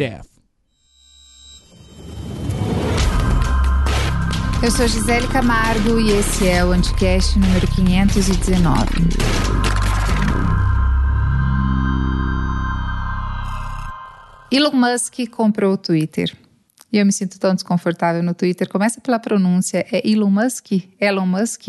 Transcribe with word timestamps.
death. 0.00 0.26
Eu 4.62 4.70
sou 4.70 4.88
Gisele 4.88 5.28
Camargo 5.28 6.00
e 6.00 6.10
esse 6.12 6.48
é 6.48 6.64
o 6.64 6.72
Anticast 6.72 7.38
número 7.38 7.66
519. 7.66 8.86
Elon 14.50 14.72
Musk 14.72 15.18
comprou 15.30 15.74
o 15.74 15.76
Twitter. 15.76 16.34
E 16.92 16.98
eu 16.98 17.06
me 17.06 17.12
sinto 17.12 17.38
tão 17.38 17.54
desconfortável 17.54 18.22
no 18.22 18.34
Twitter. 18.34 18.68
Começa 18.68 19.00
pela 19.00 19.18
pronúncia. 19.18 19.86
É 19.92 20.08
Elon 20.08 20.30
Musk? 20.30 20.72
Elon 21.00 21.26
Musk? 21.26 21.68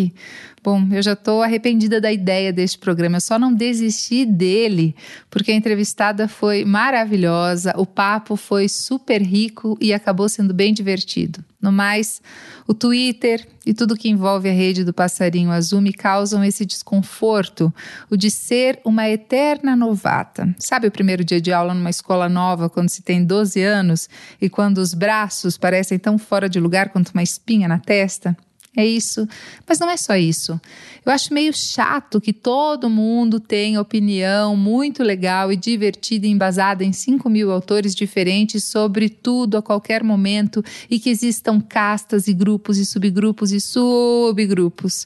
Bom, 0.63 0.87
eu 0.91 1.01
já 1.01 1.13
estou 1.13 1.43
arrependida 1.43 2.01
da 2.01 2.11
ideia 2.11 2.51
deste 2.51 2.79
programa. 2.79 3.17
Eu 3.17 3.21
só 3.21 3.37
não 3.37 3.53
desisti 3.53 4.25
dele 4.25 4.95
porque 5.29 5.51
a 5.51 5.55
entrevistada 5.55 6.27
foi 6.27 6.65
maravilhosa, 6.65 7.73
o 7.77 7.85
papo 7.85 8.35
foi 8.35 8.67
super 8.67 9.21
rico 9.21 9.77
e 9.79 9.93
acabou 9.93 10.27
sendo 10.27 10.53
bem 10.53 10.73
divertido. 10.73 11.43
No 11.61 11.71
mais, 11.71 12.21
o 12.67 12.73
Twitter 12.73 13.47
e 13.65 13.73
tudo 13.73 13.95
que 13.95 14.09
envolve 14.09 14.49
a 14.49 14.53
rede 14.53 14.83
do 14.83 14.93
passarinho 14.93 15.51
azul 15.51 15.79
me 15.79 15.93
causam 15.93 16.43
esse 16.43 16.65
desconforto, 16.65 17.71
o 18.09 18.17
de 18.17 18.31
ser 18.31 18.79
uma 18.83 19.07
eterna 19.07 19.75
novata. 19.75 20.53
Sabe 20.57 20.87
o 20.87 20.91
primeiro 20.91 21.23
dia 21.23 21.39
de 21.39 21.53
aula 21.53 21.73
numa 21.73 21.89
escola 21.89 22.27
nova, 22.27 22.69
quando 22.69 22.89
se 22.89 23.03
tem 23.03 23.23
12 23.23 23.61
anos 23.61 24.09
e 24.41 24.49
quando 24.49 24.79
os 24.79 24.93
braços 24.93 25.57
parecem 25.57 25.99
tão 25.99 26.17
fora 26.17 26.49
de 26.49 26.59
lugar 26.59 26.89
quanto 26.89 27.09
uma 27.09 27.21
espinha 27.21 27.67
na 27.67 27.77
testa? 27.77 28.35
É 28.75 28.85
isso. 28.85 29.27
Mas 29.67 29.79
não 29.79 29.89
é 29.89 29.97
só 29.97 30.15
isso. 30.15 30.59
Eu 31.05 31.11
acho 31.11 31.33
meio 31.33 31.51
chato 31.53 32.21
que 32.21 32.31
todo 32.31 32.89
mundo 32.89 33.39
tenha 33.39 33.81
opinião 33.81 34.55
muito 34.55 35.03
legal 35.03 35.51
e 35.51 35.57
divertida 35.57 36.25
embasada 36.25 36.83
em 36.83 36.93
5 36.93 37.29
mil 37.29 37.51
autores 37.51 37.93
diferentes 37.93 38.63
sobre 38.63 39.09
tudo 39.09 39.57
a 39.57 39.61
qualquer 39.61 40.03
momento 40.03 40.63
e 40.89 40.99
que 40.99 41.09
existam 41.09 41.59
castas 41.59 42.27
e 42.27 42.33
grupos 42.33 42.77
e 42.77 42.85
subgrupos 42.85 43.51
e 43.51 43.59
subgrupos 43.59 45.05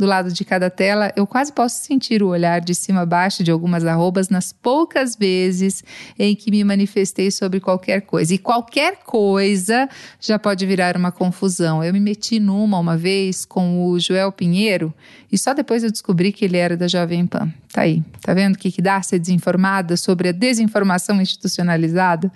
do 0.00 0.06
lado 0.06 0.32
de 0.32 0.44
cada 0.44 0.70
tela, 0.70 1.12
eu 1.14 1.26
quase 1.26 1.52
posso 1.52 1.84
sentir 1.84 2.22
o 2.22 2.28
olhar 2.28 2.60
de 2.60 2.74
cima 2.74 3.02
a 3.02 3.06
baixo 3.06 3.44
de 3.44 3.50
algumas 3.50 3.84
arrobas 3.84 4.30
nas 4.30 4.50
poucas 4.52 5.14
vezes 5.14 5.84
em 6.18 6.34
que 6.34 6.50
me 6.50 6.64
manifestei 6.64 7.30
sobre 7.30 7.60
qualquer 7.60 8.00
coisa. 8.00 8.34
E 8.34 8.38
qualquer 8.38 8.96
coisa 9.04 9.88
já 10.18 10.38
pode 10.38 10.64
virar 10.64 10.96
uma 10.96 11.12
confusão. 11.12 11.84
Eu 11.84 11.92
me 11.92 12.00
meti 12.00 12.40
numa 12.40 12.78
uma 12.78 12.96
vez 12.96 13.44
com 13.44 13.84
o 13.84 14.00
Joel 14.00 14.32
Pinheiro 14.32 14.92
e 15.30 15.36
só 15.36 15.52
depois 15.52 15.84
eu 15.84 15.90
descobri 15.90 16.32
que 16.32 16.46
ele 16.46 16.56
era 16.56 16.76
da 16.76 16.88
Jovem 16.88 17.26
Pan. 17.26 17.52
Tá 17.72 17.82
aí, 17.82 18.02
tá 18.20 18.34
vendo 18.34 18.54
o 18.56 18.58
que, 18.58 18.72
que 18.72 18.82
dá 18.82 19.00
ser 19.02 19.18
desinformada 19.18 19.96
sobre 19.96 20.30
a 20.30 20.32
desinformação 20.32 21.20
institucionalizada? 21.20 22.32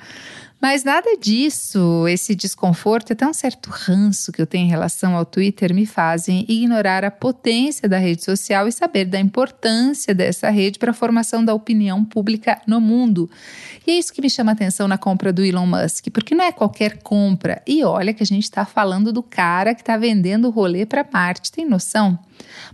Mas 0.65 0.83
nada 0.83 1.15
disso, 1.19 2.09
esse 2.09 2.35
desconforto, 2.35 3.13
até 3.13 3.27
um 3.27 3.35
certo 3.35 3.69
ranço 3.69 4.33
que 4.33 4.41
eu 4.41 4.47
tenho 4.47 4.65
em 4.65 4.71
relação 4.71 5.15
ao 5.15 5.27
Twitter, 5.27 5.75
me 5.75 5.85
fazem 5.85 6.47
ignorar 6.49 7.05
a 7.05 7.11
potência 7.11 7.87
da 7.87 7.99
rede 7.99 8.25
social 8.25 8.67
e 8.67 8.73
saber 8.73 9.05
da 9.05 9.21
importância 9.21 10.15
dessa 10.15 10.49
rede 10.49 10.79
para 10.79 10.93
a 10.93 10.95
formação 10.95 11.45
da 11.45 11.53
opinião 11.53 12.03
pública 12.03 12.63
no 12.67 12.81
mundo. 12.81 13.29
E 13.87 13.91
é 13.91 13.99
isso 13.99 14.11
que 14.11 14.23
me 14.23 14.31
chama 14.31 14.53
a 14.53 14.55
atenção 14.55 14.89
na 14.89 14.97
compra 14.97 15.35
do 15.35 15.45
Elon 15.45 15.67
Musk, 15.67 16.07
porque 16.11 16.35
não 16.35 16.47
é 16.47 16.51
qualquer 16.51 16.97
compra. 17.03 17.61
E 17.67 17.85
olha 17.85 18.15
que 18.15 18.23
a 18.23 18.27
gente 18.27 18.45
está 18.45 18.65
falando 18.65 19.13
do 19.13 19.23
cara 19.23 19.75
que 19.75 19.83
está 19.83 19.99
vendendo 19.99 20.49
o 20.49 20.51
rolê 20.51 20.87
para 20.87 21.07
Marte, 21.13 21.53
tem 21.53 21.69
noção? 21.69 22.19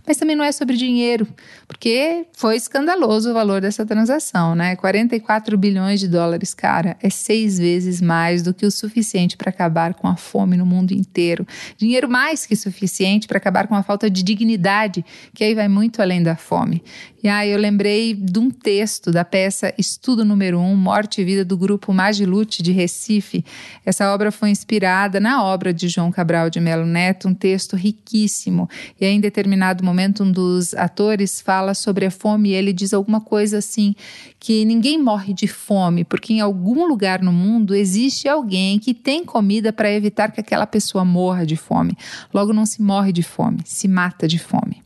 Mas 0.05 0.17
também 0.17 0.35
não 0.35 0.43
é 0.43 0.51
sobre 0.51 0.75
dinheiro, 0.75 1.27
porque 1.67 2.25
foi 2.33 2.55
escandaloso 2.55 3.31
o 3.31 3.33
valor 3.33 3.61
dessa 3.61 3.85
transação, 3.85 4.55
né? 4.55 4.75
44 4.75 5.57
bilhões 5.57 5.99
de 5.99 6.07
dólares, 6.07 6.53
cara, 6.53 6.97
é 7.01 7.09
seis 7.09 7.57
vezes 7.57 8.01
mais 8.01 8.41
do 8.41 8.53
que 8.53 8.65
o 8.65 8.71
suficiente 8.71 9.37
para 9.37 9.49
acabar 9.49 9.93
com 9.93 10.07
a 10.07 10.15
fome 10.15 10.57
no 10.57 10.65
mundo 10.65 10.91
inteiro. 10.91 11.45
Dinheiro 11.77 12.09
mais 12.09 12.45
que 12.45 12.55
suficiente 12.55 13.27
para 13.27 13.37
acabar 13.37 13.67
com 13.67 13.75
a 13.75 13.83
falta 13.83 14.09
de 14.09 14.23
dignidade, 14.23 15.05
que 15.33 15.43
aí 15.43 15.55
vai 15.55 15.67
muito 15.67 16.01
além 16.01 16.21
da 16.21 16.35
fome. 16.35 16.83
E 17.23 17.27
aí 17.27 17.51
eu 17.51 17.59
lembrei 17.59 18.15
de 18.15 18.39
um 18.39 18.49
texto 18.49 19.11
da 19.11 19.23
peça 19.23 19.71
Estudo 19.77 20.25
Número 20.25 20.59
1, 20.59 20.75
Morte 20.75 21.21
e 21.21 21.23
Vida 21.23 21.45
do 21.45 21.55
grupo 21.55 21.93
Magilute 21.93 22.63
de 22.63 22.71
Recife. 22.71 23.45
Essa 23.85 24.11
obra 24.11 24.31
foi 24.31 24.49
inspirada 24.49 25.19
na 25.19 25.43
obra 25.43 25.71
de 25.71 25.87
João 25.87 26.11
Cabral 26.11 26.49
de 26.49 26.59
Melo 26.59 26.85
Neto, 26.85 27.27
um 27.27 27.33
texto 27.35 27.75
riquíssimo. 27.75 28.67
E 28.99 29.05
aí, 29.05 29.13
em 29.13 29.19
determinado 29.19 29.70
momento, 29.83 30.23
um 30.23 30.31
dos 30.31 30.73
atores 30.73 31.39
fala 31.39 31.73
sobre 31.73 32.05
a 32.05 32.11
fome 32.11 32.49
e 32.49 32.53
ele 32.53 32.73
diz 32.73 32.93
alguma 32.93 33.21
coisa 33.21 33.59
assim: 33.59 33.95
que 34.39 34.65
ninguém 34.65 35.01
morre 35.01 35.33
de 35.33 35.47
fome, 35.47 36.03
porque 36.03 36.33
em 36.33 36.41
algum 36.41 36.85
lugar 36.85 37.21
no 37.21 37.31
mundo 37.31 37.73
existe 37.73 38.27
alguém 38.27 38.77
que 38.79 38.93
tem 38.93 39.23
comida 39.23 39.71
para 39.71 39.91
evitar 39.91 40.31
que 40.31 40.39
aquela 40.39 40.67
pessoa 40.67 41.05
morra 41.05 41.45
de 41.45 41.55
fome. 41.55 41.97
Logo, 42.33 42.53
não 42.53 42.65
se 42.65 42.81
morre 42.81 43.11
de 43.11 43.23
fome, 43.23 43.59
se 43.65 43.87
mata 43.87 44.27
de 44.27 44.37
fome. 44.37 44.83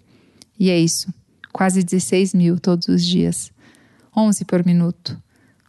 E 0.60 0.70
é 0.70 0.80
isso 0.80 1.14
quase 1.56 1.82
16 1.82 2.34
mil 2.34 2.60
todos 2.60 2.90
os 2.90 3.02
dias, 3.02 3.50
11 4.16 4.44
por 4.44 4.66
minuto. 4.66 5.18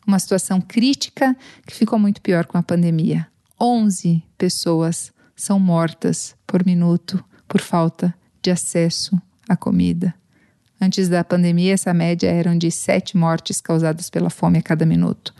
Uma 0.04 0.18
situação 0.18 0.60
crítica 0.60 1.36
que 1.64 1.72
ficou 1.72 1.96
muito 1.96 2.20
pior 2.20 2.44
com 2.44 2.58
a 2.58 2.62
pandemia. 2.62 3.28
11 3.60 4.20
pessoas 4.36 5.12
são 5.36 5.60
mortas 5.60 6.34
por 6.44 6.66
minuto 6.66 7.24
por 7.46 7.60
falta 7.60 8.12
de 8.46 8.50
acesso 8.52 9.20
à 9.48 9.56
comida. 9.56 10.14
Antes 10.80 11.08
da 11.08 11.24
pandemia, 11.24 11.74
essa 11.74 11.92
média 11.92 12.28
eram 12.28 12.56
de 12.56 12.70
sete 12.70 13.16
mortes 13.16 13.60
causadas 13.60 14.08
pela 14.08 14.30
fome 14.30 14.58
a 14.58 14.62
cada 14.62 14.86
minuto. 14.86 15.34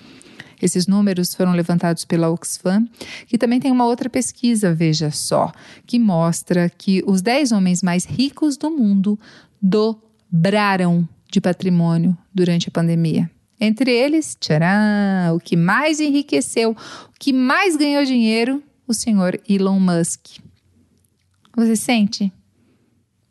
Esses 0.61 0.89
números 0.89 1.35
foram 1.35 1.53
levantados 1.53 2.05
pela 2.05 2.31
Oxfam, 2.31 2.89
que 3.29 3.39
também 3.39 3.61
tem 3.61 3.71
uma 3.71 3.85
outra 3.85 4.11
pesquisa, 4.11 4.75
veja 4.75 5.11
só, 5.13 5.53
que 5.87 5.99
mostra 5.99 6.69
que 6.69 7.03
os 7.07 7.23
10 7.23 7.53
homens 7.53 7.83
mais 7.83 8.05
ricos 8.05 8.57
do 8.57 8.71
mundo 8.71 9.19
do 9.63 9.97
braram 10.29 11.09
de 11.31 11.41
patrimônio 11.41 12.17
durante 12.35 12.69
a 12.69 12.73
pandemia. 12.73 13.31
Entre 13.61 13.93
eles, 13.93 14.37
tcharam, 14.41 15.37
o 15.37 15.39
que 15.39 15.57
mais 15.57 16.01
enriqueceu, 16.01 16.73
o 16.73 17.19
que 17.21 17.33
mais 17.33 17.77
ganhou 17.77 18.05
dinheiro, 18.05 18.63
o 18.89 18.95
senhor 18.95 19.39
Elon 19.49 19.79
Musk. 19.79 20.39
Você 21.55 21.77
sente? 21.77 22.33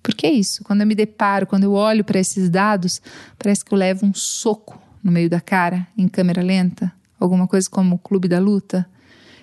Porque 0.06 0.28
é 0.28 0.32
isso, 0.32 0.64
quando 0.64 0.82
eu 0.82 0.88
me 0.88 0.94
deparo, 0.94 1.48
quando 1.48 1.64
eu 1.64 1.74
olho 1.74 2.04
para 2.04 2.20
esses 2.20 2.48
dados, 2.48 3.02
parece 3.40 3.66
que 3.66 3.74
eu 3.74 3.78
levo 3.78 4.06
um 4.06 4.14
soco 4.14 4.80
no 5.04 5.12
meio 5.12 5.28
da 5.28 5.42
cara, 5.42 5.88
em 5.98 6.08
câmera 6.08 6.44
lenta, 6.44 6.94
alguma 7.20 7.48
coisa 7.48 7.68
como 7.68 7.96
o 7.96 7.98
Clube 7.98 8.28
da 8.28 8.38
Luta. 8.38 8.88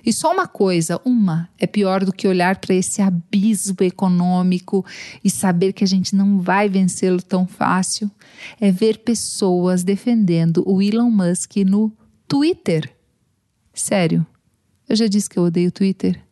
E 0.07 0.13
só 0.13 0.33
uma 0.33 0.47
coisa, 0.47 1.01
uma, 1.05 1.49
é 1.59 1.67
pior 1.67 2.05
do 2.05 2.13
que 2.13 2.29
olhar 2.29 2.59
para 2.59 2.77
esse 2.77 3.03
abismo 3.03 3.79
econômico 3.81 4.87
e 5.25 5.29
saber 5.29 5.73
que 5.73 5.83
a 5.83 5.87
gente 5.87 6.15
não 6.15 6.41
vai 6.41 6.69
vencê-lo 6.69 7.21
tão 7.21 7.45
fácil, 7.45 8.09
é 8.61 8.71
ver 8.71 8.99
pessoas 8.99 9.83
defendendo 9.83 10.63
o 10.65 10.81
Elon 10.81 11.11
Musk 11.11 11.57
no 11.67 11.93
Twitter. 12.29 12.89
Sério, 13.75 14.25
eu 14.89 14.95
já 14.95 15.09
disse 15.09 15.29
que 15.29 15.41
eu 15.41 15.43
odeio 15.43 15.71
o 15.71 15.73
Twitter 15.73 16.23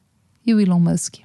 e 0.47 0.55
o 0.55 0.61
Elon 0.61 0.79
Musk. 0.79 1.17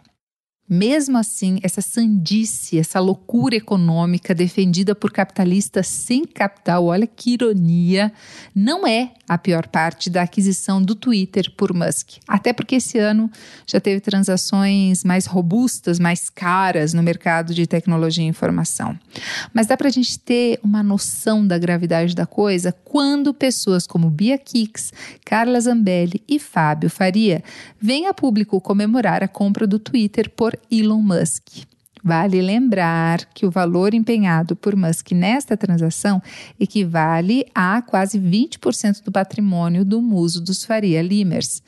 Mesmo 0.68 1.16
assim, 1.20 1.60
essa 1.62 1.80
sandice, 1.80 2.80
essa 2.80 3.00
loucura 3.00 3.56
econômica 3.56 4.34
defendida 4.34 4.96
por 4.96 5.12
capitalistas 5.12 5.86
sem 5.86 6.26
capital, 6.26 6.86
olha 6.86 7.06
que 7.06 7.34
ironia, 7.34 8.12
não 8.54 8.88
é 8.88 9.12
a 9.30 9.38
pior 9.38 9.68
parte 9.68 10.10
da 10.10 10.24
aquisição 10.24 10.82
do 10.82 10.96
Twitter 10.96 11.52
por 11.56 11.72
Musk. 11.72 12.18
Até 12.28 12.52
porque 12.52 12.76
esse 12.76 12.98
ano 12.98 13.30
já 13.68 13.80
teve 13.80 14.00
transações 14.00 15.04
mais 15.04 15.28
robustas, 15.28 16.00
mais 16.00 16.32
caras 16.32 16.94
no 16.94 17.04
mercado 17.04 17.54
de 17.54 17.68
tecnologia 17.68 18.24
e 18.24 18.28
informação. 18.28 18.98
Mas 19.54 19.68
dá 19.68 19.78
para 19.78 19.88
a 19.88 19.92
gente 19.92 20.18
ter 20.18 20.60
uma 20.64 20.82
noção 20.82 21.46
da 21.46 21.60
gravidade 21.60 22.16
da 22.16 22.26
coisa 22.26 22.72
quando 22.72 23.34
pessoas 23.34 23.86
como 23.86 24.10
Bia 24.10 24.38
Kicks, 24.38 24.92
Carla 25.24 25.60
Zambelli 25.60 26.24
e 26.28 26.40
Fábio 26.40 26.90
Faria 26.90 27.44
vêm 27.80 28.08
a 28.08 28.14
público 28.14 28.60
comemorar 28.60 29.24
a 29.24 29.28
compra 29.28 29.68
do 29.68 29.78
Twitter 29.78 30.30
por 30.30 30.55
Elon 30.72 31.02
Musk. 31.02 31.66
Vale 32.04 32.40
lembrar 32.40 33.26
que 33.34 33.48
o 33.48 33.52
valor 33.52 33.96
empenhado 33.96 34.56
por 34.56 34.76
Musk 34.76 35.12
nesta 35.12 35.58
transação 35.58 36.22
equivale 36.60 37.48
a 37.56 37.82
quase 37.82 38.20
20% 38.20 39.04
do 39.04 39.12
patrimônio 39.12 39.84
do 39.84 40.00
muso 40.00 40.40
dos 40.40 40.64
Faria 40.64 41.02
Limers. 41.02 41.64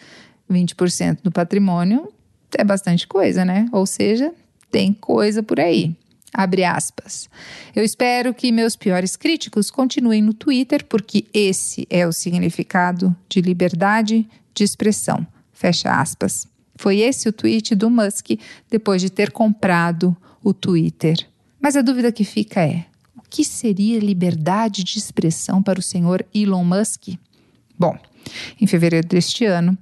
20% 0.50 1.22
do 1.24 1.32
patrimônio 1.32 2.08
é 2.56 2.64
bastante 2.64 3.08
coisa, 3.08 3.44
né? 3.44 3.68
Ou 3.72 3.88
seja, 3.88 4.32
tem 4.70 4.94
coisa 4.94 5.42
por 5.42 5.60
aí. 5.60 5.96
Abre 6.32 6.64
aspas. 6.64 7.28
Eu 7.76 7.84
espero 7.84 8.32
que 8.32 8.52
meus 8.52 8.76
piores 8.76 9.16
críticos 9.16 9.72
continuem 9.72 10.22
no 10.22 10.36
Twitter, 10.36 10.86
porque 10.86 11.26
esse 11.34 11.88
é 11.90 12.06
o 12.06 12.12
significado 12.12 13.16
de 13.28 13.42
liberdade 13.42 14.28
de 14.54 14.64
expressão. 14.64 15.26
Fecha 15.52 16.00
aspas. 16.00 16.48
Foi 16.78 17.00
esse 17.00 17.28
o 17.28 17.34
tweet 17.34 17.76
do 17.76 17.90
Musk 17.90 18.32
depois 18.70 19.02
de 19.02 19.10
ter 19.10 19.32
comprado 19.32 20.16
o 20.44 20.54
Twitter. 20.54 21.28
Mas 21.60 21.76
a 21.76 21.82
dúvida 21.82 22.12
que 22.12 22.24
fica 22.24 22.62
é: 22.62 22.86
o 23.18 23.22
que 23.30 23.44
seria 23.44 24.00
liberdade 24.00 24.84
de 24.84 24.98
expressão 24.98 25.62
para 25.62 25.80
o 25.80 25.84
senhor 25.84 26.26
Elon 26.34 26.64
Musk? 26.64 27.10
Bom, 27.78 27.98
Em 28.60 28.68
fevereiro 28.68 29.08
deste 29.08 29.46
ano, 29.46 29.78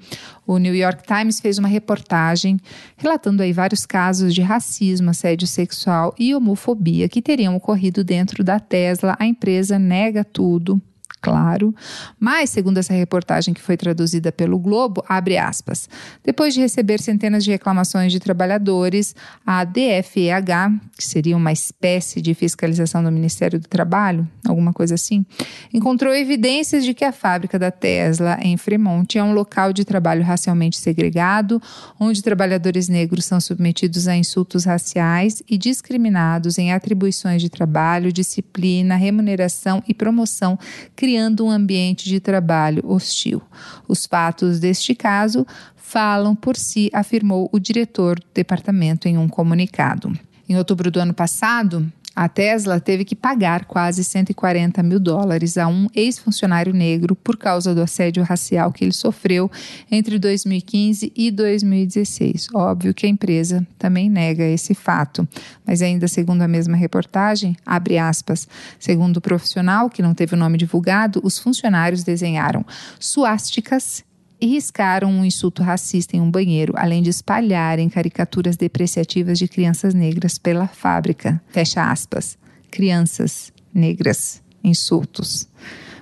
o 0.45 0.57
New 0.57 0.75
York 0.75 1.03
Times 1.05 1.39
fez 1.39 1.57
uma 1.57 1.67
reportagem 1.67 2.59
relatando 2.97 3.41
aí 3.41 3.51
vários 3.51 3.85
casos 3.85 4.33
de 4.33 4.41
racismo, 4.41 5.09
assédio 5.09 5.47
sexual 5.47 6.13
e 6.17 6.35
homofobia 6.35 7.09
que 7.09 7.21
teriam 7.21 7.55
ocorrido 7.55 8.03
dentro 8.03 8.43
da 8.43 8.59
Tesla. 8.59 9.15
A 9.19 9.25
empresa 9.25 9.79
nega 9.79 10.23
tudo, 10.23 10.81
claro. 11.25 11.73
Mas, 12.19 12.51
segundo 12.51 12.77
essa 12.77 12.93
reportagem 12.93 13.51
que 13.51 13.61
foi 13.61 13.75
traduzida 13.75 14.31
pelo 14.31 14.59
Globo, 14.59 15.03
abre 15.09 15.39
aspas. 15.39 15.89
Depois 16.23 16.53
de 16.53 16.59
receber 16.59 17.01
centenas 17.01 17.43
de 17.43 17.49
reclamações 17.49 18.11
de 18.11 18.19
trabalhadores, 18.19 19.15
a 19.43 19.63
DFEH, 19.63 20.71
que 20.95 21.03
seria 21.03 21.35
uma 21.35 21.51
espécie 21.51 22.21
de 22.21 22.35
fiscalização 22.35 23.03
do 23.03 23.11
Ministério 23.11 23.59
do 23.59 23.67
Trabalho, 23.67 24.27
alguma 24.47 24.71
coisa 24.71 24.93
assim, 24.93 25.25
encontrou 25.73 26.13
evidências 26.13 26.85
de 26.85 26.93
que 26.93 27.03
a 27.03 27.11
fábrica 27.11 27.57
da 27.57 27.71
Tesla 27.71 28.37
em 28.39 28.55
Fremont 28.55 29.17
é 29.17 29.23
um 29.23 29.33
local 29.33 29.73
de 29.73 29.83
trabalho 29.83 30.23
racialmente 30.23 30.77
segregado, 30.77 31.59
onde 31.99 32.21
trabalhadores 32.21 32.87
negros 32.87 33.25
são 33.25 33.41
submetidos 33.41 34.07
a 34.07 34.15
insultos 34.15 34.63
raciais 34.65 35.41
e 35.49 35.57
discriminados 35.57 36.59
em 36.59 36.71
atribuições 36.71 37.41
de 37.41 37.49
trabalho, 37.49 38.13
disciplina, 38.13 38.95
remuneração 38.95 39.81
e 39.87 39.93
promoção, 39.93 40.59
criando 40.95 41.14
criando 41.15 41.45
um 41.45 41.49
ambiente 41.49 42.09
de 42.09 42.19
trabalho 42.19 42.83
hostil. 42.85 43.41
Os 43.87 44.05
fatos 44.05 44.59
deste 44.59 44.93
caso 44.93 45.47
falam 45.73 46.35
por 46.35 46.57
si, 46.57 46.89
afirmou 46.93 47.49
o 47.53 47.57
diretor 47.57 48.19
do 48.19 48.25
departamento 48.33 49.07
em 49.07 49.17
um 49.17 49.29
comunicado. 49.29 50.11
Em 50.49 50.57
outubro 50.57 50.91
do 50.91 50.99
ano 50.99 51.13
passado, 51.13 51.89
a 52.15 52.29
Tesla 52.29 52.79
teve 52.79 53.03
que 53.03 53.15
pagar 53.15 53.65
quase 53.65 54.03
140 54.03 54.81
mil 54.81 54.99
dólares 54.99 55.57
a 55.57 55.67
um 55.67 55.87
ex-funcionário 55.93 56.73
negro 56.73 57.15
por 57.15 57.35
causa 57.35 57.75
do 57.75 57.81
assédio 57.81 58.23
racial 58.23 58.71
que 58.71 58.85
ele 58.85 58.93
sofreu 58.93 59.51
entre 59.91 60.17
2015 60.17 61.11
e 61.15 61.29
2016. 61.29 62.47
Óbvio 62.53 62.93
que 62.93 63.05
a 63.05 63.09
empresa 63.09 63.67
também 63.77 64.09
nega 64.09 64.43
esse 64.43 64.73
fato, 64.73 65.27
mas 65.65 65.81
ainda 65.81 66.07
segundo 66.07 66.41
a 66.41 66.47
mesma 66.47 66.77
reportagem, 66.77 67.57
abre 67.65 67.97
aspas, 67.97 68.47
segundo 68.79 69.17
o 69.17 69.21
profissional, 69.21 69.89
que 69.89 70.01
não 70.01 70.13
teve 70.13 70.35
o 70.35 70.37
nome 70.37 70.57
divulgado, 70.57 71.19
os 71.23 71.37
funcionários 71.37 72.03
desenharam 72.03 72.65
suásticas 72.99 74.03
e 74.45 74.47
riscaram 74.47 75.09
um 75.09 75.25
insulto 75.25 75.63
racista 75.63 76.15
em 76.15 76.21
um 76.21 76.29
banheiro, 76.29 76.73
além 76.77 77.01
de 77.01 77.09
espalharem 77.09 77.89
caricaturas 77.89 78.55
depreciativas 78.55 79.39
de 79.39 79.47
crianças 79.47 79.95
negras 79.95 80.37
pela 80.37 80.67
fábrica. 80.67 81.41
Fecha 81.47 81.89
aspas. 81.89 82.37
Crianças 82.69 83.51
negras, 83.73 84.43
insultos. 84.63 85.47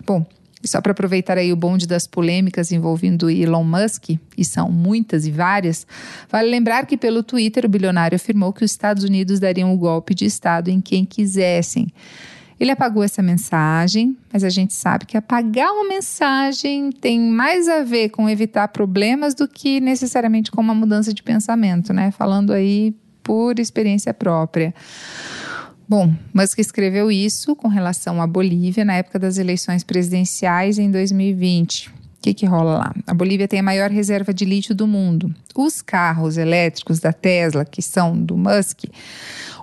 Bom, 0.05 0.25
e 0.61 0.67
só 0.67 0.81
para 0.81 0.91
aproveitar 0.91 1.37
aí 1.37 1.53
o 1.53 1.55
bonde 1.55 1.87
das 1.87 2.05
polêmicas 2.05 2.73
envolvendo 2.73 3.29
Elon 3.29 3.63
Musk, 3.63 4.09
e 4.37 4.43
são 4.43 4.69
muitas 4.69 5.25
e 5.25 5.31
várias, 5.31 5.87
vale 6.29 6.49
lembrar 6.49 6.85
que 6.85 6.97
pelo 6.97 7.23
Twitter 7.23 7.65
o 7.65 7.69
bilionário 7.69 8.17
afirmou 8.17 8.51
que 8.51 8.65
os 8.65 8.71
Estados 8.71 9.05
Unidos 9.05 9.39
dariam 9.39 9.71
o 9.71 9.75
um 9.75 9.77
golpe 9.77 10.13
de 10.13 10.25
Estado 10.25 10.69
em 10.69 10.81
quem 10.81 11.05
quisessem. 11.05 11.87
Ele 12.63 12.71
apagou 12.71 13.03
essa 13.03 13.21
mensagem, 13.21 14.15
mas 14.31 14.41
a 14.41 14.49
gente 14.49 14.73
sabe 14.73 15.05
que 15.05 15.17
apagar 15.17 15.69
uma 15.73 15.85
mensagem 15.85 16.93
tem 16.93 17.19
mais 17.19 17.67
a 17.67 17.83
ver 17.83 18.07
com 18.07 18.29
evitar 18.29 18.69
problemas 18.69 19.35
do 19.35 19.49
que 19.49 19.81
necessariamente 19.81 20.49
com 20.49 20.61
uma 20.61 20.73
mudança 20.73 21.13
de 21.13 21.21
pensamento, 21.21 21.91
né? 21.91 22.11
Falando 22.11 22.53
aí 22.53 22.95
por 23.21 23.59
experiência 23.59 24.13
própria. 24.13 24.73
Bom, 25.89 26.13
Musk 26.33 26.57
escreveu 26.57 27.11
isso 27.11 27.53
com 27.53 27.67
relação 27.67 28.21
à 28.21 28.25
Bolívia 28.25 28.85
na 28.85 28.93
época 28.93 29.19
das 29.19 29.37
eleições 29.37 29.83
presidenciais 29.83 30.79
em 30.79 30.89
2020. 30.89 31.89
O 31.89 31.93
que, 32.21 32.33
que 32.33 32.45
rola 32.45 32.77
lá? 32.77 32.95
A 33.05 33.13
Bolívia 33.13 33.45
tem 33.45 33.59
a 33.59 33.63
maior 33.63 33.91
reserva 33.91 34.33
de 34.33 34.45
lítio 34.45 34.73
do 34.73 34.87
mundo. 34.87 35.35
Os 35.53 35.81
carros 35.81 36.37
elétricos 36.37 37.01
da 37.01 37.11
Tesla, 37.11 37.65
que 37.65 37.81
são 37.81 38.17
do 38.17 38.37
Musk, 38.37 38.85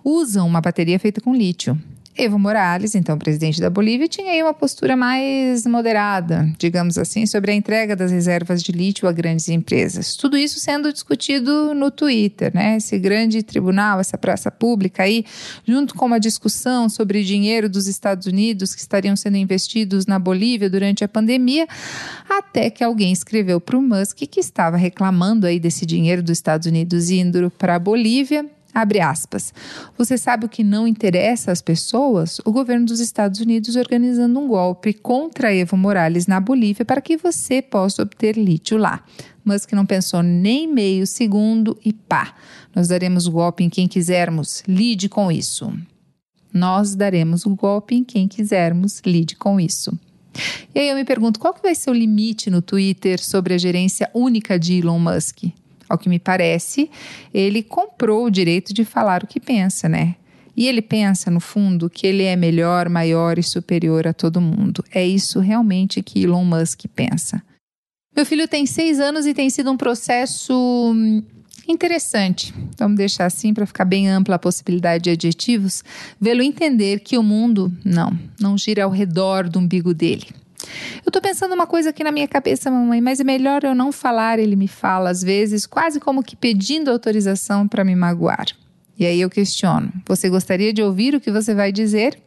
usam 0.04 0.46
uma 0.46 0.60
bateria 0.60 0.98
feita 0.98 1.22
com 1.22 1.34
lítio. 1.34 1.80
Evo 2.20 2.38
Morales, 2.38 2.94
então 2.94 3.16
presidente 3.16 3.62
da 3.62 3.70
Bolívia, 3.70 4.06
tinha 4.06 4.32
aí 4.32 4.42
uma 4.42 4.52
postura 4.52 4.94
mais 4.94 5.64
moderada, 5.64 6.52
digamos 6.58 6.98
assim, 6.98 7.24
sobre 7.24 7.50
a 7.50 7.54
entrega 7.54 7.96
das 7.96 8.12
reservas 8.12 8.62
de 8.62 8.72
lítio 8.72 9.08
a 9.08 9.12
grandes 9.12 9.48
empresas. 9.48 10.14
Tudo 10.16 10.36
isso 10.36 10.60
sendo 10.60 10.92
discutido 10.92 11.74
no 11.74 11.90
Twitter, 11.90 12.54
né? 12.54 12.76
Esse 12.76 12.98
grande 12.98 13.42
tribunal, 13.42 14.00
essa 14.00 14.18
praça 14.18 14.50
pública 14.50 15.04
aí, 15.04 15.24
junto 15.66 15.94
com 15.94 16.04
uma 16.04 16.20
discussão 16.20 16.90
sobre 16.90 17.24
dinheiro 17.24 17.70
dos 17.70 17.86
Estados 17.86 18.26
Unidos 18.26 18.74
que 18.74 18.82
estariam 18.82 19.16
sendo 19.16 19.38
investidos 19.38 20.04
na 20.04 20.18
Bolívia 20.18 20.68
durante 20.68 21.02
a 21.02 21.08
pandemia, 21.08 21.66
até 22.28 22.68
que 22.68 22.84
alguém 22.84 23.12
escreveu 23.12 23.58
para 23.62 23.78
o 23.78 23.82
Musk 23.82 24.18
que 24.30 24.40
estava 24.40 24.76
reclamando 24.76 25.46
aí 25.46 25.58
desse 25.58 25.86
dinheiro 25.86 26.22
dos 26.22 26.32
Estados 26.32 26.66
Unidos 26.66 27.08
indo 27.08 27.50
para 27.50 27.76
a 27.76 27.78
Bolívia 27.78 28.44
Abre 28.72 29.00
aspas. 29.00 29.52
Você 29.98 30.16
sabe 30.16 30.46
o 30.46 30.48
que 30.48 30.62
não 30.62 30.86
interessa 30.86 31.50
às 31.50 31.60
pessoas? 31.60 32.40
O 32.44 32.52
governo 32.52 32.86
dos 32.86 33.00
Estados 33.00 33.40
Unidos 33.40 33.74
organizando 33.74 34.38
um 34.38 34.46
golpe 34.46 34.92
contra 34.92 35.54
Evo 35.54 35.76
Morales 35.76 36.26
na 36.26 36.38
Bolívia 36.38 36.84
para 36.84 37.00
que 37.00 37.16
você 37.16 37.60
possa 37.60 38.02
obter 38.02 38.36
lítio 38.36 38.78
lá. 38.78 39.04
Musk 39.44 39.72
não 39.72 39.84
pensou 39.84 40.22
nem 40.22 40.72
meio 40.72 41.06
segundo 41.06 41.76
e 41.84 41.92
pá, 41.92 42.34
nós 42.74 42.88
daremos 42.88 43.26
o 43.26 43.32
golpe 43.32 43.64
em 43.64 43.70
quem 43.70 43.88
quisermos, 43.88 44.62
lide 44.68 45.08
com 45.08 45.32
isso. 45.32 45.72
Nós 46.52 46.94
daremos 46.94 47.46
o 47.46 47.54
golpe 47.54 47.94
em 47.94 48.04
quem 48.04 48.28
quisermos, 48.28 49.00
lide 49.04 49.36
com 49.36 49.58
isso. 49.58 49.98
E 50.74 50.78
aí 50.78 50.88
eu 50.88 50.96
me 50.96 51.04
pergunto, 51.04 51.40
qual 51.40 51.54
que 51.54 51.62
vai 51.62 51.74
ser 51.74 51.90
o 51.90 51.94
limite 51.94 52.50
no 52.50 52.62
Twitter 52.62 53.22
sobre 53.24 53.54
a 53.54 53.58
gerência 53.58 54.08
única 54.14 54.58
de 54.58 54.78
Elon 54.78 54.98
Musk? 54.98 55.44
Ao 55.90 55.98
que 55.98 56.08
me 56.08 56.20
parece, 56.20 56.88
ele 57.34 57.64
comprou 57.64 58.26
o 58.26 58.30
direito 58.30 58.72
de 58.72 58.84
falar 58.84 59.24
o 59.24 59.26
que 59.26 59.40
pensa, 59.40 59.88
né? 59.88 60.14
E 60.56 60.68
ele 60.68 60.80
pensa, 60.80 61.32
no 61.32 61.40
fundo, 61.40 61.90
que 61.90 62.06
ele 62.06 62.22
é 62.22 62.36
melhor, 62.36 62.88
maior 62.88 63.40
e 63.40 63.42
superior 63.42 64.06
a 64.06 64.12
todo 64.12 64.40
mundo. 64.40 64.84
É 64.94 65.04
isso 65.04 65.40
realmente 65.40 66.00
que 66.00 66.22
Elon 66.22 66.44
Musk 66.44 66.84
pensa. 66.94 67.42
Meu 68.14 68.24
filho 68.24 68.46
tem 68.46 68.66
seis 68.66 69.00
anos 69.00 69.26
e 69.26 69.34
tem 69.34 69.50
sido 69.50 69.68
um 69.70 69.76
processo 69.76 70.54
hum, 70.54 71.24
interessante. 71.66 72.54
Vamos 72.78 72.96
deixar 72.96 73.26
assim 73.26 73.52
para 73.52 73.66
ficar 73.66 73.84
bem 73.84 74.08
ampla 74.08 74.36
a 74.36 74.38
possibilidade 74.38 75.04
de 75.04 75.10
adjetivos. 75.10 75.82
Vê-lo 76.20 76.42
entender 76.42 77.00
que 77.00 77.18
o 77.18 77.22
mundo, 77.22 77.72
não, 77.84 78.16
não 78.38 78.56
gira 78.56 78.84
ao 78.84 78.90
redor 78.90 79.48
do 79.48 79.58
umbigo 79.58 79.92
dele. 79.92 80.28
Eu 81.04 81.12
tô 81.12 81.20
pensando 81.20 81.54
uma 81.54 81.66
coisa 81.66 81.90
aqui 81.90 82.04
na 82.04 82.12
minha 82.12 82.28
cabeça, 82.28 82.70
mamãe, 82.70 83.00
mas 83.00 83.20
é 83.20 83.24
melhor 83.24 83.64
eu 83.64 83.74
não 83.74 83.90
falar, 83.92 84.38
ele 84.38 84.56
me 84.56 84.68
fala 84.68 85.10
às 85.10 85.22
vezes, 85.22 85.66
quase 85.66 86.00
como 86.00 86.22
que 86.22 86.36
pedindo 86.36 86.90
autorização 86.90 87.66
para 87.66 87.84
me 87.84 87.94
magoar. 87.94 88.46
E 89.00 89.06
aí 89.06 89.18
eu 89.18 89.30
questiono: 89.30 89.90
você 90.06 90.28
gostaria 90.28 90.74
de 90.74 90.82
ouvir 90.82 91.14
o 91.14 91.20
que 91.20 91.32
você 91.32 91.54
vai 91.54 91.72
dizer? 91.72 92.18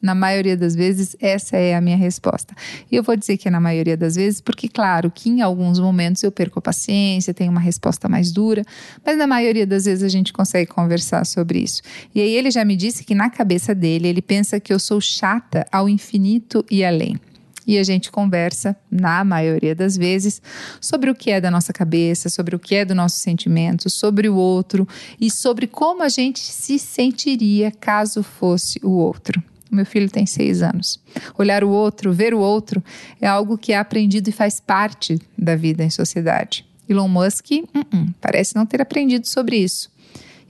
Na 0.00 0.16
maioria 0.16 0.56
das 0.56 0.74
vezes, 0.74 1.14
essa 1.20 1.56
é 1.56 1.76
a 1.76 1.80
minha 1.80 1.96
resposta. 1.96 2.56
E 2.90 2.96
eu 2.96 3.04
vou 3.04 3.14
dizer 3.14 3.36
que 3.36 3.46
é 3.46 3.50
na 3.52 3.60
maioria 3.60 3.96
das 3.96 4.16
vezes, 4.16 4.40
porque, 4.40 4.68
claro, 4.68 5.12
que 5.14 5.30
em 5.30 5.42
alguns 5.42 5.78
momentos 5.78 6.24
eu 6.24 6.32
perco 6.32 6.58
a 6.58 6.62
paciência, 6.62 7.32
tenho 7.32 7.52
uma 7.52 7.60
resposta 7.60 8.08
mais 8.08 8.32
dura, 8.32 8.64
mas 9.06 9.16
na 9.16 9.28
maioria 9.28 9.64
das 9.64 9.84
vezes 9.84 10.02
a 10.02 10.08
gente 10.08 10.32
consegue 10.32 10.68
conversar 10.68 11.24
sobre 11.24 11.60
isso. 11.60 11.82
E 12.12 12.20
aí 12.20 12.34
ele 12.34 12.50
já 12.50 12.64
me 12.64 12.74
disse 12.74 13.04
que 13.04 13.14
na 13.14 13.30
cabeça 13.30 13.76
dele, 13.76 14.08
ele 14.08 14.22
pensa 14.22 14.58
que 14.58 14.72
eu 14.72 14.78
sou 14.80 15.00
chata 15.00 15.64
ao 15.70 15.88
infinito 15.88 16.64
e 16.68 16.84
além 16.84 17.16
e 17.66 17.78
a 17.78 17.82
gente 17.82 18.10
conversa, 18.10 18.76
na 18.90 19.24
maioria 19.24 19.74
das 19.74 19.96
vezes, 19.96 20.40
sobre 20.80 21.10
o 21.10 21.14
que 21.14 21.30
é 21.30 21.40
da 21.40 21.50
nossa 21.50 21.72
cabeça, 21.72 22.28
sobre 22.28 22.56
o 22.56 22.58
que 22.58 22.74
é 22.74 22.84
do 22.84 22.94
nosso 22.94 23.18
sentimento, 23.18 23.88
sobre 23.88 24.28
o 24.28 24.34
outro 24.34 24.86
e 25.20 25.30
sobre 25.30 25.66
como 25.66 26.02
a 26.02 26.08
gente 26.08 26.40
se 26.40 26.78
sentiria 26.78 27.70
caso 27.70 28.22
fosse 28.22 28.80
o 28.82 28.90
outro. 28.90 29.42
Meu 29.70 29.86
filho 29.86 30.10
tem 30.10 30.26
seis 30.26 30.62
anos. 30.62 31.00
Olhar 31.38 31.64
o 31.64 31.70
outro, 31.70 32.12
ver 32.12 32.34
o 32.34 32.38
outro, 32.38 32.82
é 33.20 33.26
algo 33.26 33.56
que 33.56 33.72
é 33.72 33.78
aprendido 33.78 34.28
e 34.28 34.32
faz 34.32 34.60
parte 34.60 35.18
da 35.36 35.56
vida 35.56 35.82
em 35.82 35.88
sociedade. 35.88 36.66
Elon 36.86 37.08
Musk 37.08 37.46
uh 37.50 37.78
-uh, 37.78 38.14
parece 38.20 38.54
não 38.54 38.66
ter 38.66 38.82
aprendido 38.82 39.26
sobre 39.26 39.56
isso. 39.56 39.90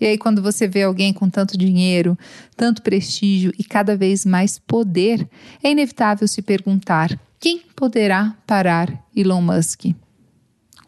E 0.02 0.04
aí, 0.04 0.18
quando 0.18 0.42
você 0.42 0.66
vê 0.66 0.82
alguém 0.82 1.12
com 1.12 1.30
tanto 1.30 1.56
dinheiro, 1.56 2.18
tanto 2.56 2.82
prestígio 2.82 3.52
e 3.56 3.62
cada 3.62 3.96
vez 3.96 4.26
mais 4.26 4.58
poder, 4.58 5.24
é 5.62 5.70
inevitável 5.70 6.26
se 6.26 6.42
perguntar: 6.42 7.16
quem 7.38 7.60
poderá 7.76 8.36
parar 8.44 8.92
Elon 9.14 9.40
Musk? 9.40 9.94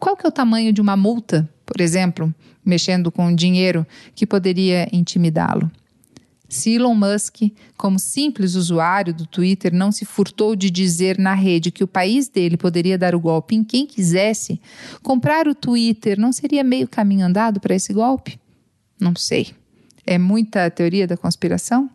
Qual 0.01 0.17
que 0.17 0.25
é 0.25 0.27
o 0.27 0.33
tamanho 0.33 0.73
de 0.73 0.81
uma 0.81 0.97
multa, 0.97 1.49
por 1.65 1.79
exemplo, 1.79 2.35
mexendo 2.65 3.09
com 3.09 3.33
dinheiro 3.33 3.87
que 4.13 4.27
poderia 4.27 4.85
intimidá-lo? 4.91 5.71
Se 6.49 6.75
Elon 6.75 6.93
Musk, 6.93 7.43
como 7.77 7.97
simples 7.97 8.53
usuário 8.53 9.13
do 9.13 9.25
Twitter, 9.25 9.73
não 9.73 9.93
se 9.93 10.03
furtou 10.03 10.57
de 10.57 10.69
dizer 10.69 11.17
na 11.17 11.33
rede 11.33 11.71
que 11.71 11.85
o 11.85 11.87
país 11.87 12.27
dele 12.27 12.57
poderia 12.57 12.97
dar 12.97 13.15
o 13.15 13.21
golpe 13.21 13.55
em 13.55 13.63
quem 13.63 13.87
quisesse, 13.87 14.59
comprar 15.01 15.47
o 15.47 15.55
Twitter 15.55 16.19
não 16.19 16.33
seria 16.33 16.65
meio 16.65 16.85
caminho 16.85 17.25
andado 17.25 17.61
para 17.61 17.73
esse 17.73 17.93
golpe? 17.93 18.37
Não 18.99 19.15
sei. 19.15 19.53
É 20.05 20.17
muita 20.17 20.69
teoria 20.69 21.07
da 21.07 21.17
conspiração? 21.17 21.89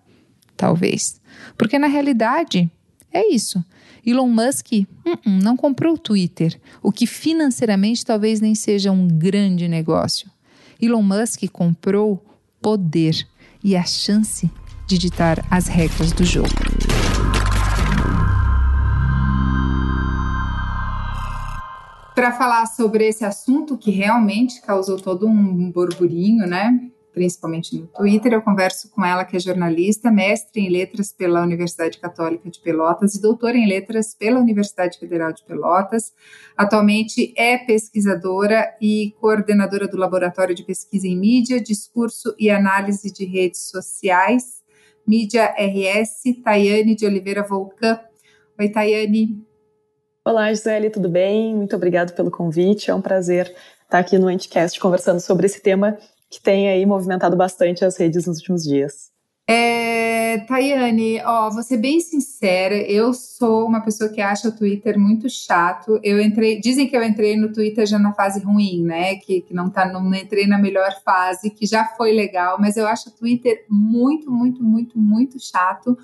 Talvez. 0.57 1.21
Porque 1.57 1.78
na 1.78 1.87
realidade 1.87 2.71
é 3.12 3.33
isso. 3.33 3.64
Elon 4.04 4.28
Musk 4.28 4.73
-uh, 4.73 4.87
não 5.26 5.57
comprou 5.57 5.95
o 5.95 5.99
Twitter, 5.99 6.59
o 6.83 6.90
que 6.90 7.07
financeiramente 7.07 8.04
talvez 8.04 8.40
nem 8.40 8.54
seja 8.54 8.90
um 8.90 9.07
grande 9.07 9.69
negócio. 9.69 10.30
Elon 10.80 11.02
Musk 11.02 11.45
comprou 11.52 12.25
poder 12.61 13.26
e 13.62 13.76
a 13.76 13.85
chance 13.85 14.50
de 14.87 14.99
ditar 14.99 15.45
as 15.50 15.66
regras 15.66 16.12
do 16.12 16.25
jogo. 16.25 16.49
Para 22.14 22.33
falar 22.33 22.67
sobre 22.67 23.09
esse 23.09 23.25
assunto 23.25 23.79
que 23.79 23.90
realmente 23.90 24.61
causou 24.62 25.00
todo 25.00 25.26
um 25.26 25.71
burburinho, 25.71 26.47
né? 26.47 26.90
principalmente 27.12 27.76
no 27.76 27.87
Twitter. 27.87 28.33
Eu 28.33 28.43
converso 28.43 28.90
com 28.90 29.05
ela, 29.05 29.25
que 29.25 29.37
é 29.37 29.40
jornalista, 29.40 30.11
mestre 30.11 30.62
em 30.62 30.69
letras 30.69 31.12
pela 31.12 31.43
Universidade 31.43 31.99
Católica 31.99 32.49
de 32.50 32.61
Pelotas 32.61 33.14
e 33.14 33.21
doutora 33.21 33.57
em 33.57 33.69
letras 33.69 34.14
pela 34.14 34.40
Universidade 34.40 34.99
Federal 34.99 35.33
de 35.33 35.45
Pelotas. 35.45 36.12
Atualmente 36.57 37.33
é 37.37 37.59
pesquisadora 37.59 38.75
e 38.81 39.14
coordenadora 39.21 39.88
do 39.88 39.97
Laboratório 39.97 40.55
de 40.55 40.64
Pesquisa 40.64 41.07
em 41.07 41.19
Mídia, 41.19 41.61
Discurso 41.61 42.35
e 42.38 42.50
Análise 42.50 43.12
de 43.12 43.25
Redes 43.25 43.69
Sociais, 43.71 44.62
Mídia 45.07 45.55
RS, 45.59 46.40
Tayane 46.45 46.95
de 46.95 47.07
Oliveira 47.07 47.43
Volcan. 47.43 47.99
Oi, 48.59 48.69
Tayane. 48.69 49.50
Olá, 50.22 50.52
Gisele, 50.52 50.90
tudo 50.90 51.08
bem? 51.08 51.56
Muito 51.56 51.74
obrigado 51.74 52.14
pelo 52.14 52.30
convite. 52.30 52.90
É 52.90 52.94
um 52.94 53.00
prazer 53.00 53.54
estar 53.82 53.98
aqui 53.98 54.18
no 54.18 54.28
Anticast 54.28 54.78
conversando 54.78 55.18
sobre 55.18 55.46
esse 55.46 55.62
tema 55.62 55.96
que 56.28 56.42
tem 56.42 56.68
aí 56.68 56.84
movimentado 56.84 57.34
bastante 57.36 57.86
as 57.86 57.96
redes 57.96 58.26
nos 58.26 58.36
últimos 58.36 58.62
dias. 58.62 59.10
É, 59.48 60.38
Tayane, 60.46 61.22
ó, 61.24 61.48
vou 61.50 61.62
ser 61.62 61.78
bem 61.78 62.00
sincera, 62.00 62.76
eu 62.76 63.12
sou 63.14 63.66
uma 63.66 63.80
pessoa 63.80 64.10
que 64.10 64.20
acha 64.20 64.48
o 64.48 64.56
Twitter 64.56 64.98
muito 64.98 65.28
chato. 65.30 65.98
Eu 66.04 66.20
entrei, 66.20 66.60
dizem 66.60 66.86
que 66.86 66.94
eu 66.94 67.02
entrei 67.02 67.34
no 67.36 67.50
Twitter 67.50 67.86
já 67.86 67.98
na 67.98 68.12
fase 68.12 68.40
ruim, 68.40 68.84
né? 68.84 69.16
Que, 69.16 69.40
que 69.40 69.54
não 69.54 69.70
tá, 69.70 69.90
não 69.90 70.14
entrei 70.14 70.46
na 70.46 70.58
melhor 70.58 70.94
fase, 71.02 71.48
que 71.48 71.64
já 71.64 71.86
foi 71.96 72.12
legal, 72.12 72.58
mas 72.60 72.76
eu 72.76 72.86
acho 72.86 73.08
o 73.08 73.12
Twitter 73.12 73.64
muito, 73.70 74.30
muito, 74.30 74.62
muito, 74.62 74.98
muito 74.98 75.40
chato. 75.40 75.96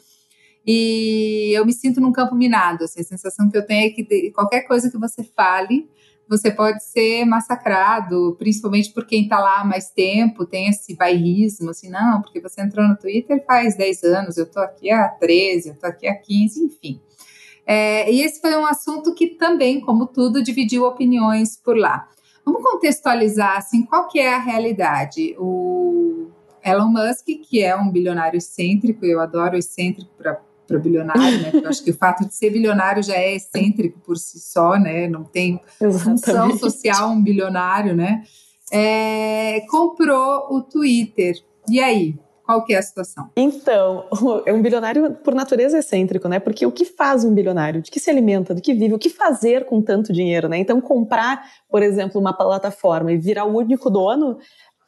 E 0.66 1.52
eu 1.56 1.64
me 1.64 1.72
sinto 1.72 2.00
num 2.00 2.10
campo 2.10 2.34
minado, 2.34 2.84
assim, 2.84 3.00
a 3.00 3.04
sensação 3.04 3.48
que 3.48 3.56
eu 3.56 3.64
tenho 3.64 3.86
é 3.86 3.90
que 3.90 4.30
qualquer 4.32 4.62
coisa 4.62 4.90
que 4.90 4.98
você 4.98 5.22
fale, 5.22 5.88
você 6.28 6.50
pode 6.50 6.82
ser 6.82 7.24
massacrado, 7.24 8.34
principalmente 8.36 8.92
por 8.92 9.06
quem 9.06 9.22
está 9.22 9.38
lá 9.38 9.60
há 9.60 9.64
mais 9.64 9.90
tempo, 9.90 10.44
tem 10.44 10.68
esse 10.68 10.96
bairrismo, 10.96 11.70
assim, 11.70 11.88
não, 11.88 12.20
porque 12.20 12.40
você 12.40 12.62
entrou 12.62 12.86
no 12.88 12.96
Twitter 12.96 13.44
faz 13.46 13.76
10 13.76 14.02
anos, 14.02 14.36
eu 14.36 14.44
estou 14.44 14.62
aqui 14.62 14.90
há 14.90 15.08
13, 15.08 15.68
eu 15.68 15.74
estou 15.74 15.88
aqui 15.88 16.08
há 16.08 16.16
15, 16.16 16.64
enfim. 16.64 17.00
É, 17.64 18.10
e 18.12 18.22
esse 18.22 18.40
foi 18.40 18.56
um 18.56 18.66
assunto 18.66 19.14
que 19.14 19.28
também, 19.28 19.80
como 19.80 20.06
tudo, 20.06 20.42
dividiu 20.42 20.84
opiniões 20.84 21.56
por 21.56 21.76
lá. 21.76 22.08
Vamos 22.44 22.62
contextualizar, 22.62 23.56
assim, 23.56 23.84
qual 23.84 24.08
que 24.08 24.20
é 24.20 24.34
a 24.34 24.38
realidade? 24.38 25.34
O 25.38 26.28
Elon 26.64 26.88
Musk, 26.88 27.26
que 27.48 27.62
é 27.62 27.74
um 27.76 27.90
bilionário 27.90 28.38
excêntrico, 28.38 29.04
eu 29.04 29.20
adoro 29.20 29.56
excêntrico 29.56 30.10
para 30.16 30.40
para 30.66 30.78
bilionário, 30.78 31.38
né? 31.42 31.50
Porque 31.50 31.66
eu 31.66 31.70
acho 31.70 31.84
que 31.84 31.90
o 31.90 31.96
fato 31.96 32.26
de 32.26 32.34
ser 32.34 32.50
bilionário 32.50 33.02
já 33.02 33.14
é 33.14 33.34
excêntrico 33.34 34.00
por 34.00 34.16
si 34.16 34.38
só, 34.40 34.78
né? 34.78 35.08
Não 35.08 35.24
tem 35.24 35.60
Exatamente. 35.80 36.22
função 36.22 36.58
social 36.58 37.10
um 37.10 37.22
bilionário, 37.22 37.94
né? 37.94 38.22
É, 38.72 39.60
comprou 39.70 40.48
o 40.50 40.62
Twitter. 40.62 41.36
E 41.68 41.80
aí? 41.80 42.18
Qual 42.44 42.64
que 42.64 42.74
é 42.74 42.78
a 42.78 42.82
situação? 42.82 43.28
Então, 43.36 44.04
é 44.46 44.52
um 44.52 44.62
bilionário 44.62 45.14
por 45.16 45.34
natureza 45.34 45.78
excêntrico, 45.78 46.28
né? 46.28 46.38
Porque 46.38 46.64
o 46.64 46.70
que 46.70 46.84
faz 46.84 47.24
um 47.24 47.34
bilionário? 47.34 47.82
De 47.82 47.90
que 47.90 47.98
se 47.98 48.08
alimenta? 48.08 48.54
Do 48.54 48.62
que 48.62 48.72
vive? 48.72 48.94
O 48.94 48.98
que 48.98 49.10
fazer 49.10 49.66
com 49.66 49.82
tanto 49.82 50.12
dinheiro, 50.12 50.48
né? 50.48 50.56
Então, 50.58 50.80
comprar, 50.80 51.44
por 51.68 51.82
exemplo, 51.82 52.20
uma 52.20 52.32
plataforma 52.32 53.10
e 53.10 53.18
virar 53.18 53.44
o 53.44 53.56
único 53.56 53.90
dono, 53.90 54.38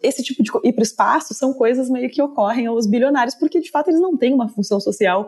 esse 0.01 0.23
tipo 0.23 0.43
de 0.43 0.51
ir 0.65 0.73
para 0.73 0.83
o 0.83 0.85
espaço 0.85 1.35
são 1.35 1.53
coisas 1.53 1.91
meio 1.91 2.09
que 2.09 2.23
ocorrem 2.23 2.67
aos 2.67 2.87
bilionários, 2.87 3.35
porque 3.35 3.61
de 3.61 3.71
fato 3.71 3.89
eles 3.91 4.01
não 4.01 4.17
têm 4.17 4.33
uma 4.33 4.49
função 4.49 4.79
social 4.79 5.27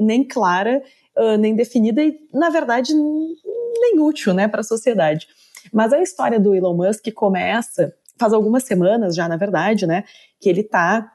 nem 0.00 0.24
clara, 0.24 0.82
uh, 1.16 1.36
nem 1.36 1.54
definida 1.54 2.02
e, 2.02 2.18
na 2.32 2.50
verdade, 2.50 2.94
nem 2.94 3.98
útil 4.00 4.34
né, 4.34 4.48
para 4.48 4.60
a 4.60 4.64
sociedade. 4.64 5.28
Mas 5.72 5.92
a 5.92 6.00
história 6.00 6.40
do 6.40 6.54
Elon 6.54 6.74
Musk 6.74 7.12
começa 7.14 7.94
faz 8.18 8.32
algumas 8.32 8.64
semanas 8.64 9.14
já, 9.14 9.28
na 9.28 9.36
verdade, 9.36 9.86
né, 9.86 10.04
que 10.40 10.48
ele 10.48 10.62
está 10.62 11.12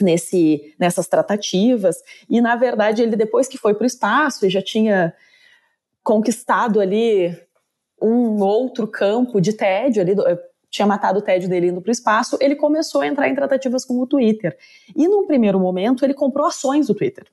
nesse, 0.00 0.74
nessas 0.78 1.06
tratativas 1.06 1.96
e, 2.28 2.40
na 2.40 2.56
verdade, 2.56 3.02
ele 3.02 3.16
depois 3.16 3.46
que 3.46 3.56
foi 3.56 3.74
para 3.74 3.84
o 3.84 3.86
espaço 3.86 4.44
e 4.44 4.50
já 4.50 4.60
tinha 4.60 5.14
conquistado 6.02 6.80
ali 6.80 7.36
um 8.00 8.42
outro 8.42 8.88
campo 8.88 9.40
de 9.40 9.52
tédio 9.52 10.02
ali, 10.02 10.16
tinha 10.68 10.86
matado 10.86 11.20
o 11.20 11.22
tédio 11.22 11.48
dele 11.48 11.68
indo 11.68 11.80
para 11.80 11.90
o 11.90 11.92
espaço, 11.92 12.36
ele 12.40 12.56
começou 12.56 13.02
a 13.02 13.06
entrar 13.06 13.28
em 13.28 13.34
tratativas 13.34 13.84
com 13.84 14.00
o 14.00 14.06
Twitter. 14.06 14.56
E 14.96 15.06
num 15.06 15.26
primeiro 15.26 15.60
momento 15.60 16.04
ele 16.04 16.14
comprou 16.14 16.46
ações 16.46 16.88
do 16.88 16.94
Twitter. 16.94 17.26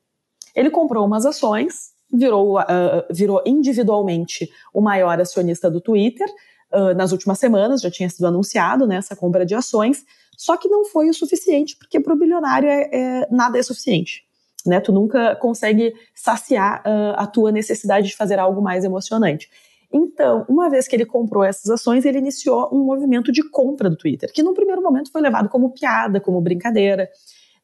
Ele 0.56 0.70
comprou 0.70 1.06
umas 1.06 1.26
ações, 1.26 1.92
virou, 2.12 2.60
uh, 2.60 2.66
virou 3.12 3.42
individualmente 3.46 4.50
o 4.74 4.82
maior 4.82 5.20
acionista 5.20 5.70
do 5.70 5.82
Twitter. 5.82 6.28
Uh, 6.72 6.94
nas 6.96 7.12
últimas 7.12 7.40
semanas 7.40 7.82
já 7.82 7.90
tinha 7.90 8.10
sido 8.10 8.28
anunciado 8.28 8.86
né, 8.86 8.98
essa 8.98 9.16
compra 9.16 9.46
de 9.46 9.56
ações, 9.56 10.06
só 10.38 10.56
que 10.56 10.70
não 10.70 10.86
foi 10.86 11.10
o 11.10 11.14
suficiente, 11.14 11.76
porque 11.78 12.00
para 12.00 12.14
o 12.14 12.18
bilionário 12.18 12.70
é, 12.70 12.90
é, 12.92 13.28
nada 13.32 13.58
é 13.58 13.64
suficiente. 13.64 14.24
Né? 14.66 14.80
Tu 14.80 14.92
nunca 14.92 15.36
consegue 15.36 15.94
saciar 16.14 16.82
uh, 16.82 17.16
a 17.18 17.26
tua 17.26 17.52
necessidade 17.52 18.08
de 18.08 18.16
fazer 18.16 18.40
algo 18.40 18.62
mais 18.62 18.84
emocionante. 18.84 19.50
Então, 19.92 20.46
uma 20.48 20.70
vez 20.70 20.88
que 20.88 20.96
ele 20.96 21.06
comprou 21.06 21.44
essas 21.44 21.70
ações, 21.72 22.06
ele 22.06 22.20
iniciou 22.20 22.70
um 22.72 22.84
movimento 22.84 23.32
de 23.32 23.42
compra 23.50 23.90
do 23.90 23.98
Twitter, 23.98 24.32
que 24.32 24.44
num 24.44 24.54
primeiro 24.54 24.82
momento 24.82 25.12
foi 25.12 25.22
levado 25.22 25.50
como 25.50 25.72
piada, 25.72 26.22
como 26.22 26.40
brincadeira. 26.40 27.10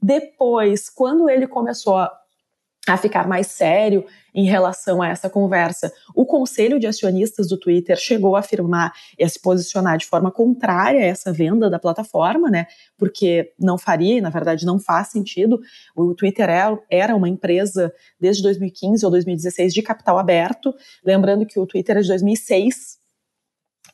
Depois, 0.01 0.89
quando 0.89 1.29
ele 1.29 1.47
começou 1.47 1.97
a 1.97 2.11
a 2.87 2.97
ficar 2.97 3.27
mais 3.27 3.47
sério 3.47 4.05
em 4.33 4.45
relação 4.45 5.01
a 5.01 5.07
essa 5.07 5.29
conversa. 5.29 5.91
O 6.13 6.25
conselho 6.25 6.79
de 6.79 6.85
acionistas 6.85 7.47
do 7.47 7.57
Twitter 7.57 7.97
chegou 7.97 8.35
a 8.35 8.39
afirmar 8.39 8.93
e 9.17 9.23
a 9.23 9.29
se 9.29 9.41
posicionar 9.41 9.97
de 9.97 10.05
forma 10.05 10.29
contrária 10.29 10.99
a 10.99 11.05
essa 11.05 11.31
venda 11.31 11.69
da 11.69 11.79
plataforma, 11.79 12.49
né? 12.49 12.67
Porque 12.97 13.53
não 13.57 13.77
faria, 13.77 14.17
e 14.17 14.21
na 14.21 14.29
verdade 14.29 14.65
não 14.65 14.77
faz 14.77 15.07
sentido. 15.07 15.59
O 15.95 16.13
Twitter 16.13 16.49
é, 16.49 16.77
era 16.89 17.15
uma 17.15 17.29
empresa 17.29 17.93
desde 18.19 18.43
2015 18.43 19.05
ou 19.05 19.11
2016 19.11 19.73
de 19.73 19.81
capital 19.81 20.19
aberto. 20.19 20.73
Lembrando 21.03 21.45
que 21.45 21.59
o 21.59 21.65
Twitter 21.65 21.97
é 21.97 22.01
de 22.01 22.07
2006, 22.09 23.05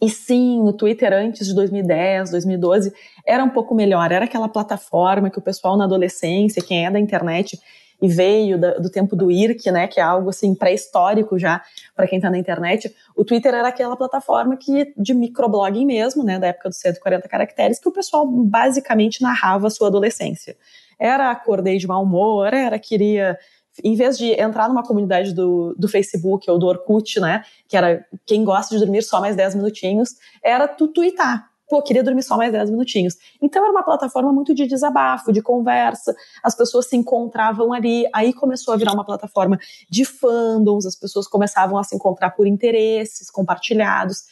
e 0.01 0.09
sim, 0.09 0.59
o 0.61 0.73
Twitter 0.73 1.13
antes 1.13 1.45
de 1.45 1.53
2010, 1.53 2.31
2012 2.31 2.91
era 3.23 3.43
um 3.43 3.49
pouco 3.49 3.75
melhor. 3.75 4.11
Era 4.11 4.25
aquela 4.25 4.49
plataforma 4.49 5.29
que 5.29 5.37
o 5.37 5.41
pessoal 5.41 5.77
na 5.77 5.83
adolescência, 5.83 6.63
quem 6.63 6.87
é 6.87 6.89
da 6.89 6.99
internet, 6.99 7.59
e 8.01 8.07
veio 8.07 8.57
da, 8.57 8.73
do 8.73 8.89
tempo 8.89 9.15
do 9.15 9.29
IRC, 9.29 9.71
né, 9.71 9.87
que 9.87 9.99
é 9.99 10.03
algo 10.03 10.29
assim 10.29 10.55
pré-histórico 10.55 11.37
já 11.37 11.61
para 11.95 12.07
quem 12.07 12.17
está 12.17 12.29
na 12.29 12.37
internet. 12.37 12.93
O 13.15 13.23
Twitter 13.23 13.53
era 13.53 13.67
aquela 13.67 13.95
plataforma 13.95 14.57
que 14.57 14.91
de 14.97 15.13
microblogging 15.13 15.85
mesmo, 15.85 16.23
né, 16.23 16.39
da 16.39 16.47
época 16.47 16.69
dos 16.69 16.79
140 16.79 17.27
caracteres, 17.29 17.79
que 17.79 17.87
o 17.87 17.91
pessoal 17.91 18.25
basicamente 18.25 19.21
narrava 19.21 19.67
a 19.67 19.69
sua 19.69 19.87
adolescência. 19.87 20.57
Era 20.97 21.29
acordei 21.29 21.77
de 21.77 21.87
mau 21.87 22.03
humor, 22.03 22.53
era 22.53 22.79
queria 22.79 23.37
em 23.83 23.95
vez 23.95 24.17
de 24.17 24.33
entrar 24.33 24.67
numa 24.67 24.83
comunidade 24.83 25.33
do, 25.33 25.73
do 25.77 25.87
Facebook 25.87 26.49
ou 26.51 26.59
do 26.59 26.67
Orkut, 26.67 27.19
né, 27.21 27.43
que 27.67 27.77
era 27.77 28.05
quem 28.25 28.43
gosta 28.43 28.75
de 28.75 28.83
dormir 28.83 29.01
só 29.01 29.21
mais 29.21 29.35
10 29.35 29.55
minutinhos, 29.55 30.15
era 30.43 30.67
tu 30.67 30.87
tweetar 30.87 31.50
pô, 31.71 31.81
queria 31.81 32.03
dormir 32.03 32.21
só 32.21 32.35
mais 32.35 32.51
10 32.51 32.69
minutinhos. 32.69 33.15
Então 33.41 33.63
era 33.63 33.71
uma 33.71 33.81
plataforma 33.81 34.33
muito 34.33 34.53
de 34.53 34.67
desabafo, 34.67 35.31
de 35.31 35.41
conversa, 35.41 36.13
as 36.43 36.53
pessoas 36.53 36.89
se 36.89 36.97
encontravam 36.97 37.71
ali, 37.71 38.05
aí 38.13 38.33
começou 38.33 38.73
a 38.73 38.77
virar 38.77 38.91
uma 38.91 39.05
plataforma 39.05 39.57
de 39.89 40.03
fandoms, 40.03 40.85
as 40.85 40.97
pessoas 40.97 41.29
começavam 41.29 41.77
a 41.77 41.83
se 41.85 41.95
encontrar 41.95 42.31
por 42.31 42.45
interesses 42.45 43.31
compartilhados. 43.31 44.23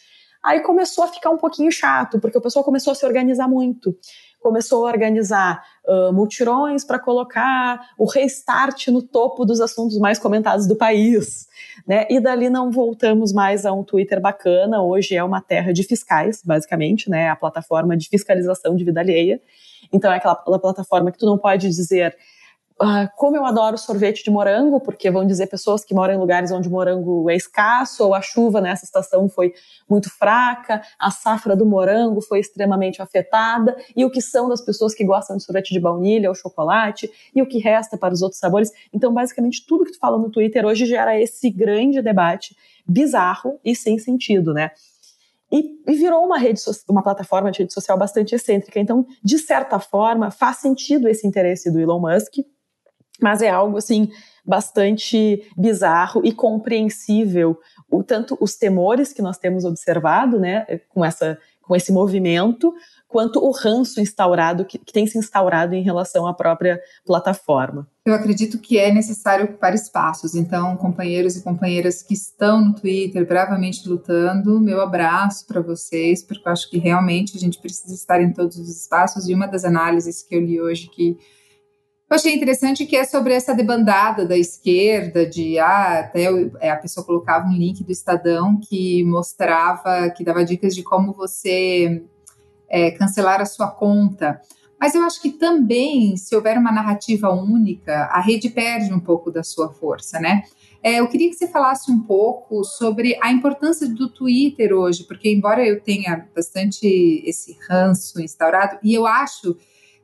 Aí 0.43 0.61
começou 0.61 1.03
a 1.03 1.07
ficar 1.07 1.29
um 1.29 1.37
pouquinho 1.37 1.71
chato, 1.71 2.19
porque 2.19 2.37
o 2.37 2.41
pessoal 2.41 2.63
começou 2.63 2.91
a 2.91 2.95
se 2.95 3.05
organizar 3.05 3.47
muito 3.47 3.95
começou 4.39 4.85
a 4.85 4.89
organizar 4.89 5.63
uh, 5.85 6.13
multirões 6.13 6.83
para 6.83 6.97
colocar 6.97 7.89
o 7.97 8.05
restart 8.05 8.87
no 8.87 9.01
topo 9.01 9.45
dos 9.45 9.59
assuntos 9.59 9.97
mais 9.99 10.17
comentados 10.17 10.65
do 10.67 10.75
país. 10.75 11.47
Né? 11.87 12.07
E 12.09 12.19
dali 12.19 12.49
não 12.49 12.71
voltamos 12.71 13.33
mais 13.33 13.65
a 13.65 13.73
um 13.73 13.83
Twitter 13.83 14.19
bacana. 14.21 14.81
Hoje 14.81 15.15
é 15.15 15.23
uma 15.23 15.41
terra 15.41 15.73
de 15.73 15.83
fiscais, 15.83 16.41
basicamente, 16.43 17.09
né? 17.09 17.29
a 17.29 17.35
plataforma 17.35 17.95
de 17.97 18.07
fiscalização 18.07 18.75
de 18.75 18.83
vida 18.83 18.99
alheia. 18.99 19.41
Então 19.91 20.11
é 20.11 20.17
aquela 20.17 20.35
plataforma 20.35 21.11
que 21.11 21.17
tu 21.17 21.25
não 21.25 21.37
pode 21.37 21.67
dizer 21.67 22.15
uh, 22.81 23.09
como 23.15 23.35
eu 23.35 23.45
adoro 23.45 23.77
sorvete 23.77 24.23
de 24.23 24.31
morango, 24.31 24.79
porque 24.79 25.11
vão 25.11 25.25
dizer 25.25 25.47
pessoas 25.47 25.83
que 25.83 25.93
moram 25.93 26.13
em 26.13 26.17
lugares 26.17 26.51
onde 26.51 26.67
o 26.67 26.71
morango 26.71 27.29
é 27.29 27.35
escasso, 27.35 28.05
ou 28.05 28.13
a 28.13 28.21
chuva 28.21 28.61
nessa 28.61 28.85
estação 28.85 29.27
foi 29.29 29.53
muito 29.89 30.09
fraca, 30.09 30.81
a 30.97 31.11
safra 31.11 31.55
do 31.55 31.65
morango 31.65 32.21
foi 32.21 32.39
extremamente 32.39 33.01
afetada, 33.01 33.75
e 33.95 34.05
o 34.05 34.09
que 34.09 34.21
são 34.21 34.47
das 34.47 34.61
pessoas 34.61 34.93
que 34.93 35.03
gostam 35.03 35.37
de 35.37 35.43
sorvete 35.43 35.73
de 35.73 35.79
baunilha 35.79 36.29
ou 36.29 36.35
chocolate, 36.35 37.11
e 37.35 37.41
o 37.41 37.47
que 37.47 37.59
resta 37.59 37.97
para 37.97 38.13
os 38.13 38.21
outros 38.21 38.39
sabores. 38.39 38.71
Então, 38.93 39.13
basicamente, 39.13 39.65
tudo 39.67 39.85
que 39.85 39.91
tu 39.91 39.99
fala 39.99 40.17
no 40.17 40.29
Twitter 40.29 40.65
hoje 40.65 40.85
gera 40.85 41.19
esse 41.19 41.49
grande 41.49 42.01
debate 42.01 42.55
bizarro 42.87 43.59
e 43.63 43.75
sem 43.75 43.99
sentido, 43.99 44.53
né? 44.53 44.71
E, 45.51 45.81
e, 45.87 45.95
virou 45.95 46.23
uma 46.23 46.37
rede, 46.37 46.61
uma 46.87 47.01
plataforma 47.01 47.49
de 47.51 47.59
rede 47.59 47.73
social 47.73 47.97
bastante 47.97 48.35
excêntrica. 48.35 48.79
Então, 48.79 49.05
de 49.23 49.39
certa 49.39 49.79
forma, 49.79 50.29
faz 50.29 50.57
sentido 50.57 51.07
esse 51.07 51.25
interesse 51.25 51.71
do 51.71 51.79
Elon 51.79 51.99
Musk, 51.99 52.35
mas 53.21 53.41
é 53.41 53.49
algo 53.49 53.77
assim 53.77 54.09
bastante 54.45 55.47
bizarro 55.55 56.21
e 56.23 56.31
compreensível 56.31 57.59
o 57.89 58.03
tanto 58.03 58.37
os 58.41 58.55
temores 58.55 59.13
que 59.13 59.21
nós 59.21 59.37
temos 59.37 59.63
observado, 59.63 60.39
né, 60.39 60.65
com 60.89 61.03
essa 61.05 61.37
com 61.69 61.75
esse 61.75 61.93
movimento, 61.93 62.73
quanto 63.07 63.39
o 63.39 63.51
ranço 63.51 64.01
instaurado 64.01 64.65
que, 64.65 64.79
que, 64.79 64.91
tem 64.91 65.05
se 65.05 65.19
instaurado 65.19 65.75
em 65.75 65.83
relação 65.83 66.25
à 66.25 66.33
própria 66.33 66.81
plataforma. 67.05 67.87
Eu 68.03 68.15
acredito 68.15 68.57
que 68.57 68.79
é 68.79 68.91
necessário 68.91 69.45
ocupar 69.45 69.75
espaços. 69.75 70.33
Então, 70.33 70.75
companheiros 70.77 71.35
e 71.35 71.43
companheiras 71.43 72.01
que 72.01 72.15
estão 72.15 72.59
no 72.59 72.73
Twitter 72.73 73.23
bravamente 73.27 73.87
lutando, 73.87 74.59
meu 74.59 74.81
abraço 74.81 75.45
para 75.45 75.61
vocês, 75.61 76.23
porque 76.23 76.47
eu 76.47 76.51
acho 76.51 76.67
que 76.71 76.79
realmente 76.79 77.37
a 77.37 77.39
gente 77.39 77.59
precisa 77.59 77.93
estar 77.93 78.19
em 78.19 78.33
todos 78.33 78.57
os 78.57 78.67
espaços. 78.67 79.29
E 79.29 79.33
uma 79.35 79.45
das 79.45 79.63
análises 79.63 80.23
que 80.23 80.35
eu 80.35 80.41
li 80.41 80.59
hoje 80.59 80.89
que 80.89 81.19
eu 82.09 82.15
achei 82.15 82.33
interessante 82.33 82.87
que 82.87 82.95
é 82.95 83.03
sobre 83.03 83.33
essa 83.33 83.53
debandada 83.53 84.25
da 84.25 84.35
esquerda, 84.35 85.25
de 85.25 85.59
ah, 85.59 85.99
até 85.99 86.25
é, 86.59 86.71
a 86.71 86.77
pessoa 86.77 87.05
colocava 87.05 87.47
um 87.47 87.53
link 87.53 87.83
do 87.83 87.91
Estadão 87.91 88.59
que 88.59 89.03
mostrava, 89.03 90.09
que 90.09 90.23
dava 90.23 90.43
dicas 90.43 90.73
de 90.73 90.81
como 90.81 91.13
você 91.13 92.03
é, 92.67 92.89
cancelar 92.91 93.41
a 93.41 93.45
sua 93.45 93.67
conta. 93.67 94.41
Mas 94.79 94.95
eu 94.95 95.03
acho 95.03 95.21
que 95.21 95.29
também, 95.29 96.17
se 96.17 96.35
houver 96.35 96.57
uma 96.57 96.71
narrativa 96.71 97.29
única, 97.29 98.05
a 98.05 98.21
rede 98.21 98.49
perde 98.49 98.91
um 98.91 98.99
pouco 98.99 99.29
da 99.29 99.43
sua 99.43 99.69
força, 99.69 100.19
né? 100.19 100.43
É, 100.81 101.01
eu 101.01 101.07
queria 101.09 101.29
que 101.29 101.35
você 101.35 101.47
falasse 101.47 101.91
um 101.91 101.99
pouco 101.99 102.63
sobre 102.63 103.19
a 103.21 103.31
importância 103.31 103.87
do 103.87 104.09
Twitter 104.09 104.73
hoje, 104.73 105.03
porque 105.03 105.29
embora 105.29 105.63
eu 105.63 105.81
tenha 105.81 106.25
bastante 106.33 106.87
esse 107.25 107.57
ranço 107.69 108.21
instaurado, 108.21 108.79
e 108.81 108.93
eu 108.93 109.05
acho 109.05 109.57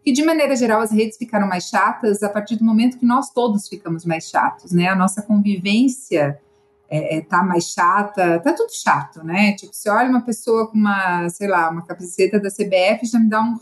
que 0.05 0.11
de 0.11 0.23
maneira 0.23 0.55
geral 0.55 0.81
as 0.81 0.91
redes 0.91 1.17
ficaram 1.17 1.47
mais 1.47 1.63
chatas 1.63 2.21
a 2.21 2.29
partir 2.29 2.57
do 2.57 2.63
momento 2.63 2.99
que 2.99 3.05
nós 3.07 3.31
todos 3.31 3.67
ficamos 3.67 4.05
mais 4.05 4.29
chatos, 4.29 4.71
né? 4.71 4.87
A 4.87 4.95
nossa 4.95 5.23
convivência 5.23 6.39
é, 6.87 7.17
é, 7.17 7.21
tá 7.21 7.41
mais 7.41 7.71
chata, 7.71 8.39
tá 8.39 8.53
tudo 8.53 8.69
chato, 8.71 9.23
né? 9.23 9.53
Tipo, 9.53 9.73
se 9.73 9.89
olha 9.89 10.07
uma 10.07 10.21
pessoa 10.21 10.67
com 10.67 10.77
uma, 10.77 11.27
sei 11.29 11.47
lá, 11.47 11.71
uma 11.71 11.81
camiseta 11.81 12.39
da 12.39 12.51
CBF, 12.51 13.07
já 13.11 13.17
me 13.17 13.27
dá 13.27 13.41
um. 13.41 13.57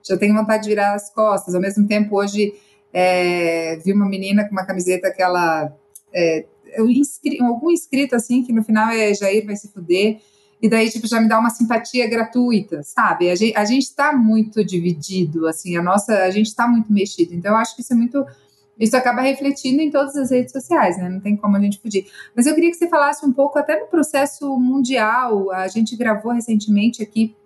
Já 0.00 0.16
tenho 0.16 0.32
vontade 0.32 0.62
de 0.62 0.68
virar 0.68 0.94
as 0.94 1.12
costas. 1.12 1.56
Ao 1.56 1.60
mesmo 1.60 1.84
tempo, 1.88 2.16
hoje 2.16 2.54
é, 2.92 3.76
vi 3.84 3.92
uma 3.92 4.08
menina 4.08 4.44
com 4.44 4.52
uma 4.52 4.64
camiseta 4.64 5.12
que 5.12 5.20
ela. 5.20 5.76
É, 6.14 6.46
inscri, 6.86 7.42
algum 7.42 7.68
inscrito 7.68 8.14
assim, 8.14 8.44
que 8.44 8.52
no 8.52 8.62
final 8.62 8.90
é 8.90 9.12
Jair 9.12 9.44
vai 9.44 9.56
se 9.56 9.66
fuder. 9.72 10.20
E 10.62 10.68
daí, 10.68 10.90
tipo, 10.90 11.06
já 11.06 11.20
me 11.20 11.28
dá 11.28 11.38
uma 11.38 11.50
simpatia 11.50 12.08
gratuita, 12.08 12.82
sabe? 12.82 13.30
A 13.30 13.34
gente, 13.34 13.56
a 13.56 13.64
gente 13.64 13.94
tá 13.94 14.12
muito 14.12 14.64
dividido, 14.64 15.46
assim, 15.46 15.76
a 15.76 15.82
nossa, 15.82 16.14
a 16.24 16.30
gente 16.30 16.54
tá 16.54 16.68
muito 16.68 16.92
mexido. 16.92 17.34
Então, 17.34 17.52
eu 17.52 17.56
acho 17.56 17.74
que 17.74 17.82
isso 17.82 17.92
é 17.92 17.96
muito 17.96 18.24
isso 18.80 18.96
acaba 18.96 19.20
refletindo 19.20 19.82
em 19.82 19.90
todas 19.90 20.16
as 20.16 20.30
redes 20.30 20.52
sociais, 20.52 20.96
né? 20.96 21.06
Não 21.06 21.20
tem 21.20 21.36
como 21.36 21.54
a 21.54 21.60
gente 21.60 21.78
fugir. 21.78 22.06
Mas 22.34 22.46
eu 22.46 22.54
queria 22.54 22.70
que 22.70 22.78
você 22.78 22.88
falasse 22.88 23.26
um 23.26 23.32
pouco 23.32 23.58
até 23.58 23.78
no 23.78 23.86
processo 23.88 24.56
mundial. 24.58 25.50
A 25.50 25.68
gente 25.68 25.94
gravou 25.94 26.32
recentemente 26.32 27.02
aqui 27.02 27.36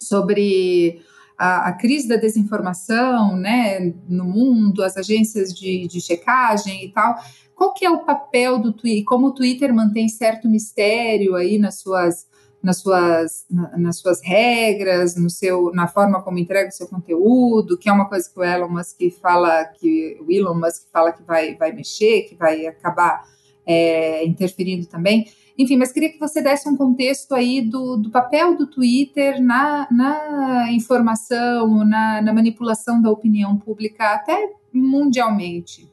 sobre 0.00 1.02
a, 1.36 1.68
a 1.68 1.72
crise 1.72 2.06
da 2.06 2.14
desinformação, 2.14 3.36
né, 3.36 3.92
no 4.08 4.24
mundo, 4.24 4.84
as 4.84 4.96
agências 4.96 5.52
de, 5.52 5.88
de 5.88 6.00
checagem 6.00 6.84
e 6.84 6.92
tal. 6.92 7.16
Qual 7.56 7.74
que 7.74 7.84
é 7.84 7.90
o 7.90 8.04
papel 8.04 8.60
do 8.60 8.72
Twitter? 8.72 9.04
Como 9.04 9.28
o 9.28 9.34
Twitter 9.34 9.74
mantém 9.74 10.08
certo 10.08 10.48
mistério 10.48 11.34
aí 11.34 11.58
nas 11.58 11.80
suas 11.80 12.28
nas 12.62 12.78
suas, 12.78 13.44
na, 13.50 13.76
nas 13.76 13.98
suas 13.98 14.22
regras, 14.22 15.16
no 15.16 15.28
seu, 15.28 15.72
na 15.74 15.88
forma 15.88 16.22
como 16.22 16.38
entrega 16.38 16.68
o 16.68 16.72
seu 16.72 16.86
conteúdo, 16.86 17.76
que 17.76 17.88
é 17.88 17.92
uma 17.92 18.08
coisa 18.08 18.30
que 18.30 18.38
o 18.38 18.44
Elon 18.44 18.68
Musk 18.68 19.00
fala 19.20 19.64
que 19.64 20.18
o 20.20 20.30
Elon 20.30 20.54
Musk 20.54 20.84
fala 20.92 21.12
que 21.12 21.22
vai, 21.22 21.56
vai 21.56 21.72
mexer, 21.72 22.22
que 22.22 22.36
vai 22.36 22.66
acabar 22.66 23.24
é, 23.66 24.24
interferindo 24.24 24.86
também. 24.86 25.26
Enfim, 25.58 25.76
mas 25.76 25.92
queria 25.92 26.10
que 26.10 26.18
você 26.18 26.40
desse 26.40 26.68
um 26.68 26.76
contexto 26.76 27.34
aí 27.34 27.60
do, 27.60 27.96
do 27.96 28.10
papel 28.10 28.56
do 28.56 28.66
Twitter 28.66 29.42
na, 29.42 29.86
na 29.90 30.72
informação, 30.72 31.84
na, 31.84 32.22
na 32.22 32.32
manipulação 32.32 33.02
da 33.02 33.10
opinião 33.10 33.58
pública, 33.58 34.14
até 34.14 34.52
mundialmente. 34.72 35.91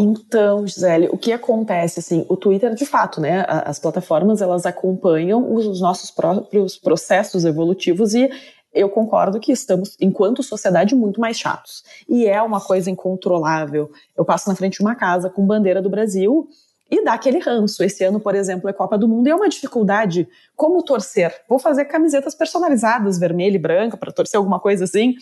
Então, 0.00 0.64
Gisele, 0.64 1.08
o 1.10 1.18
que 1.18 1.32
acontece, 1.32 1.98
assim, 1.98 2.24
o 2.28 2.36
Twitter, 2.36 2.72
de 2.72 2.86
fato, 2.86 3.20
né, 3.20 3.44
as 3.48 3.80
plataformas, 3.80 4.40
elas 4.40 4.64
acompanham 4.64 5.52
os 5.52 5.80
nossos 5.80 6.08
próprios 6.08 6.78
processos 6.78 7.44
evolutivos 7.44 8.14
e 8.14 8.30
eu 8.72 8.88
concordo 8.88 9.40
que 9.40 9.50
estamos, 9.50 9.96
enquanto 10.00 10.40
sociedade, 10.40 10.94
muito 10.94 11.20
mais 11.20 11.36
chatos. 11.36 11.82
E 12.08 12.26
é 12.26 12.40
uma 12.40 12.60
coisa 12.60 12.88
incontrolável. 12.88 13.90
Eu 14.16 14.24
passo 14.24 14.48
na 14.48 14.54
frente 14.54 14.74
de 14.74 14.82
uma 14.82 14.94
casa 14.94 15.28
com 15.28 15.44
bandeira 15.44 15.82
do 15.82 15.90
Brasil 15.90 16.46
e 16.88 17.02
dá 17.02 17.14
aquele 17.14 17.40
ranço. 17.40 17.82
Esse 17.82 18.04
ano, 18.04 18.20
por 18.20 18.36
exemplo, 18.36 18.70
é 18.70 18.72
Copa 18.72 18.96
do 18.96 19.08
Mundo 19.08 19.26
e 19.26 19.30
é 19.30 19.34
uma 19.34 19.48
dificuldade. 19.48 20.28
Como 20.54 20.82
torcer? 20.82 21.34
Vou 21.48 21.58
fazer 21.58 21.86
camisetas 21.86 22.36
personalizadas, 22.36 23.18
vermelha 23.18 23.56
e 23.56 23.58
branca, 23.58 23.96
para 23.96 24.12
torcer 24.12 24.38
alguma 24.38 24.60
coisa 24.60 24.84
assim 24.84 25.16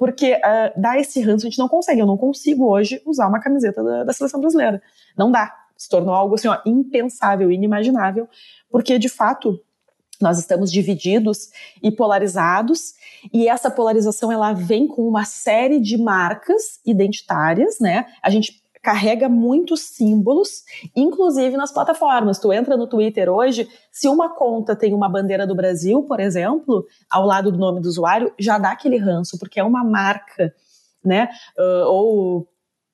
porque 0.00 0.32
uh, 0.32 0.80
dá 0.80 0.98
esse 0.98 1.20
ranço, 1.20 1.46
a 1.46 1.50
gente 1.50 1.58
não 1.58 1.68
consegue. 1.68 2.00
Eu 2.00 2.06
não 2.06 2.16
consigo 2.16 2.66
hoje 2.66 3.02
usar 3.04 3.28
uma 3.28 3.38
camiseta 3.38 3.84
da, 3.84 4.04
da 4.04 4.12
seleção 4.14 4.40
brasileira. 4.40 4.82
Não 5.14 5.30
dá. 5.30 5.54
Se 5.76 5.90
tornou 5.90 6.14
algo 6.14 6.36
assim, 6.36 6.48
ó, 6.48 6.56
impensável, 6.64 7.52
inimaginável, 7.52 8.26
porque 8.70 8.98
de 8.98 9.10
fato 9.10 9.60
nós 10.18 10.38
estamos 10.38 10.72
divididos 10.72 11.50
e 11.82 11.90
polarizados, 11.90 12.94
e 13.30 13.46
essa 13.46 13.70
polarização 13.70 14.32
ela 14.32 14.54
vem 14.54 14.88
com 14.88 15.06
uma 15.06 15.26
série 15.26 15.78
de 15.78 15.98
marcas 15.98 16.80
identitárias, 16.84 17.78
né? 17.78 18.06
A 18.22 18.30
gente 18.30 18.59
carrega 18.82 19.28
muitos 19.28 19.80
símbolos, 19.82 20.62
inclusive 20.96 21.56
nas 21.56 21.72
plataformas. 21.72 22.38
Tu 22.38 22.52
entra 22.52 22.76
no 22.76 22.86
Twitter 22.86 23.28
hoje, 23.28 23.68
se 23.92 24.08
uma 24.08 24.34
conta 24.34 24.74
tem 24.74 24.94
uma 24.94 25.08
bandeira 25.08 25.46
do 25.46 25.54
Brasil, 25.54 26.02
por 26.04 26.20
exemplo, 26.20 26.86
ao 27.10 27.26
lado 27.26 27.52
do 27.52 27.58
nome 27.58 27.80
do 27.80 27.88
usuário, 27.88 28.32
já 28.38 28.58
dá 28.58 28.72
aquele 28.72 28.96
ranço, 28.96 29.38
porque 29.38 29.60
é 29.60 29.64
uma 29.64 29.84
marca, 29.84 30.54
né? 31.04 31.28
Uh, 31.58 31.86
ou 31.86 32.48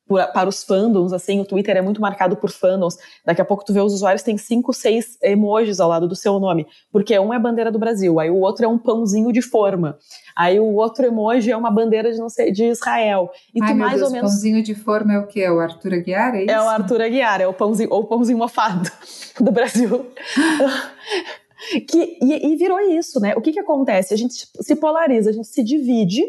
por, 0.06 0.24
para 0.28 0.48
os 0.48 0.62
fandoms, 0.62 1.12
assim, 1.12 1.40
o 1.40 1.44
Twitter 1.44 1.76
é 1.76 1.82
muito 1.82 2.00
marcado 2.00 2.36
por 2.36 2.50
fandoms. 2.50 2.96
Daqui 3.24 3.40
a 3.40 3.44
pouco 3.44 3.64
tu 3.64 3.72
vê 3.72 3.80
os 3.80 3.92
usuários 3.92 4.22
têm 4.22 4.38
cinco, 4.38 4.72
seis 4.72 5.18
emojis 5.22 5.80
ao 5.80 5.88
lado 5.88 6.06
do 6.06 6.14
seu 6.14 6.38
nome, 6.38 6.66
porque 6.92 7.18
um 7.18 7.32
é 7.32 7.36
a 7.36 7.40
bandeira 7.40 7.72
do 7.72 7.78
Brasil, 7.78 8.20
aí 8.20 8.30
o 8.30 8.40
outro 8.40 8.64
é 8.64 8.68
um 8.68 8.78
pãozinho 8.78 9.32
de 9.32 9.42
forma, 9.42 9.98
aí 10.36 10.60
o 10.60 10.74
outro 10.74 11.06
emoji 11.06 11.50
é 11.50 11.56
uma 11.56 11.70
bandeira 11.70 12.12
de 12.12 12.18
não 12.18 12.28
sei 12.28 12.52
de 12.52 12.64
Israel. 12.64 13.30
E 13.54 13.62
Ai, 13.62 13.72
tu 13.72 13.76
mais 13.76 13.94
Deus, 13.94 14.06
ou 14.06 14.10
menos 14.12 14.30
pãozinho 14.30 14.62
de 14.62 14.74
forma 14.74 15.14
é 15.14 15.18
o 15.18 15.26
que? 15.26 15.40
É 15.42 15.50
o 15.50 15.58
Arthur 15.58 15.94
Aguiar, 15.94 16.34
é 16.34 16.44
isso? 16.44 16.50
É 16.50 16.62
o 16.62 16.68
Arthur 16.68 17.02
Aguiar, 17.02 17.40
é 17.40 17.46
o 17.46 17.54
pãozinho 17.54 17.88
ou 17.90 18.02
o 18.02 18.06
pãozinho 18.06 18.38
mofado 18.38 18.90
do 19.40 19.50
Brasil. 19.50 20.06
que, 21.88 22.18
e, 22.22 22.52
e 22.52 22.56
virou 22.56 22.80
isso, 22.80 23.20
né? 23.20 23.34
O 23.36 23.40
que 23.40 23.52
que 23.52 23.60
acontece? 23.60 24.14
A 24.14 24.16
gente 24.16 24.48
se 24.60 24.76
polariza, 24.76 25.30
a 25.30 25.32
gente 25.32 25.48
se 25.48 25.62
divide 25.62 26.22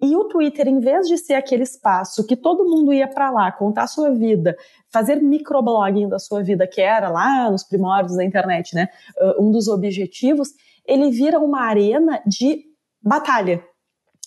e 0.00 0.14
o 0.14 0.24
Twitter, 0.24 0.68
em 0.68 0.78
vez 0.78 1.08
de 1.08 1.18
ser 1.18 1.34
aquele 1.34 1.64
espaço 1.64 2.24
que 2.24 2.36
todo 2.36 2.68
mundo 2.68 2.92
ia 2.92 3.08
para 3.08 3.30
lá 3.30 3.50
contar 3.50 3.82
a 3.82 3.88
sua 3.88 4.10
vida, 4.12 4.56
fazer 4.92 5.16
microblogging 5.16 6.08
da 6.08 6.20
sua 6.20 6.42
vida, 6.42 6.68
que 6.68 6.80
era 6.80 7.08
lá 7.08 7.50
nos 7.50 7.64
primórdios 7.64 8.16
da 8.16 8.24
internet, 8.24 8.74
né? 8.76 8.88
Um 9.40 9.50
dos 9.50 9.66
objetivos, 9.66 10.50
ele 10.86 11.10
vira 11.10 11.40
uma 11.40 11.62
arena 11.62 12.22
de 12.24 12.64
batalha. 13.02 13.62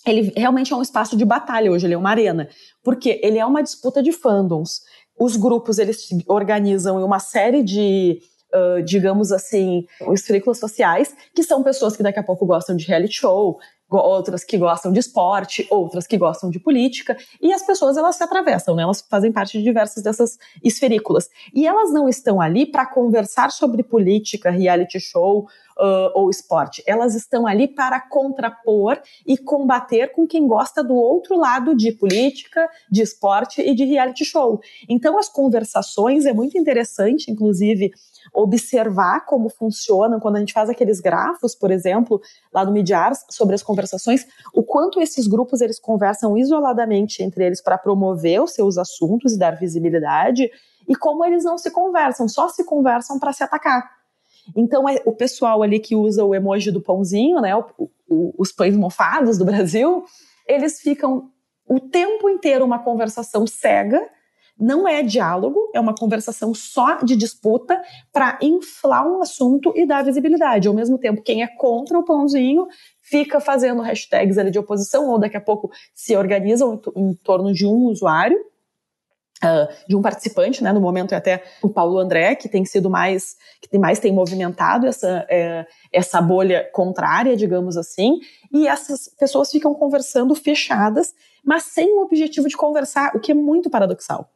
Ele 0.05 0.33
realmente 0.35 0.73
é 0.73 0.75
um 0.75 0.81
espaço 0.81 1.15
de 1.15 1.23
batalha 1.23 1.71
hoje, 1.71 1.85
ele 1.85 1.93
é 1.93 1.97
uma 1.97 2.09
arena. 2.09 2.49
Porque 2.83 3.21
ele 3.23 3.37
é 3.37 3.45
uma 3.45 3.63
disputa 3.63 4.03
de 4.03 4.11
fandoms. 4.11 4.81
Os 5.17 5.37
grupos, 5.37 5.77
eles 5.77 6.05
se 6.05 6.23
organizam 6.27 6.99
em 6.99 7.03
uma 7.03 7.19
série 7.19 7.63
de 7.63 8.19
Uh, 8.53 8.83
digamos 8.83 9.31
assim, 9.31 9.85
os 10.05 10.25
sociais, 10.59 11.15
que 11.33 11.41
são 11.41 11.63
pessoas 11.63 11.95
que 11.95 12.03
daqui 12.03 12.19
a 12.19 12.23
pouco 12.23 12.45
gostam 12.45 12.75
de 12.75 12.85
reality 12.85 13.13
show, 13.13 13.57
outras 13.97 14.43
que 14.43 14.57
gostam 14.57 14.91
de 14.91 14.99
esporte, 14.99 15.67
outras 15.69 16.07
que 16.07 16.17
gostam 16.17 16.49
de 16.49 16.59
política, 16.59 17.17
e 17.41 17.51
as 17.51 17.63
pessoas 17.63 17.97
elas 17.97 18.15
se 18.15 18.23
atravessam, 18.23 18.75
né? 18.75 18.83
elas 18.83 19.01
fazem 19.01 19.31
parte 19.31 19.57
de 19.57 19.63
diversas 19.63 20.03
dessas 20.03 20.37
esferículas. 20.63 21.29
E 21.53 21.67
elas 21.67 21.91
não 21.91 22.07
estão 22.07 22.39
ali 22.39 22.65
para 22.65 22.85
conversar 22.85 23.51
sobre 23.51 23.83
política, 23.83 24.49
reality 24.49 24.99
show 24.99 25.47
uh, 25.77 26.11
ou 26.13 26.29
esporte, 26.29 26.83
elas 26.85 27.15
estão 27.15 27.47
ali 27.47 27.67
para 27.67 27.99
contrapor 27.99 28.99
e 29.25 29.37
combater 29.37 30.11
com 30.11 30.27
quem 30.27 30.47
gosta 30.47 30.83
do 30.83 30.95
outro 30.95 31.37
lado 31.37 31.75
de 31.75 31.91
política, 31.91 32.69
de 32.89 33.01
esporte 33.01 33.61
e 33.61 33.73
de 33.73 33.85
reality 33.85 34.23
show. 34.23 34.61
Então, 34.87 35.17
as 35.17 35.27
conversações 35.27 36.25
é 36.25 36.33
muito 36.33 36.57
interessante, 36.57 37.31
inclusive 37.31 37.91
observar 38.33 39.25
como 39.25 39.49
funcionam, 39.49 40.19
quando 40.19 40.37
a 40.37 40.39
gente 40.39 40.53
faz 40.53 40.69
aqueles 40.69 40.99
grafos, 40.99 41.55
por 41.55 41.71
exemplo, 41.71 42.21
lá 42.53 42.63
no 42.63 42.71
Midiars, 42.71 43.25
sobre 43.29 43.55
as 43.55 43.63
conversações, 43.63 44.25
o 44.53 44.63
quanto 44.63 45.01
esses 45.01 45.27
grupos 45.27 45.61
eles 45.61 45.79
conversam 45.79 46.37
isoladamente 46.37 47.23
entre 47.23 47.45
eles 47.45 47.61
para 47.61 47.77
promover 47.77 48.41
os 48.41 48.53
seus 48.53 48.77
assuntos 48.77 49.33
e 49.33 49.39
dar 49.39 49.57
visibilidade, 49.57 50.49
e 50.87 50.95
como 50.95 51.25
eles 51.25 51.43
não 51.43 51.57
se 51.57 51.71
conversam, 51.71 52.27
só 52.27 52.49
se 52.49 52.63
conversam 52.63 53.19
para 53.19 53.33
se 53.33 53.43
atacar. 53.43 53.89
Então, 54.55 54.87
é, 54.89 55.01
o 55.05 55.11
pessoal 55.11 55.61
ali 55.61 55.79
que 55.79 55.95
usa 55.95 56.25
o 56.25 56.33
emoji 56.33 56.71
do 56.71 56.81
pãozinho, 56.81 57.39
né, 57.39 57.55
o, 57.55 57.65
o, 58.09 58.33
os 58.37 58.51
pães 58.51 58.75
mofados 58.75 59.37
do 59.37 59.45
Brasil, 59.45 60.03
eles 60.47 60.79
ficam 60.81 61.29
o 61.67 61.79
tempo 61.79 62.29
inteiro 62.29 62.65
uma 62.65 62.79
conversação 62.79 63.45
cega 63.47 64.01
não 64.61 64.87
é 64.87 65.01
diálogo, 65.01 65.71
é 65.73 65.79
uma 65.79 65.95
conversação 65.95 66.53
só 66.53 66.97
de 66.97 67.15
disputa 67.15 67.81
para 68.13 68.37
inflar 68.43 69.07
um 69.07 69.19
assunto 69.19 69.73
e 69.75 69.87
dar 69.87 70.03
visibilidade. 70.03 70.67
Ao 70.67 70.73
mesmo 70.73 70.99
tempo, 70.99 71.23
quem 71.23 71.41
é 71.41 71.47
contra 71.47 71.97
o 71.97 72.05
pãozinho 72.05 72.67
fica 73.01 73.39
fazendo 73.39 73.81
hashtags 73.81 74.37
ali 74.37 74.51
de 74.51 74.59
oposição, 74.59 75.09
ou 75.09 75.19
daqui 75.19 75.35
a 75.35 75.41
pouco 75.41 75.71
se 75.95 76.15
organizam 76.15 76.79
em, 76.95 77.15
torno 77.15 77.51
de 77.51 77.65
um 77.65 77.87
usuário. 77.87 78.37
Uh, 79.43 79.67
de 79.89 79.95
um 79.95 80.03
participante, 80.03 80.63
né? 80.63 80.71
No 80.71 80.79
momento 80.79 81.15
é 81.15 81.17
até 81.17 81.43
o 81.63 81.69
Paulo 81.69 81.97
André, 81.97 82.35
que 82.35 82.47
tem 82.47 82.63
sido 82.63 82.91
mais, 82.91 83.35
que 83.59 83.75
mais 83.79 83.97
tem 83.97 84.13
movimentado 84.13 84.85
essa, 84.85 85.25
é, 85.27 85.65
essa 85.91 86.21
bolha 86.21 86.69
contrária, 86.71 87.35
digamos 87.35 87.75
assim, 87.75 88.19
e 88.53 88.67
essas 88.67 89.07
pessoas 89.17 89.49
ficam 89.49 89.73
conversando 89.73 90.35
fechadas, 90.35 91.11
mas 91.43 91.63
sem 91.63 91.91
o 91.91 92.03
objetivo 92.03 92.47
de 92.47 92.55
conversar, 92.55 93.15
o 93.15 93.19
que 93.19 93.31
é 93.31 93.33
muito 93.33 93.67
paradoxal. 93.67 94.29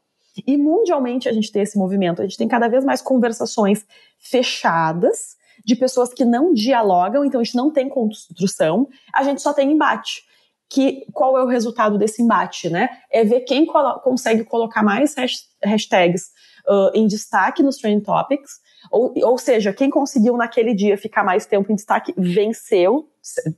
E 0.45 0.57
mundialmente 0.57 1.29
a 1.29 1.33
gente 1.33 1.51
tem 1.51 1.61
esse 1.61 1.77
movimento, 1.77 2.21
a 2.21 2.25
gente 2.25 2.37
tem 2.37 2.47
cada 2.47 2.67
vez 2.67 2.83
mais 2.83 3.01
conversações 3.01 3.85
fechadas 4.19 5.35
de 5.63 5.75
pessoas 5.75 6.13
que 6.13 6.25
não 6.25 6.53
dialogam, 6.53 7.23
então 7.23 7.39
a 7.39 7.43
gente 7.43 7.55
não 7.55 7.71
tem 7.71 7.87
construção, 7.87 8.87
a 9.13 9.23
gente 9.23 9.41
só 9.41 9.53
tem 9.53 9.71
embate. 9.71 10.23
Que 10.67 11.05
qual 11.13 11.37
é 11.37 11.43
o 11.43 11.47
resultado 11.47 11.97
desse 11.97 12.23
embate, 12.23 12.69
né? 12.69 12.89
É 13.11 13.23
ver 13.23 13.41
quem 13.41 13.65
colo 13.65 13.99
consegue 13.99 14.43
colocar 14.43 14.81
mais 14.81 15.15
hashtags 15.63 16.31
uh, 16.67 16.89
em 16.93 17.05
destaque 17.05 17.61
nos 17.61 17.77
trending 17.77 18.03
topics, 18.03 18.51
ou, 18.91 19.13
ou 19.23 19.37
seja, 19.37 19.71
quem 19.71 19.89
conseguiu 19.89 20.35
naquele 20.35 20.73
dia 20.73 20.97
ficar 20.97 21.23
mais 21.23 21.45
tempo 21.45 21.71
em 21.71 21.75
destaque 21.75 22.13
venceu, 22.17 23.07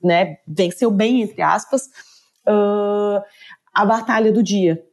né? 0.03 0.37
Venceu 0.45 0.91
bem 0.91 1.21
entre 1.21 1.41
aspas 1.41 1.87
uh, 2.47 3.23
a 3.73 3.85
batalha 3.85 4.31
do 4.31 4.43
dia. 4.43 4.83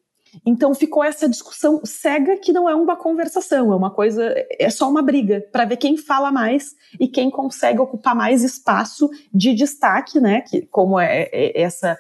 Então 0.45 0.75
ficou 0.75 1.05
essa 1.05 1.29
discussão 1.29 1.81
cega 1.85 2.37
que 2.37 2.53
não 2.53 2.69
é 2.69 2.75
uma 2.75 2.97
conversação, 2.97 3.73
é 3.73 3.77
uma 3.77 3.91
coisa, 3.91 4.35
é 4.59 4.71
só 4.71 4.89
uma 4.89 5.03
briga 5.03 5.47
para 5.53 5.65
ver 5.65 5.77
quem 5.77 5.97
fala 5.97 6.31
mais 6.33 6.75
e 6.99 7.09
quem 7.09 7.31
consegue 7.31 7.81
ocupar 7.81 8.15
mais 8.15 8.43
espaço 8.43 9.09
de 9.33 9.55
destaque, 9.55 10.21
né? 10.21 10.43
Que 10.43 10.63
como 10.63 10.99
é, 10.99 11.29
é 11.33 11.61
essa 11.61 11.99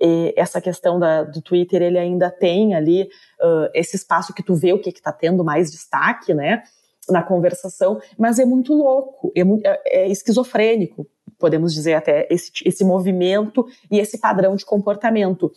é, 0.00 0.32
essa 0.34 0.60
questão 0.60 0.98
da, 0.98 1.22
do 1.22 1.42
Twitter, 1.42 1.82
ele 1.82 1.98
ainda 1.98 2.30
tem 2.30 2.74
ali 2.74 3.02
uh, 3.02 3.68
esse 3.74 3.96
espaço 3.96 4.32
que 4.32 4.42
tu 4.42 4.54
vê 4.54 4.72
o 4.72 4.80
que 4.80 4.88
está 4.88 5.12
tendo 5.12 5.44
mais 5.44 5.70
destaque, 5.70 6.32
né? 6.32 6.62
Na 7.08 7.22
conversação, 7.22 8.00
mas 8.16 8.38
é 8.38 8.44
muito 8.44 8.72
louco, 8.72 9.32
é, 9.36 9.40
é, 9.40 10.04
é 10.04 10.08
esquizofrênico, 10.08 11.06
podemos 11.38 11.74
dizer 11.74 11.94
até, 11.94 12.26
esse, 12.30 12.50
esse 12.64 12.84
movimento 12.84 13.66
e 13.90 13.98
esse 13.98 14.18
padrão 14.18 14.54
de 14.54 14.64
comportamento. 14.64 15.52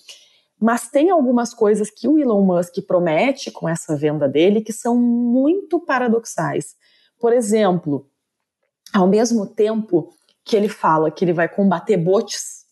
Mas 0.60 0.90
tem 0.90 1.10
algumas 1.10 1.54
coisas 1.54 1.90
que 1.90 2.08
o 2.08 2.18
Elon 2.18 2.44
Musk 2.44 2.76
promete 2.88 3.52
com 3.52 3.68
essa 3.68 3.96
venda 3.96 4.28
dele 4.28 4.62
que 4.62 4.72
são 4.72 4.96
muito 4.96 5.80
paradoxais. 5.80 6.76
Por 7.20 7.34
exemplo, 7.34 8.08
ao 8.94 9.08
mesmo 9.08 9.46
tempo 9.46 10.10
que 10.46 10.56
ele 10.56 10.70
fala 10.70 11.12
que 11.12 11.24
ele 11.24 11.34
vai 11.34 11.48
combater 11.48 11.98
bots, 11.98 12.64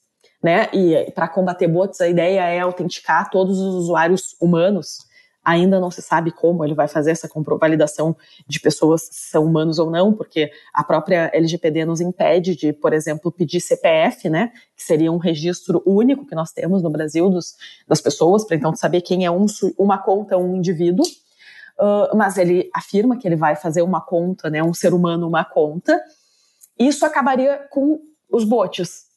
né? 0.43 0.69
E 0.73 1.11
para 1.11 1.27
combater 1.27 1.67
bots 1.67 1.99
a 2.01 2.07
ideia 2.07 2.41
é 2.41 2.59
autenticar 2.59 3.29
todos 3.29 3.59
os 3.59 3.75
usuários 3.75 4.35
humanos 4.39 5.09
Ainda 5.43 5.79
não 5.79 5.89
se 5.89 6.01
sabe 6.01 6.31
como 6.31 6.63
ele 6.63 6.75
vai 6.75 6.87
fazer 6.87 7.11
essa 7.11 7.27
validação 7.59 8.15
de 8.47 8.59
pessoas 8.59 9.09
são 9.11 9.45
humanos 9.45 9.79
ou 9.79 9.89
não, 9.89 10.13
porque 10.13 10.51
a 10.71 10.83
própria 10.83 11.31
LGPD 11.33 11.83
nos 11.85 11.99
impede 11.99 12.55
de, 12.55 12.71
por 12.71 12.93
exemplo, 12.93 13.31
pedir 13.31 13.59
CPF, 13.59 14.29
né, 14.29 14.51
que 14.75 14.83
seria 14.83 15.11
um 15.11 15.17
registro 15.17 15.81
único 15.85 16.27
que 16.27 16.35
nós 16.35 16.51
temos 16.51 16.83
no 16.83 16.89
Brasil 16.89 17.29
dos, 17.29 17.55
das 17.87 17.99
pessoas, 17.99 18.45
para 18.45 18.55
então 18.55 18.75
saber 18.75 19.01
quem 19.01 19.25
é 19.25 19.31
um, 19.31 19.45
uma 19.77 19.97
conta, 19.97 20.37
um 20.37 20.55
indivíduo. 20.55 21.05
Uh, 21.79 22.15
mas 22.15 22.37
ele 22.37 22.69
afirma 22.75 23.17
que 23.17 23.27
ele 23.27 23.35
vai 23.35 23.55
fazer 23.55 23.81
uma 23.81 24.01
conta, 24.01 24.49
né, 24.49 24.61
um 24.61 24.73
ser 24.73 24.93
humano 24.93 25.27
uma 25.27 25.43
conta. 25.43 25.99
Isso 26.77 27.05
acabaria 27.05 27.57
com 27.71 27.99
os 28.29 28.43
bots, 28.43 29.10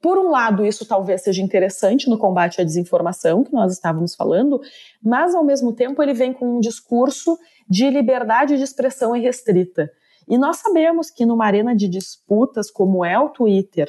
por 0.00 0.18
um 0.18 0.30
lado, 0.30 0.64
isso 0.64 0.86
talvez 0.86 1.22
seja 1.22 1.42
interessante 1.42 2.08
no 2.08 2.18
combate 2.18 2.60
à 2.60 2.64
desinformação, 2.64 3.42
que 3.42 3.52
nós 3.52 3.72
estávamos 3.72 4.14
falando, 4.14 4.60
mas 5.02 5.34
ao 5.34 5.44
mesmo 5.44 5.72
tempo 5.72 6.02
ele 6.02 6.12
vem 6.12 6.32
com 6.32 6.56
um 6.56 6.60
discurso 6.60 7.38
de 7.68 7.88
liberdade 7.90 8.56
de 8.56 8.62
expressão 8.62 9.16
irrestrita. 9.16 9.90
E 10.28 10.36
nós 10.36 10.56
sabemos 10.58 11.10
que 11.10 11.24
numa 11.24 11.46
arena 11.46 11.74
de 11.74 11.88
disputas 11.88 12.70
como 12.70 13.04
é 13.04 13.18
o 13.18 13.28
Twitter, 13.28 13.88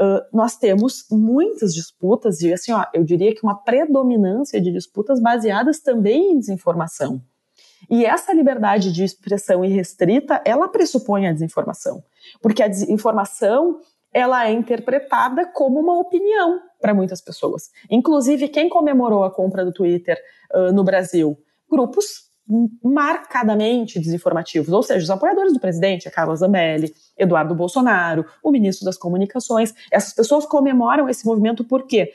uh, 0.00 0.36
nós 0.36 0.56
temos 0.56 1.06
muitas 1.10 1.72
disputas, 1.72 2.40
e 2.40 2.52
assim, 2.52 2.72
ó, 2.72 2.84
eu 2.92 3.04
diria 3.04 3.34
que 3.34 3.42
uma 3.42 3.54
predominância 3.54 4.60
de 4.60 4.72
disputas 4.72 5.20
baseadas 5.20 5.80
também 5.80 6.32
em 6.32 6.38
desinformação. 6.38 7.22
E 7.88 8.04
essa 8.04 8.32
liberdade 8.32 8.92
de 8.92 9.04
expressão 9.04 9.64
irrestrita, 9.64 10.42
ela 10.44 10.68
pressupõe 10.68 11.28
a 11.28 11.32
desinformação. 11.32 12.02
Porque 12.42 12.62
a 12.62 12.68
desinformação 12.68 13.78
ela 14.16 14.48
é 14.48 14.50
interpretada 14.50 15.44
como 15.52 15.78
uma 15.78 16.00
opinião 16.00 16.58
para 16.80 16.94
muitas 16.94 17.20
pessoas. 17.20 17.70
Inclusive, 17.90 18.48
quem 18.48 18.66
comemorou 18.66 19.24
a 19.24 19.30
compra 19.30 19.62
do 19.62 19.70
Twitter 19.70 20.18
uh, 20.54 20.72
no 20.72 20.82
Brasil? 20.82 21.36
Grupos 21.70 22.24
marcadamente 22.82 24.00
desinformativos, 24.00 24.72
ou 24.72 24.82
seja, 24.82 25.04
os 25.04 25.10
apoiadores 25.10 25.52
do 25.52 25.60
presidente, 25.60 26.08
a 26.08 26.10
Carla 26.10 26.34
Zambelli, 26.34 26.94
Eduardo 27.18 27.54
Bolsonaro, 27.54 28.24
o 28.42 28.50
ministro 28.50 28.86
das 28.86 28.96
Comunicações, 28.96 29.74
essas 29.92 30.14
pessoas 30.14 30.46
comemoram 30.46 31.10
esse 31.10 31.26
movimento 31.26 31.62
porque 31.62 32.10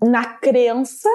na 0.00 0.24
crença 0.24 1.10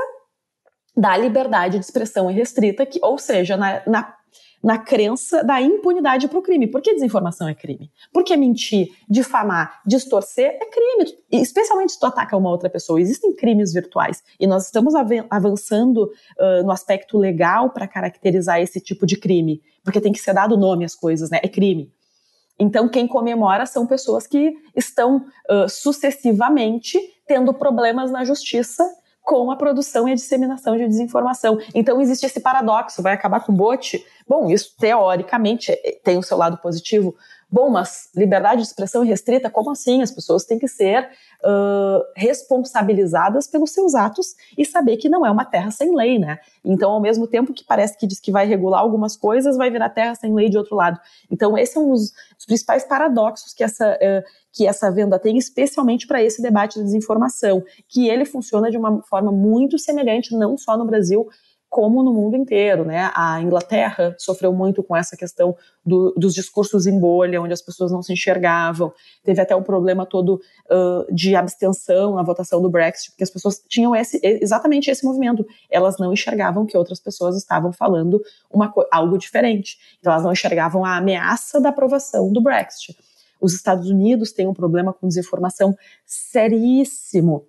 da 0.96 1.18
liberdade 1.18 1.80
de 1.80 1.86
expressão 1.86 2.30
irrestrita, 2.30 2.86
que, 2.86 3.00
ou 3.02 3.18
seja, 3.18 3.58
na, 3.58 3.82
na 3.88 4.16
na 4.64 4.78
crença 4.78 5.44
da 5.44 5.62
impunidade 5.62 6.28
para 6.30 6.40
o 6.40 6.42
crime. 6.42 6.68
Por 6.68 6.82
que 6.82 6.94
desinformação 6.94 7.50
é 7.50 7.54
crime? 7.54 7.92
Porque 8.14 8.38
mentir, 8.38 8.88
difamar, 9.10 9.82
distorcer 9.86 10.58
é 10.62 10.66
crime, 10.66 11.18
especialmente 11.30 11.92
se 11.92 12.00
tu 12.00 12.06
ataca 12.06 12.38
uma 12.38 12.50
outra 12.50 12.70
pessoa. 12.70 13.02
Existem 13.02 13.36
crimes 13.36 13.74
virtuais 13.74 14.24
e 14.40 14.48
nós 14.48 14.66
estamos 14.66 14.94
avançando 15.30 16.04
uh, 16.40 16.64
no 16.64 16.72
aspecto 16.72 17.18
legal 17.18 17.72
para 17.72 17.88
caracterizar 17.88 18.62
esse 18.62 18.80
tipo 18.80 19.06
de 19.06 19.18
crime, 19.18 19.62
porque 19.84 20.00
tem 20.00 20.14
que 20.14 20.20
ser 20.20 20.34
dado 20.34 20.56
nome 20.56 20.86
às 20.86 20.96
coisas, 20.96 21.30
né? 21.30 21.42
É 21.44 21.48
crime. 21.50 21.92
Então, 22.58 22.88
quem 22.88 23.08
comemora 23.08 23.66
são 23.66 23.86
pessoas 23.86 24.26
que 24.26 24.54
estão 24.76 25.26
uh, 25.50 25.68
sucessivamente 25.68 26.98
tendo 27.28 27.54
problemas 27.54 28.12
na 28.12 28.24
justiça 28.24 28.84
com 29.24 29.50
a 29.50 29.56
produção 29.56 30.08
e 30.08 30.12
a 30.12 30.16
disseminação 30.16 30.78
de 30.78 30.88
desinformação. 30.88 31.58
Então 31.74 32.02
existe 32.02 32.26
esse 32.26 32.42
paradoxo, 32.42 33.02
vai 33.02 33.14
acabar 33.14 33.40
com 33.40 33.54
o 33.54 33.56
bot? 33.56 34.06
Bom, 34.28 34.50
isso 34.50 34.76
teoricamente 34.78 35.72
é, 35.72 35.98
tem 36.04 36.18
o 36.18 36.24
seu 36.24 36.38
lado 36.38 36.58
positivo. 36.58 37.16
Bom, 37.54 37.70
mas 37.70 38.10
liberdade 38.16 38.64
de 38.64 38.68
expressão 38.68 39.04
restrita, 39.04 39.48
como 39.48 39.70
assim? 39.70 40.02
As 40.02 40.10
pessoas 40.10 40.44
têm 40.44 40.58
que 40.58 40.68
ser 40.68 41.08
uh, 41.44 42.04
responsabilizadas 42.16 43.46
pelos 43.46 43.70
seus 43.70 43.94
atos 43.94 44.34
e 44.58 44.66
saber 44.66 44.98
que 44.98 45.08
não 45.08 45.24
é 45.24 45.30
uma 45.30 45.46
terra 45.46 45.70
sem 45.70 45.96
lei, 45.96 46.18
né? 46.18 46.40
Então, 46.66 46.90
ao 46.90 47.00
mesmo 47.00 47.28
tempo 47.28 47.54
que 47.54 47.64
parece 47.64 47.96
que 47.96 48.08
diz 48.08 48.20
que 48.20 48.32
vai 48.32 48.48
regular 48.48 48.80
algumas 48.80 49.16
coisas, 49.16 49.56
vai 49.56 49.70
virar 49.70 49.90
terra 49.90 50.16
sem 50.16 50.34
lei 50.34 50.50
de 50.50 50.58
outro 50.58 50.76
lado. 50.76 51.00
Então, 51.30 51.56
esse 51.56 51.78
é 51.78 51.80
um 51.80 51.92
dos, 51.92 52.12
dos 52.36 52.46
principais 52.48 52.86
paradoxos 52.86 53.54
que 53.54 53.64
essa, 53.64 54.00
uh, 54.02 54.24
que 54.52 54.66
essa 54.66 54.90
venda 54.92 55.20
tem, 55.20 55.38
especialmente 55.38 56.08
para 56.08 56.24
esse 56.24 56.42
debate 56.42 56.80
da 56.80 56.86
desinformação, 56.86 57.64
que 57.88 58.10
ele 58.10 58.26
funciona 58.26 58.72
de 58.72 58.80
uma 58.80 59.04
forma 59.04 59.32
muito 59.32 59.78
semelhante, 59.78 60.36
não 60.36 60.58
só 60.58 60.76
no 60.76 60.86
Brasil, 60.86 61.30
como 61.74 62.04
no 62.04 62.14
mundo 62.14 62.38
inteiro, 62.38 62.86
né? 62.86 63.12
A 63.16 63.42
Inglaterra 63.42 64.16
sofreu 64.20 64.54
muito 64.54 64.84
com 64.84 64.96
essa 64.96 65.18
questão 65.18 65.58
do, 65.84 66.14
dos 66.16 66.36
discursos 66.36 66.86
em 66.86 67.00
bolha, 67.00 67.42
onde 67.42 67.52
as 67.52 67.64
pessoas 67.64 67.92
não 67.92 68.04
se 68.04 68.14
enxergavam. 68.14 68.94
Teve 69.24 69.42
até 69.42 69.56
o 69.56 69.64
problema 69.64 70.06
todo 70.06 70.40
uh, 70.70 71.12
de 71.12 71.36
abstenção 71.36 72.14
na 72.14 72.22
votação 72.22 72.62
do 72.62 72.70
Brexit, 72.70 73.10
porque 73.10 73.24
as 73.24 73.32
pessoas 73.32 73.60
tinham 73.68 73.96
esse, 73.96 74.20
exatamente 74.22 74.92
esse 74.92 75.04
movimento. 75.04 75.44
Elas 75.68 75.98
não 75.98 76.14
enxergavam 76.14 76.64
que 76.64 76.78
outras 76.78 77.00
pessoas 77.00 77.36
estavam 77.36 77.74
falando 77.74 78.22
uma, 78.52 78.72
algo 78.92 79.18
diferente. 79.18 79.80
Então 80.00 80.14
elas 80.14 80.24
não 80.24 80.32
enxergavam 80.32 80.86
a 80.86 80.98
ameaça 80.98 81.60
da 81.60 81.70
aprovação 81.70 82.32
do 82.32 82.40
Brexit. 82.40 82.96
Os 83.42 83.52
Estados 83.52 83.90
Unidos 83.90 84.32
têm 84.32 84.48
um 84.48 84.54
problema 84.54 84.94
com 84.94 85.08
desinformação 85.08 85.76
seríssimo 86.06 87.48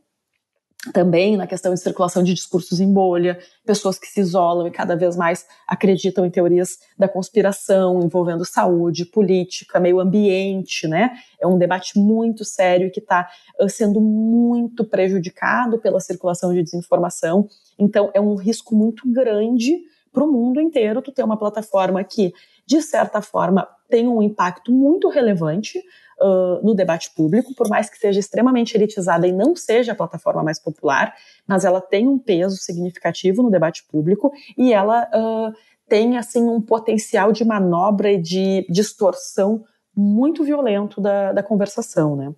também 0.92 1.36
na 1.36 1.46
questão 1.46 1.72
de 1.72 1.80
circulação 1.80 2.22
de 2.22 2.34
discursos 2.34 2.80
em 2.80 2.92
bolha, 2.92 3.38
pessoas 3.64 3.98
que 3.98 4.06
se 4.06 4.20
isolam 4.20 4.66
e 4.66 4.70
cada 4.70 4.96
vez 4.96 5.16
mais 5.16 5.46
acreditam 5.66 6.26
em 6.26 6.30
teorias 6.30 6.78
da 6.98 7.08
conspiração 7.08 8.00
envolvendo 8.02 8.44
saúde, 8.44 9.04
política, 9.04 9.80
meio 9.80 10.00
ambiente, 10.00 10.86
né? 10.86 11.12
É 11.40 11.46
um 11.46 11.58
debate 11.58 11.98
muito 11.98 12.44
sério 12.44 12.90
que 12.90 13.00
está 13.00 13.28
sendo 13.68 14.00
muito 14.00 14.84
prejudicado 14.84 15.78
pela 15.78 16.00
circulação 16.00 16.52
de 16.52 16.62
desinformação. 16.62 17.48
Então, 17.78 18.10
é 18.14 18.20
um 18.20 18.34
risco 18.34 18.74
muito 18.74 19.10
grande 19.10 19.78
para 20.12 20.24
o 20.24 20.30
mundo 20.30 20.60
inteiro 20.60 21.02
tu 21.02 21.10
ter 21.10 21.24
uma 21.24 21.36
plataforma 21.36 22.02
que, 22.04 22.32
de 22.66 22.80
certa 22.80 23.20
forma, 23.20 23.68
tem 23.88 24.08
um 24.08 24.22
impacto 24.22 24.72
muito 24.72 25.08
relevante 25.08 25.82
uh, 26.20 26.64
no 26.64 26.74
debate 26.74 27.10
público, 27.14 27.54
por 27.54 27.68
mais 27.68 27.88
que 27.90 27.98
seja 27.98 28.20
extremamente 28.20 28.76
elitizada 28.76 29.26
e 29.26 29.32
não 29.32 29.54
seja 29.54 29.92
a 29.92 29.94
plataforma 29.94 30.42
mais 30.42 30.58
popular, 30.58 31.14
mas 31.46 31.64
ela 31.64 31.80
tem 31.80 32.08
um 32.08 32.18
peso 32.18 32.56
significativo 32.56 33.42
no 33.42 33.50
debate 33.50 33.84
público 33.90 34.32
e 34.56 34.72
ela 34.72 35.08
uh, 35.14 35.54
tem 35.88 36.16
assim 36.16 36.42
um 36.42 36.60
potencial 36.60 37.32
de 37.32 37.44
manobra 37.44 38.12
e 38.12 38.20
de 38.20 38.66
distorção 38.68 39.64
muito 39.96 40.42
violento 40.42 41.00
da, 41.00 41.32
da 41.32 41.42
conversação, 41.42 42.16
né? 42.16 42.34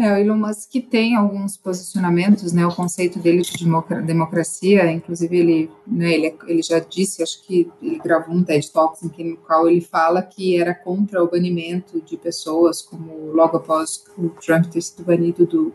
É, 0.00 0.14
o 0.14 0.16
Elon 0.16 0.38
Musk 0.38 0.72
tem 0.90 1.14
alguns 1.14 1.58
posicionamentos, 1.58 2.54
né, 2.54 2.66
o 2.66 2.74
conceito 2.74 3.18
dele 3.18 3.42
de 3.42 3.66
democracia, 4.06 4.90
inclusive 4.90 5.36
ele, 5.36 5.70
né, 5.86 6.14
ele, 6.14 6.34
ele 6.46 6.62
já 6.62 6.78
disse, 6.78 7.22
acho 7.22 7.42
que 7.42 7.70
ele 7.82 7.98
gravou 7.98 8.34
um 8.34 8.42
TED 8.42 8.72
Talks 8.72 9.02
em 9.02 9.10
que, 9.10 9.22
no 9.22 9.36
qual 9.36 9.68
ele 9.68 9.82
fala 9.82 10.22
que 10.22 10.58
era 10.58 10.74
contra 10.74 11.22
o 11.22 11.30
banimento 11.30 12.00
de 12.00 12.16
pessoas, 12.16 12.80
como 12.80 13.26
logo 13.26 13.58
após 13.58 14.02
o 14.16 14.30
Trump 14.30 14.68
ter 14.72 14.80
sido 14.80 15.04
banido 15.04 15.44
do, 15.44 15.70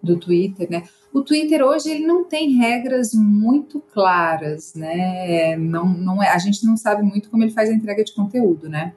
do 0.00 0.20
Twitter, 0.20 0.70
né, 0.70 0.84
o 1.12 1.22
Twitter 1.22 1.60
hoje 1.60 1.90
ele 1.90 2.06
não 2.06 2.22
tem 2.22 2.52
regras 2.52 3.12
muito 3.12 3.80
claras, 3.92 4.72
né, 4.76 5.56
não, 5.56 5.88
não 5.88 6.22
é, 6.22 6.28
a 6.28 6.38
gente 6.38 6.64
não 6.64 6.76
sabe 6.76 7.02
muito 7.02 7.28
como 7.28 7.42
ele 7.42 7.50
faz 7.50 7.68
a 7.68 7.74
entrega 7.74 8.04
de 8.04 8.14
conteúdo, 8.14 8.68
né. 8.68 8.94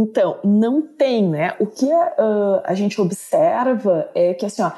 Então, 0.00 0.38
não 0.44 0.80
tem, 0.80 1.28
né? 1.28 1.56
O 1.58 1.66
que 1.66 1.86
uh, 1.86 2.62
a 2.62 2.72
gente 2.72 3.00
observa 3.00 4.08
é 4.14 4.32
que, 4.32 4.46
assim, 4.46 4.62
ó, 4.62 4.70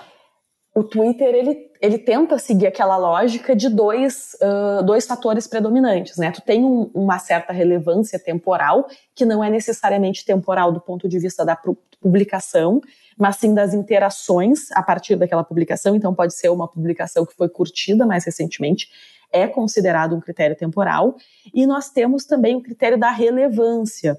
o 0.74 0.82
Twitter, 0.82 1.34
ele, 1.34 1.58
ele 1.78 1.98
tenta 1.98 2.38
seguir 2.38 2.66
aquela 2.66 2.96
lógica 2.96 3.54
de 3.54 3.68
dois, 3.68 4.34
uh, 4.40 4.82
dois 4.82 5.06
fatores 5.06 5.46
predominantes, 5.46 6.16
né? 6.16 6.30
Tu 6.30 6.40
tem 6.40 6.64
um, 6.64 6.90
uma 6.94 7.18
certa 7.18 7.52
relevância 7.52 8.18
temporal, 8.18 8.86
que 9.14 9.26
não 9.26 9.44
é 9.44 9.50
necessariamente 9.50 10.24
temporal 10.24 10.72
do 10.72 10.80
ponto 10.80 11.06
de 11.06 11.18
vista 11.18 11.44
da 11.44 11.58
publicação, 12.00 12.80
mas 13.18 13.36
sim 13.36 13.52
das 13.52 13.74
interações 13.74 14.72
a 14.72 14.82
partir 14.82 15.16
daquela 15.16 15.44
publicação. 15.44 15.94
Então, 15.94 16.14
pode 16.14 16.32
ser 16.32 16.48
uma 16.48 16.66
publicação 16.66 17.26
que 17.26 17.34
foi 17.34 17.50
curtida 17.50 18.06
mais 18.06 18.24
recentemente, 18.24 18.88
é 19.30 19.46
considerado 19.46 20.16
um 20.16 20.20
critério 20.20 20.56
temporal. 20.56 21.14
E 21.52 21.66
nós 21.66 21.90
temos 21.90 22.24
também 22.24 22.56
o 22.56 22.62
critério 22.62 22.98
da 22.98 23.10
relevância, 23.10 24.18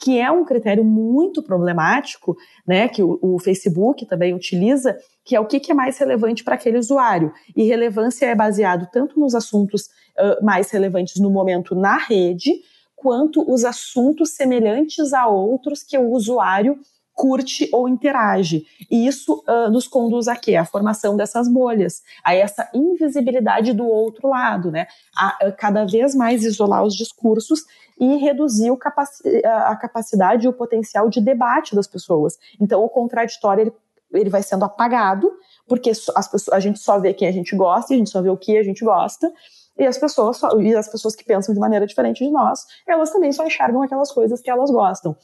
que 0.00 0.18
é 0.18 0.30
um 0.30 0.44
critério 0.44 0.82
muito 0.82 1.42
problemático, 1.42 2.34
né, 2.66 2.88
que 2.88 3.02
o, 3.02 3.18
o 3.20 3.38
Facebook 3.38 4.06
também 4.06 4.32
utiliza, 4.32 4.96
que 5.22 5.36
é 5.36 5.40
o 5.40 5.46
que, 5.46 5.60
que 5.60 5.70
é 5.70 5.74
mais 5.74 5.98
relevante 5.98 6.42
para 6.42 6.54
aquele 6.54 6.78
usuário. 6.78 7.30
E 7.54 7.64
relevância 7.64 8.24
é 8.24 8.34
baseado 8.34 8.88
tanto 8.90 9.20
nos 9.20 9.34
assuntos 9.34 9.82
uh, 10.18 10.42
mais 10.42 10.70
relevantes 10.70 11.20
no 11.20 11.30
momento 11.30 11.74
na 11.74 11.98
rede, 11.98 12.50
quanto 12.96 13.44
os 13.50 13.62
assuntos 13.64 14.30
semelhantes 14.30 15.12
a 15.12 15.26
outros 15.26 15.82
que 15.82 15.98
o 15.98 16.10
usuário 16.10 16.78
curte 17.20 17.68
ou 17.70 17.86
interage. 17.86 18.64
E 18.90 19.06
isso 19.06 19.44
uh, 19.46 19.70
nos 19.70 19.86
conduz 19.86 20.26
a 20.26 20.34
quê? 20.34 20.56
A 20.56 20.64
formação 20.64 21.18
dessas 21.18 21.52
bolhas, 21.52 22.02
a 22.24 22.34
essa 22.34 22.66
invisibilidade 22.72 23.74
do 23.74 23.86
outro 23.86 24.26
lado, 24.26 24.70
né? 24.70 24.86
A, 25.14 25.48
a 25.48 25.52
cada 25.52 25.84
vez 25.84 26.14
mais 26.14 26.44
isolar 26.44 26.82
os 26.82 26.96
discursos 26.96 27.66
e 27.98 28.16
reduzir 28.16 28.74
capaci 28.78 29.22
a 29.44 29.76
capacidade 29.76 30.46
e 30.46 30.48
o 30.48 30.52
potencial 30.54 31.10
de 31.10 31.20
debate 31.20 31.74
das 31.74 31.86
pessoas. 31.86 32.38
Então, 32.58 32.82
o 32.82 32.88
contraditório 32.88 33.64
ele, 33.64 33.72
ele 34.14 34.30
vai 34.30 34.42
sendo 34.42 34.64
apagado, 34.64 35.30
porque 35.68 35.90
as 35.90 36.26
pessoas, 36.26 36.56
a 36.56 36.58
gente 36.58 36.78
só 36.78 36.98
vê 36.98 37.12
quem 37.12 37.28
a 37.28 37.32
gente 37.32 37.54
gosta, 37.54 37.92
a 37.92 37.96
gente 37.98 38.08
só 38.08 38.22
vê 38.22 38.30
o 38.30 38.36
que 38.38 38.56
a 38.56 38.62
gente 38.62 38.82
gosta, 38.82 39.30
e 39.78 39.84
as 39.84 39.98
pessoas 39.98 40.40
e 40.58 40.74
as 40.74 40.88
pessoas 40.88 41.14
que 41.14 41.24
pensam 41.24 41.54
de 41.54 41.60
maneira 41.60 41.86
diferente 41.86 42.24
de 42.24 42.30
nós, 42.30 42.64
elas 42.88 43.10
também 43.10 43.30
só 43.30 43.46
enxergam 43.46 43.82
aquelas 43.82 44.10
coisas 44.10 44.40
que 44.40 44.50
elas 44.50 44.70
gostam. 44.70 45.14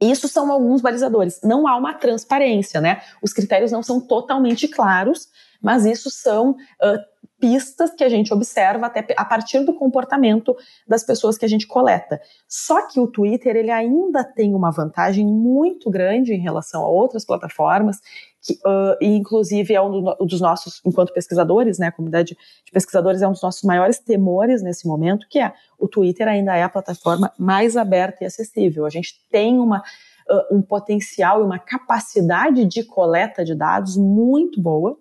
Isso 0.00 0.28
são 0.28 0.50
alguns 0.50 0.80
balizadores. 0.80 1.40
Não 1.42 1.66
há 1.66 1.76
uma 1.76 1.94
transparência, 1.94 2.80
né? 2.80 3.00
Os 3.22 3.32
critérios 3.32 3.72
não 3.72 3.82
são 3.82 4.00
totalmente 4.00 4.68
claros, 4.68 5.28
mas 5.62 5.86
isso 5.86 6.10
são 6.10 6.50
uh, 6.50 7.13
pistas 7.44 7.90
que 7.90 8.02
a 8.02 8.08
gente 8.08 8.32
observa 8.32 8.86
até 8.86 9.04
a 9.18 9.24
partir 9.24 9.60
do 9.66 9.74
comportamento 9.74 10.56
das 10.88 11.04
pessoas 11.04 11.36
que 11.36 11.44
a 11.44 11.48
gente 11.48 11.66
coleta. 11.66 12.18
Só 12.48 12.88
que 12.88 12.98
o 12.98 13.06
Twitter 13.06 13.54
ele 13.54 13.70
ainda 13.70 14.24
tem 14.24 14.54
uma 14.54 14.70
vantagem 14.70 15.26
muito 15.26 15.90
grande 15.90 16.32
em 16.32 16.40
relação 16.40 16.82
a 16.82 16.88
outras 16.88 17.22
plataformas, 17.22 17.98
que, 18.40 18.54
uh, 18.54 18.96
e 18.98 19.08
inclusive 19.08 19.74
é 19.74 19.82
um, 19.82 19.90
do, 19.90 20.14
dos 20.24 20.40
nossos, 20.40 20.80
enquanto 20.86 21.12
pesquisadores, 21.12 21.78
né, 21.78 21.88
a 21.88 21.92
comunidade 21.92 22.34
de 22.64 22.72
pesquisadores 22.72 23.20
é 23.20 23.28
um 23.28 23.32
dos 23.32 23.42
nossos 23.42 23.62
maiores 23.62 23.98
temores 23.98 24.62
nesse 24.62 24.88
momento, 24.88 25.26
que 25.28 25.38
é 25.38 25.52
o 25.78 25.86
Twitter 25.86 26.26
ainda 26.26 26.56
é 26.56 26.62
a 26.62 26.68
plataforma 26.70 27.30
mais 27.38 27.76
aberta 27.76 28.24
e 28.24 28.26
acessível. 28.26 28.86
A 28.86 28.90
gente 28.90 29.20
tem 29.30 29.58
uma 29.58 29.80
uh, 30.30 30.56
um 30.56 30.62
potencial 30.62 31.42
e 31.42 31.44
uma 31.44 31.58
capacidade 31.58 32.64
de 32.64 32.84
coleta 32.84 33.44
de 33.44 33.54
dados 33.54 33.98
muito 33.98 34.62
boa 34.62 34.96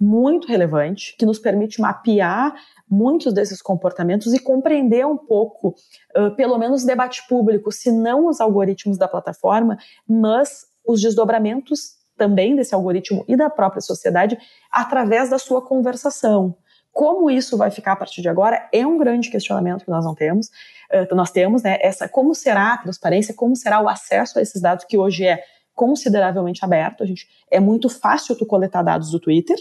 muito 0.00 0.48
relevante, 0.48 1.14
que 1.16 1.24
nos 1.24 1.38
permite 1.38 1.80
mapear 1.80 2.54
muitos 2.88 3.32
desses 3.32 3.62
comportamentos 3.62 4.32
e 4.32 4.38
compreender 4.38 5.06
um 5.06 5.16
pouco, 5.16 5.74
uh, 6.16 6.34
pelo 6.36 6.58
menos 6.58 6.82
o 6.82 6.86
debate 6.86 7.26
público, 7.28 7.72
se 7.72 7.90
não 7.90 8.26
os 8.26 8.40
algoritmos 8.40 8.98
da 8.98 9.08
plataforma, 9.08 9.78
mas 10.08 10.66
os 10.86 11.00
desdobramentos 11.00 11.96
também 12.16 12.54
desse 12.54 12.74
algoritmo 12.74 13.24
e 13.26 13.36
da 13.36 13.50
própria 13.50 13.80
sociedade 13.80 14.38
através 14.70 15.30
da 15.30 15.38
sua 15.38 15.62
conversação. 15.62 16.56
Como 16.92 17.28
isso 17.28 17.56
vai 17.56 17.72
ficar 17.72 17.92
a 17.92 17.96
partir 17.96 18.22
de 18.22 18.28
agora 18.28 18.68
é 18.72 18.86
um 18.86 18.96
grande 18.96 19.28
questionamento 19.28 19.84
que 19.84 19.90
nós 19.90 20.04
não 20.04 20.14
temos. 20.14 20.48
Uh, 20.92 21.14
nós 21.14 21.30
temos, 21.30 21.62
né, 21.62 21.78
essa 21.80 22.08
como 22.08 22.34
será 22.34 22.74
a 22.74 22.78
transparência, 22.78 23.34
como 23.34 23.56
será 23.56 23.80
o 23.80 23.88
acesso 23.88 24.38
a 24.38 24.42
esses 24.42 24.60
dados 24.60 24.84
que 24.84 24.98
hoje 24.98 25.24
é 25.24 25.42
consideravelmente 25.74 26.64
aberto. 26.64 27.02
A 27.02 27.06
gente, 27.06 27.26
é 27.50 27.58
muito 27.58 27.88
fácil 27.88 28.36
tu 28.36 28.46
coletar 28.46 28.82
dados 28.82 29.10
do 29.10 29.18
Twitter 29.18 29.56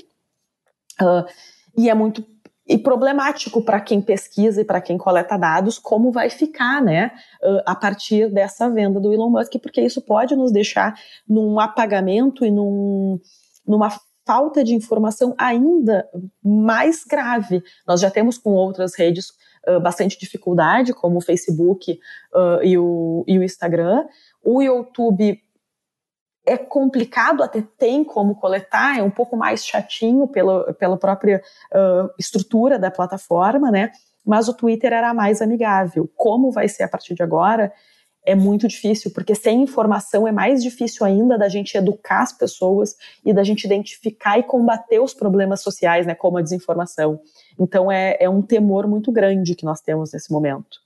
uh, 1.02 1.26
e 1.78 1.90
é 1.90 1.94
muito 1.94 2.26
e 2.66 2.78
problemático 2.78 3.62
para 3.62 3.82
quem 3.82 4.02
pesquisa 4.02 4.62
e 4.62 4.66
para 4.66 4.80
quem 4.80 4.98
coleta 4.98 5.38
dados 5.38 5.78
como 5.78 6.14
vai 6.14 6.30
ficar, 6.30 6.82
né, 6.82 7.12
a 7.66 7.76
partir 7.76 8.32
dessa 8.32 8.70
venda 8.70 9.02
do 9.02 9.12
Elon 9.12 9.30
Musk, 9.30 9.52
porque 9.62 9.82
isso 9.82 10.02
pode 10.02 10.34
nos 10.34 10.50
deixar 10.50 10.96
num 11.28 11.60
apagamento 11.60 12.46
e 12.46 12.50
num, 12.50 13.20
numa 13.68 13.90
falta 14.26 14.64
de 14.64 14.74
informação 14.74 15.36
ainda 15.38 16.08
mais 16.44 17.04
grave. 17.04 17.62
Nós 17.88 18.00
já 18.00 18.10
temos 18.10 18.38
com 18.38 18.52
outras 18.52 18.96
redes 18.96 19.32
uh, 19.68 19.80
bastante 19.80 20.18
dificuldade, 20.18 20.94
como 20.94 21.18
o 21.18 21.22
Facebook 21.22 22.00
uh, 22.34 22.64
e, 22.64 22.78
o, 22.78 23.24
e 23.28 23.38
o 23.38 23.44
Instagram. 23.44 24.06
O 24.44 24.62
YouTube 24.62 25.40
é 26.46 26.58
complicado, 26.58 27.42
até 27.42 27.64
tem 27.78 28.04
como 28.04 28.36
coletar, 28.36 29.00
é 29.00 29.04
um 29.04 29.10
pouco 29.10 29.38
mais 29.38 29.66
chatinho 29.66 30.28
pela, 30.28 30.74
pela 30.74 30.98
própria 30.98 31.42
uh, 31.72 32.10
estrutura 32.20 32.78
da 32.78 32.92
plataforma, 32.92 33.72
né? 33.72 33.92
Mas 34.26 34.48
o 34.48 34.54
Twitter 34.54 34.92
era 34.92 35.14
mais 35.14 35.42
amigável. 35.42 36.10
Como 36.16 36.52
vai 36.52 36.68
ser 36.68 36.84
a 36.84 36.88
partir 36.88 37.14
de 37.14 37.24
agora? 37.24 37.72
É 38.26 38.36
muito 38.36 38.68
difícil, 38.70 39.12
porque 39.12 39.36
sem 39.36 39.64
informação 39.64 40.26
é 40.26 40.32
mais 40.32 40.64
difícil 40.64 41.06
ainda 41.06 41.38
da 41.38 41.50
gente 41.50 41.78
educar 41.78 42.22
as 42.22 42.32
pessoas 42.32 42.96
e 43.26 43.34
da 43.34 43.44
gente 43.44 43.66
identificar 43.66 44.38
e 44.38 44.44
combater 44.44 45.00
os 45.00 45.14
problemas 45.14 45.62
sociais, 45.62 46.06
né, 46.06 46.16
como 46.16 46.38
a 46.38 46.42
desinformação. 46.42 47.20
Então 47.60 47.92
é, 47.92 48.18
é 48.20 48.30
um 48.30 48.42
temor 48.42 48.88
muito 48.88 49.12
grande 49.12 49.56
que 49.56 49.66
nós 49.66 49.82
temos 49.82 50.14
nesse 50.14 50.32
momento. 50.32 50.84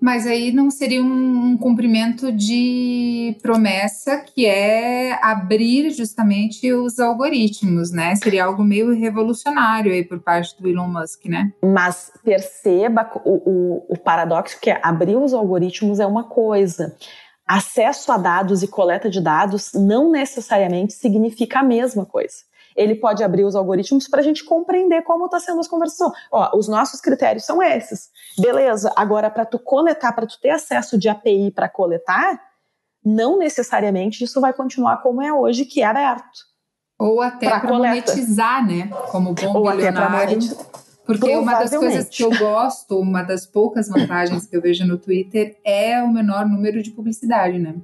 Mas 0.00 0.26
aí 0.26 0.52
não 0.52 0.70
seria 0.70 1.02
um, 1.02 1.52
um, 1.52 1.56
cumprimento 1.56 2.30
de 2.30 3.36
promessa 3.40 4.18
que 4.18 4.44
é 4.44 5.18
abrir 5.22 5.90
justamente 5.90 6.72
os 6.72 6.98
algoritmos, 6.98 7.90
né? 7.90 8.14
Seria 8.16 8.44
algo 8.44 8.62
meio 8.62 8.92
revolucionário 8.92 9.92
aí 9.92 10.04
por 10.04 10.20
parte 10.20 10.60
do 10.60 10.68
Elon 10.68 10.88
Musk, 10.88 11.26
né? 11.26 11.52
Mas 11.62 12.12
perceba 12.22 13.10
o, 13.24 13.30
o, 13.30 13.86
o 13.88 13.98
paradoxo 13.98 14.58
que 14.60 14.70
é 14.70 14.80
abrir 14.82 15.16
os 15.16 15.32
algoritmos 15.32 16.00
é 16.00 16.06
uma 16.06 16.24
coisa. 16.24 16.94
Acesso 17.46 18.10
a 18.12 18.18
dados 18.18 18.62
e 18.62 18.68
coleta 18.68 19.08
de 19.08 19.20
dados 19.20 19.72
não 19.74 20.10
necessariamente 20.10 20.92
significa 20.92 21.60
a 21.60 21.62
mesma 21.62 22.04
coisa 22.04 22.36
ele 22.76 22.94
pode 22.94 23.22
abrir 23.22 23.44
os 23.44 23.54
algoritmos 23.54 24.08
para 24.08 24.20
a 24.20 24.22
gente 24.22 24.44
compreender 24.44 25.02
como 25.02 25.26
está 25.26 25.38
sendo 25.40 25.60
as 25.60 25.68
conversões. 25.68 26.12
Ó, 26.30 26.56
os 26.56 26.68
nossos 26.68 27.00
critérios 27.00 27.44
são 27.44 27.62
esses. 27.62 28.10
Beleza, 28.38 28.92
agora 28.96 29.30
para 29.30 29.44
tu 29.44 29.58
coletar, 29.58 30.12
para 30.12 30.26
tu 30.26 30.40
ter 30.40 30.50
acesso 30.50 30.98
de 30.98 31.08
API 31.08 31.50
para 31.50 31.68
coletar, 31.68 32.40
não 33.04 33.38
necessariamente 33.38 34.24
isso 34.24 34.40
vai 34.40 34.52
continuar 34.52 35.02
como 35.02 35.22
é 35.22 35.32
hoje, 35.32 35.64
que 35.64 35.82
é 35.82 35.86
aberto. 35.86 36.54
Ou 36.98 37.20
até 37.20 37.48
para 37.48 37.68
monetizar, 37.68 38.66
né? 38.66 38.88
Como 39.10 39.34
bom 39.34 39.52
Ou. 39.52 39.64
Porque 41.04 41.36
uma 41.36 41.58
das 41.58 41.70
coisas 41.70 42.08
que 42.08 42.22
eu 42.22 42.30
gosto, 42.30 42.98
uma 42.98 43.22
das 43.22 43.44
poucas 43.44 43.88
vantagens 43.88 44.46
que 44.46 44.56
eu 44.56 44.62
vejo 44.62 44.86
no 44.86 44.96
Twitter 44.96 45.58
é 45.64 46.02
o 46.02 46.10
menor 46.10 46.46
número 46.46 46.82
de 46.82 46.90
publicidade, 46.90 47.58
né? 47.58 47.74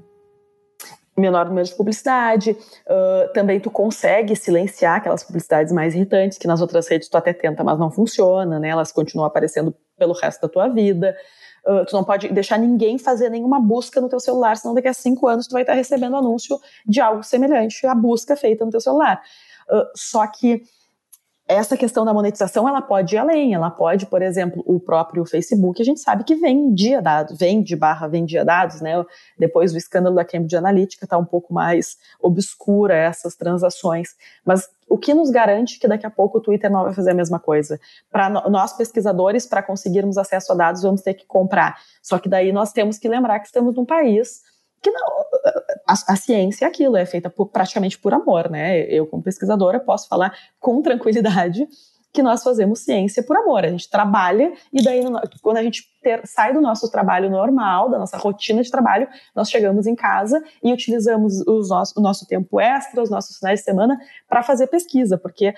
Menor 1.20 1.46
número 1.46 1.66
de 1.66 1.74
publicidade. 1.74 2.50
Uh, 2.86 3.32
também 3.32 3.60
tu 3.60 3.70
consegue 3.70 4.34
silenciar 4.34 4.96
aquelas 4.96 5.22
publicidades 5.22 5.72
mais 5.72 5.94
irritantes, 5.94 6.38
que 6.38 6.46
nas 6.46 6.60
outras 6.60 6.88
redes 6.88 7.08
tu 7.08 7.16
até 7.16 7.32
tenta, 7.32 7.62
mas 7.62 7.78
não 7.78 7.90
funciona, 7.90 8.58
né? 8.58 8.68
Elas 8.68 8.90
continuam 8.90 9.26
aparecendo 9.26 9.74
pelo 9.96 10.14
resto 10.14 10.42
da 10.42 10.48
tua 10.48 10.68
vida. 10.68 11.16
Uh, 11.66 11.84
tu 11.84 11.92
não 11.92 12.02
pode 12.02 12.28
deixar 12.28 12.58
ninguém 12.58 12.98
fazer 12.98 13.28
nenhuma 13.28 13.60
busca 13.60 14.00
no 14.00 14.08
teu 14.08 14.18
celular, 14.18 14.56
senão 14.56 14.74
daqui 14.74 14.88
a 14.88 14.94
cinco 14.94 15.28
anos 15.28 15.46
tu 15.46 15.52
vai 15.52 15.62
estar 15.62 15.74
recebendo 15.74 16.16
anúncio 16.16 16.58
de 16.86 17.00
algo 17.00 17.22
semelhante 17.22 17.86
à 17.86 17.94
busca 17.94 18.34
feita 18.34 18.64
no 18.64 18.70
teu 18.70 18.80
celular. 18.80 19.20
Uh, 19.70 19.86
só 19.94 20.26
que 20.26 20.62
essa 21.50 21.76
questão 21.76 22.04
da 22.04 22.14
monetização 22.14 22.68
ela 22.68 22.80
pode 22.80 23.16
ir 23.16 23.18
além, 23.18 23.54
ela 23.54 23.70
pode, 23.70 24.06
por 24.06 24.22
exemplo, 24.22 24.62
o 24.64 24.78
próprio 24.78 25.24
Facebook, 25.24 25.82
a 25.82 25.84
gente 25.84 26.00
sabe 26.00 26.22
que 26.22 26.36
vendia 26.36 27.02
dados, 27.02 27.36
vende 27.36 27.74
barra 27.74 28.06
vendia 28.06 28.44
dados, 28.44 28.80
né? 28.80 29.04
Depois 29.36 29.72
do 29.72 29.78
escândalo 29.78 30.14
da 30.14 30.24
Cambridge 30.24 30.56
Analytica 30.56 31.04
está 31.04 31.18
um 31.18 31.24
pouco 31.24 31.52
mais 31.52 31.96
obscura 32.20 32.94
essas 32.94 33.34
transações, 33.34 34.14
mas 34.44 34.68
o 34.88 34.96
que 34.96 35.12
nos 35.12 35.30
garante 35.30 35.78
que 35.78 35.88
daqui 35.88 36.06
a 36.06 36.10
pouco 36.10 36.38
o 36.38 36.40
Twitter 36.40 36.70
não 36.70 36.84
vai 36.84 36.94
fazer 36.94 37.10
a 37.10 37.14
mesma 37.14 37.40
coisa? 37.40 37.80
Para 38.10 38.28
nós 38.48 38.72
pesquisadores, 38.72 39.44
para 39.44 39.62
conseguirmos 39.62 40.18
acesso 40.18 40.52
a 40.52 40.54
dados, 40.54 40.82
vamos 40.82 41.02
ter 41.02 41.14
que 41.14 41.26
comprar. 41.26 41.78
Só 42.00 42.18
que 42.18 42.28
daí 42.28 42.52
nós 42.52 42.72
temos 42.72 42.96
que 42.98 43.08
lembrar 43.08 43.40
que 43.40 43.46
estamos 43.46 43.74
num 43.74 43.84
país 43.84 44.42
que 44.82 44.90
não, 44.90 45.06
a, 45.86 45.92
a, 45.92 46.16
ciência 46.16 46.64
é 46.64 46.68
aquilo, 46.68 46.96
é 46.96 47.04
feita 47.04 47.28
por, 47.28 47.46
praticamente 47.46 47.98
por 47.98 48.14
amor, 48.14 48.50
né? 48.50 48.80
Eu, 48.84 49.06
como 49.06 49.22
pesquisadora, 49.22 49.78
posso 49.78 50.08
falar 50.08 50.34
com 50.58 50.80
tranquilidade 50.80 51.66
que 52.12 52.22
nós 52.22 52.42
fazemos 52.42 52.80
ciência 52.80 53.22
por 53.22 53.36
amor. 53.36 53.64
A 53.64 53.68
gente 53.68 53.88
trabalha 53.88 54.52
e 54.72 54.82
daí, 54.82 55.02
quando 55.42 55.58
a 55.58 55.62
gente 55.62 55.84
ter, 56.02 56.26
sai 56.26 56.52
do 56.52 56.60
nosso 56.60 56.90
trabalho 56.90 57.30
normal, 57.30 57.88
da 57.88 57.98
nossa 57.98 58.16
rotina 58.16 58.62
de 58.62 58.70
trabalho, 58.70 59.08
nós 59.34 59.48
chegamos 59.50 59.86
em 59.86 59.94
casa 59.94 60.42
e 60.62 60.72
utilizamos 60.72 61.40
os 61.46 61.68
nosso, 61.68 61.94
o 61.96 62.02
nosso 62.02 62.26
tempo 62.26 62.60
extra, 62.60 63.02
os 63.02 63.10
nossos 63.10 63.38
finais 63.38 63.60
de 63.60 63.64
semana 63.64 63.98
para 64.28 64.42
fazer 64.42 64.66
pesquisa, 64.66 65.16
porque 65.16 65.54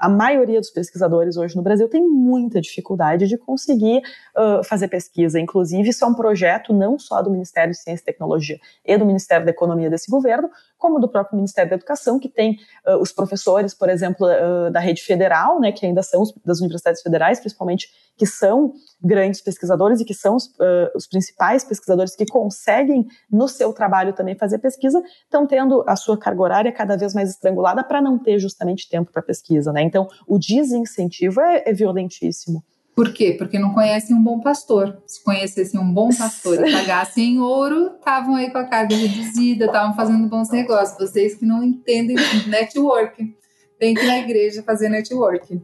a 0.00 0.08
maioria 0.08 0.58
dos 0.58 0.70
pesquisadores 0.70 1.36
hoje 1.36 1.54
no 1.54 1.62
Brasil 1.62 1.88
tem 1.88 2.02
muita 2.02 2.60
dificuldade 2.60 3.28
de 3.28 3.36
conseguir 3.36 4.02
uh, 4.36 4.64
fazer 4.64 4.88
pesquisa. 4.88 5.38
Inclusive, 5.38 5.90
isso 5.90 6.04
é 6.04 6.08
um 6.08 6.14
projeto 6.14 6.72
não 6.72 6.98
só 6.98 7.20
do 7.20 7.30
Ministério 7.30 7.70
de 7.72 7.78
Ciência 7.78 8.02
e 8.02 8.06
Tecnologia 8.06 8.58
e 8.84 8.96
do 8.96 9.04
Ministério 9.04 9.44
da 9.44 9.50
Economia 9.50 9.90
desse 9.90 10.10
governo, 10.10 10.48
como 10.78 10.98
do 10.98 11.08
próprio 11.08 11.36
Ministério 11.36 11.68
da 11.68 11.76
Educação, 11.76 12.18
que 12.18 12.28
tem 12.28 12.56
uh, 12.86 12.96
os 12.96 13.12
professores, 13.12 13.74
por 13.74 13.90
exemplo, 13.90 14.26
uh, 14.26 14.70
da 14.70 14.80
rede 14.80 15.02
federal, 15.02 15.60
né, 15.60 15.70
que 15.70 15.84
ainda 15.84 16.02
são 16.02 16.22
os, 16.22 16.32
das 16.44 16.60
universidades 16.60 17.02
federais, 17.02 17.38
principalmente, 17.38 17.88
que 18.16 18.26
são 18.26 18.72
grandes 19.02 19.40
pesquisadores 19.40 20.00
e 20.00 20.04
que 20.04 20.12
são 20.12 20.36
os, 20.36 20.50
os 20.94 21.06
principais 21.06 21.64
pesquisadores 21.64 22.14
que 22.14 22.26
conseguem, 22.26 23.06
no 23.32 23.48
seu 23.48 23.72
trabalho 23.72 24.12
também, 24.12 24.34
fazer 24.34 24.58
pesquisa, 24.58 25.02
estão 25.24 25.46
tendo 25.46 25.82
a 25.86 25.96
sua 25.96 26.18
carga 26.18 26.42
horária 26.42 26.72
cada 26.72 26.98
vez 26.98 27.14
mais 27.14 27.30
estrangulada 27.30 27.82
para 27.82 28.02
não 28.02 28.18
ter 28.18 28.38
justamente 28.38 28.90
tempo 28.90 29.10
para 29.10 29.22
pesquisa. 29.22 29.72
Né? 29.72 29.82
Então, 29.90 30.08
o 30.26 30.38
desincentivo 30.38 31.40
é, 31.40 31.64
é 31.66 31.72
violentíssimo. 31.72 32.64
Por 32.94 33.12
quê? 33.12 33.34
Porque 33.38 33.58
não 33.58 33.72
conhecem 33.72 34.14
um 34.14 34.22
bom 34.22 34.40
pastor. 34.40 35.02
Se 35.06 35.22
conhecessem 35.24 35.80
um 35.80 35.92
bom 35.92 36.10
pastor 36.14 36.66
e 36.66 36.70
pagassem 36.72 37.34
em 37.34 37.40
ouro, 37.40 37.96
estavam 37.98 38.36
aí 38.36 38.50
com 38.50 38.58
a 38.58 38.64
carga 38.64 38.94
reduzida, 38.94 39.66
estavam 39.66 39.94
fazendo 39.94 40.28
bons 40.28 40.50
negócios. 40.50 40.98
Vocês 40.98 41.34
que 41.34 41.44
não 41.44 41.62
entendem 41.62 42.16
network, 42.46 43.34
tem 43.78 43.94
que 43.94 44.02
ir 44.02 44.06
na 44.06 44.18
igreja 44.18 44.62
fazer 44.62 44.88
network. 44.88 45.60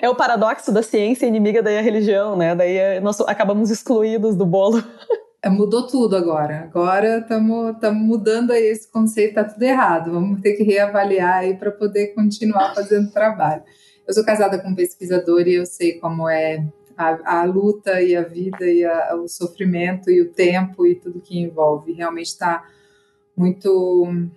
É 0.00 0.08
o 0.08 0.14
paradoxo 0.14 0.70
da 0.70 0.82
ciência 0.82 1.26
inimiga 1.26 1.62
da 1.62 1.70
religião, 1.80 2.36
né? 2.36 2.54
Daí 2.54 2.76
é, 2.76 3.00
nós 3.00 3.20
acabamos 3.22 3.70
excluídos 3.70 4.36
do 4.36 4.46
bolo. 4.46 4.82
É, 5.44 5.50
mudou 5.50 5.86
tudo 5.88 6.14
agora. 6.14 6.60
Agora 6.62 7.18
estamos 7.18 7.74
mudando 7.94 8.52
aí 8.52 8.64
esse 8.64 8.88
conceito, 8.88 9.34
tá 9.34 9.44
tudo 9.44 9.62
errado. 9.62 10.12
Vamos 10.12 10.40
ter 10.40 10.52
que 10.52 10.62
reavaliar 10.62 11.38
aí 11.38 11.56
para 11.56 11.72
poder 11.72 12.14
continuar 12.14 12.72
fazendo 12.74 13.10
trabalho. 13.10 13.62
Eu 14.06 14.14
sou 14.14 14.24
casada 14.24 14.58
com 14.58 14.68
um 14.68 14.74
pesquisador 14.74 15.48
e 15.48 15.54
eu 15.54 15.66
sei 15.66 15.98
como 15.98 16.28
é 16.28 16.64
a, 16.96 17.40
a 17.40 17.44
luta 17.44 18.00
e 18.00 18.14
a 18.14 18.22
vida 18.22 18.64
e 18.64 18.84
a, 18.84 19.16
o 19.16 19.26
sofrimento 19.26 20.10
e 20.10 20.22
o 20.22 20.32
tempo 20.32 20.86
e 20.86 20.94
tudo 20.94 21.20
que 21.20 21.36
envolve. 21.36 21.92
Realmente 21.92 22.28
está 22.28 22.64
muito 23.36 24.28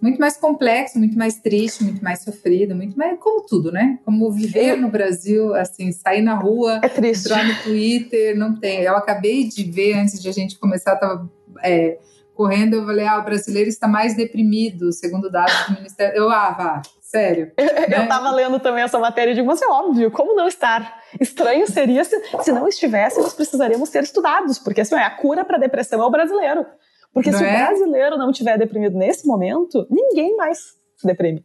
muito 0.00 0.20
mais 0.20 0.36
complexo, 0.36 0.98
muito 0.98 1.16
mais 1.16 1.36
triste, 1.40 1.82
muito 1.82 2.02
mais 2.02 2.22
sofrido, 2.22 2.74
muito 2.74 2.96
mais 2.96 3.18
como 3.18 3.46
tudo, 3.46 3.72
né? 3.72 3.98
Como 4.04 4.30
viver 4.30 4.76
no 4.76 4.90
Brasil, 4.90 5.54
assim, 5.54 5.92
sair 5.92 6.20
na 6.20 6.34
rua, 6.34 6.80
é 6.82 6.88
triste. 6.88 7.26
entrar 7.26 7.44
no 7.44 7.54
Twitter, 7.62 8.36
não 8.36 8.58
tem. 8.58 8.82
Eu 8.82 8.96
acabei 8.96 9.44
de 9.44 9.64
ver 9.64 9.94
antes 9.94 10.20
de 10.20 10.28
a 10.28 10.32
gente 10.32 10.58
começar, 10.58 10.96
tava 10.96 11.30
é, 11.62 11.98
correndo, 12.34 12.74
eu 12.74 12.84
falei, 12.84 13.06
ah, 13.06 13.18
o 13.18 13.24
brasileiro 13.24 13.68
está 13.68 13.88
mais 13.88 14.14
deprimido, 14.14 14.92
segundo 14.92 15.30
dados 15.30 15.54
do 15.68 15.74
Ministério. 15.74 16.16
Eu, 16.16 16.30
ah, 16.30 16.50
vá, 16.50 16.82
Sério. 17.14 17.52
Eu, 17.56 17.64
né? 17.64 18.02
eu 18.02 18.08
tava 18.08 18.28
lendo 18.32 18.58
também 18.58 18.82
essa 18.82 18.98
matéria 18.98 19.30
e 19.30 19.34
digo, 19.34 19.46
mas 19.46 19.62
é 19.62 19.68
óbvio, 19.68 20.10
como 20.10 20.34
não 20.34 20.48
estar? 20.48 21.00
Estranho 21.20 21.64
seria 21.70 22.02
se, 22.02 22.20
se 22.42 22.50
não 22.50 22.66
estivéssemos, 22.66 23.32
precisaríamos 23.34 23.88
ser 23.88 24.02
estudados, 24.02 24.58
porque 24.58 24.80
assim, 24.80 24.96
é 24.96 25.04
a 25.04 25.10
cura 25.10 25.44
para 25.44 25.56
depressão 25.56 26.02
é 26.02 26.04
o 26.04 26.10
brasileiro. 26.10 26.66
Porque 27.14 27.30
não 27.30 27.38
se 27.38 27.44
é? 27.44 27.54
o 27.54 27.66
brasileiro 27.68 28.18
não 28.18 28.30
estiver 28.30 28.58
deprimido 28.58 28.98
nesse 28.98 29.26
momento, 29.26 29.86
ninguém 29.88 30.36
mais 30.36 30.58
se 30.96 31.06
deprime. 31.06 31.44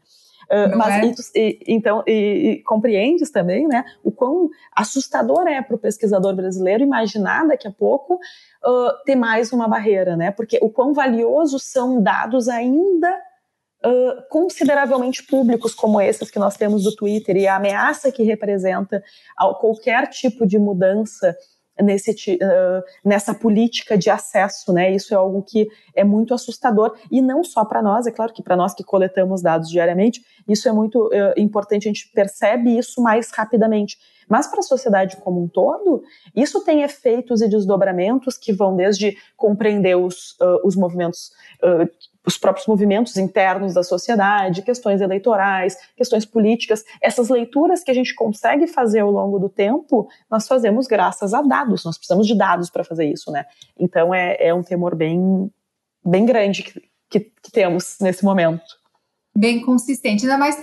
Uh, 0.49 0.75
mas 0.75 1.31
é? 1.35 1.39
e, 1.39 1.59
então 1.67 2.03
e, 2.07 2.11
e, 2.11 2.63
compreendes 2.63 3.29
também, 3.29 3.67
né, 3.67 3.85
o 4.03 4.11
quão 4.11 4.49
assustador 4.75 5.47
é 5.47 5.61
para 5.61 5.75
o 5.75 5.79
pesquisador 5.79 6.35
brasileiro 6.35 6.83
imaginar 6.83 7.47
daqui 7.47 7.67
a 7.67 7.71
pouco 7.71 8.15
uh, 8.15 9.03
ter 9.05 9.15
mais 9.15 9.53
uma 9.53 9.67
barreira, 9.67 10.17
né? 10.17 10.31
Porque 10.31 10.57
o 10.59 10.71
quão 10.71 10.91
valiosos 10.91 11.61
são 11.65 12.01
dados 12.01 12.49
ainda 12.49 13.15
uh, 13.85 14.27
consideravelmente 14.29 15.23
públicos 15.23 15.75
como 15.75 16.01
esses 16.01 16.31
que 16.31 16.39
nós 16.39 16.57
temos 16.57 16.83
do 16.83 16.95
Twitter 16.95 17.37
e 17.37 17.45
a 17.45 17.57
ameaça 17.57 18.11
que 18.11 18.23
representa 18.23 19.03
qualquer 19.59 20.07
tipo 20.07 20.47
de 20.47 20.57
mudança 20.57 21.37
nesse, 21.81 22.11
uh, 22.35 22.83
nessa 23.03 23.33
política 23.33 23.97
de 23.97 24.09
acesso, 24.09 24.73
né? 24.73 24.93
Isso 24.93 25.13
é 25.13 25.17
algo 25.17 25.41
que 25.43 25.67
é 25.95 26.03
muito 26.03 26.33
assustador 26.33 26.95
e 27.11 27.21
não 27.21 27.43
só 27.43 27.65
para 27.65 27.81
nós, 27.81 28.07
é 28.07 28.11
claro 28.11 28.33
que 28.33 28.43
para 28.43 28.55
nós 28.55 28.73
que 28.73 28.83
coletamos 28.83 29.41
dados 29.41 29.69
diariamente, 29.69 30.21
isso 30.47 30.67
é 30.67 30.71
muito 30.71 31.07
uh, 31.07 31.33
importante, 31.37 31.87
a 31.87 31.91
gente 31.91 32.11
percebe 32.13 32.77
isso 32.77 33.01
mais 33.01 33.31
rapidamente. 33.31 33.97
Mas 34.27 34.45
para 34.45 34.59
a 34.59 34.63
sociedade 34.63 35.17
como 35.17 35.43
um 35.43 35.47
todo, 35.47 36.03
isso 36.35 36.63
tem 36.63 36.83
efeitos 36.83 37.41
e 37.41 37.49
desdobramentos 37.49 38.37
que 38.37 38.53
vão 38.53 38.75
desde 38.75 39.17
compreender 39.35 39.95
os, 39.95 40.33
uh, 40.39 40.59
os 40.63 40.75
movimentos 40.75 41.31
os 42.25 42.37
próprios 42.37 42.67
movimentos 42.67 43.17
internos 43.17 43.73
da 43.73 43.83
sociedade, 43.83 44.61
questões 44.61 45.01
eleitorais, 45.01 45.77
questões 45.95 46.25
políticas, 46.25 46.83
essas 47.01 47.29
leituras 47.29 47.83
que 47.83 47.91
a 47.91 47.93
gente 47.93 48.13
consegue 48.13 48.67
fazer 48.67 48.99
ao 48.99 49.11
longo 49.11 49.39
do 49.39 49.49
tempo, 49.49 50.07
nós 50.29 50.47
fazemos 50.47 50.85
graças 50.87 51.33
a 51.33 51.41
dados, 51.41 51.83
nós 51.85 51.97
precisamos 51.97 52.27
de 52.27 52.37
dados 52.37 52.69
para 52.69 52.83
fazer 52.83 53.05
isso, 53.05 53.31
né? 53.31 53.45
Então 53.77 54.13
é, 54.13 54.37
é 54.39 54.53
um 54.53 54.61
temor 54.61 54.95
bem, 54.95 55.49
bem 56.05 56.25
grande 56.25 56.63
que, 56.63 56.81
que, 57.09 57.19
que 57.19 57.51
temos 57.51 57.97
nesse 57.99 58.23
momento 58.23 58.79
bem 59.35 59.61
consistente, 59.61 60.23
ainda 60.23 60.37
mais 60.37 60.57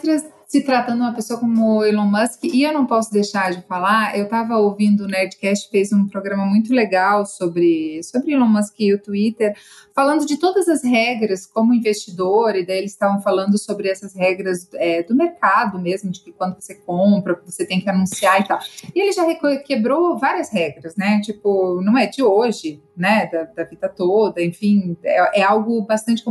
se 0.47 0.63
tratando 0.63 0.99
de 0.99 1.03
uma 1.03 1.15
pessoa 1.15 1.41
como 1.41 1.85
Elon 1.85 2.07
Musk, 2.07 2.45
e 2.45 2.63
eu 2.63 2.73
não 2.73 2.87
posso 2.87 3.13
deixar 3.13 3.51
de 3.53 3.63
falar, 3.63 4.17
eu 4.17 4.25
estava 4.25 4.57
ouvindo 4.59 5.05
o 5.05 5.09
Nerdcast, 5.09 5.69
fez 5.71 5.93
um 5.93 6.07
programa 6.07 6.47
muito 6.47 6.73
legal 6.73 7.27
sobre, 7.27 8.01
sobre 8.05 8.33
Elon 8.33 8.47
Musk 8.47 8.75
e 8.79 8.95
o 8.95 9.03
Twitter, 9.03 9.57
falando 9.95 10.25
de 10.25 10.37
todas 10.37 10.69
as 10.69 10.85
regras 10.85 11.47
como 11.47 11.75
investidor, 11.75 12.55
e 12.55 12.65
daí 12.65 12.79
eles 12.79 12.93
estavam 12.93 13.21
falando 13.21 13.59
sobre 13.59 13.89
essas 13.89 14.15
regras 14.15 14.69
é, 14.75 15.03
do 15.03 15.17
mercado 15.17 15.81
mesmo, 15.81 16.11
de 16.11 16.21
que 16.21 16.33
quando 16.33 16.61
você 16.61 16.77
compra, 16.77 17.41
você 17.45 17.67
tem 17.67 17.81
que 17.81 17.91
anunciar 17.91 18.41
e 18.41 18.45
tal. 18.45 18.61
E 18.95 19.01
ele 19.01 19.13
já 19.13 19.25
quebrou 19.65 20.17
várias 20.17 20.51
regras, 20.51 20.95
né? 20.97 21.21
Tipo, 21.23 21.81
não 21.83 21.99
é 21.99 22.07
de 22.07 22.23
hoje, 22.23 22.81
né? 22.97 23.27
Da, 23.27 23.45
da 23.45 23.65
vida 23.65 23.89
toda, 23.89 24.43
enfim, 24.43 24.97
é, 25.03 25.41
é 25.41 25.43
algo 25.43 25.83
bastante. 25.83 26.23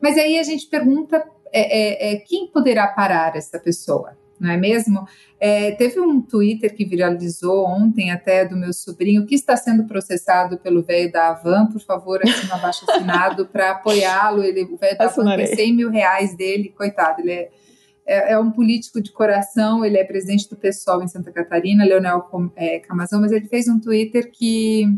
Mas 0.00 0.18
aí 0.18 0.38
a 0.38 0.42
gente 0.42 0.66
pergunta 0.66 1.24
é, 1.52 1.60
é, 1.60 2.12
é, 2.12 2.16
quem 2.16 2.46
poderá 2.48 2.86
parar 2.86 3.36
essa 3.36 3.58
pessoa? 3.58 4.16
Não 4.40 4.50
é 4.50 4.56
mesmo? 4.56 5.06
É, 5.38 5.70
teve 5.72 6.00
um 6.00 6.20
Twitter 6.20 6.74
que 6.74 6.84
viralizou 6.84 7.64
ontem, 7.64 8.10
até 8.10 8.44
do 8.44 8.56
meu 8.56 8.72
sobrinho, 8.72 9.24
que 9.24 9.36
está 9.36 9.56
sendo 9.56 9.84
processado 9.84 10.58
pelo 10.58 10.82
velho 10.82 11.12
da 11.12 11.28
Avan. 11.28 11.66
Por 11.66 11.80
favor, 11.80 12.20
assina 12.22 12.54
abaixo 12.54 12.84
assinado 12.90 13.46
para 13.46 13.70
apoiá-lo. 13.70 14.42
Ele, 14.42 14.64
o 14.64 14.76
velho 14.76 14.98
da 14.98 15.04
Avan 15.04 15.36
tem 15.36 15.46
100 15.46 15.76
mil 15.76 15.90
reais 15.90 16.36
dele, 16.36 16.74
coitado. 16.76 17.20
Ele 17.20 17.32
é, 17.32 17.50
é, 18.04 18.32
é, 18.32 18.38
um 18.38 18.50
político 18.50 19.00
de 19.00 19.12
coração, 19.12 19.84
ele 19.84 19.96
é 19.96 20.02
presidente 20.02 20.48
do 20.48 20.56
PSOL 20.56 21.02
em 21.02 21.08
Santa 21.08 21.30
Catarina, 21.30 21.84
Leonel 21.84 22.28
Camazão, 22.88 23.20
mas 23.20 23.30
ele 23.30 23.46
fez 23.46 23.68
um 23.68 23.78
Twitter 23.78 24.28
que 24.32 24.88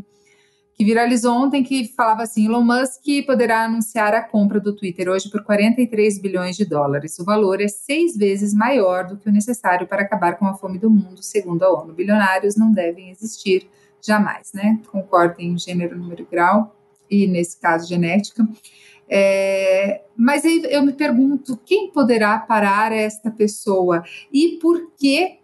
que 0.77 0.85
viralizou 0.85 1.33
ontem, 1.33 1.63
que 1.63 1.89
falava 1.97 2.23
assim: 2.23 2.47
Elon 2.47 2.63
Musk 2.63 3.05
poderá 3.27 3.65
anunciar 3.65 4.13
a 4.15 4.23
compra 4.23 4.59
do 4.61 4.75
Twitter 4.75 5.09
hoje 5.09 5.31
por 5.31 5.45
43 5.45 6.19
bilhões 6.19 6.57
de 6.57 6.65
dólares. 6.65 7.19
O 7.19 7.25
valor 7.25 7.61
é 7.61 7.69
seis 7.69 8.17
vezes 8.17 8.53
maior 8.53 9.07
do 9.07 9.17
que 9.17 9.29
o 9.29 9.33
necessário 9.33 9.87
para 9.87 10.03
acabar 10.03 10.37
com 10.37 10.47
a 10.47 10.55
fome 10.55 10.79
do 10.79 10.91
mundo, 10.91 11.23
segundo 11.23 11.63
a 11.63 11.73
ONU. 11.73 11.95
Bilionários 11.95 12.57
não 12.57 12.73
devem 12.73 13.11
existir 13.11 13.69
jamais, 14.03 14.53
né? 14.53 14.81
Concordem 14.91 15.53
em 15.53 15.59
gênero, 15.59 15.97
número 15.97 16.23
e 16.23 16.27
grau, 16.31 16.77
e 17.11 17.27
nesse 17.27 17.59
caso, 17.59 17.89
genética. 17.89 18.47
É, 19.09 20.03
mas 20.17 20.45
eu 20.45 20.83
me 20.83 20.93
pergunto: 20.93 21.57
quem 21.65 21.91
poderá 21.91 22.39
parar 22.39 22.91
esta 22.91 23.31
pessoa 23.31 24.03
e 24.33 24.59
por 24.61 24.91
que 24.97 25.39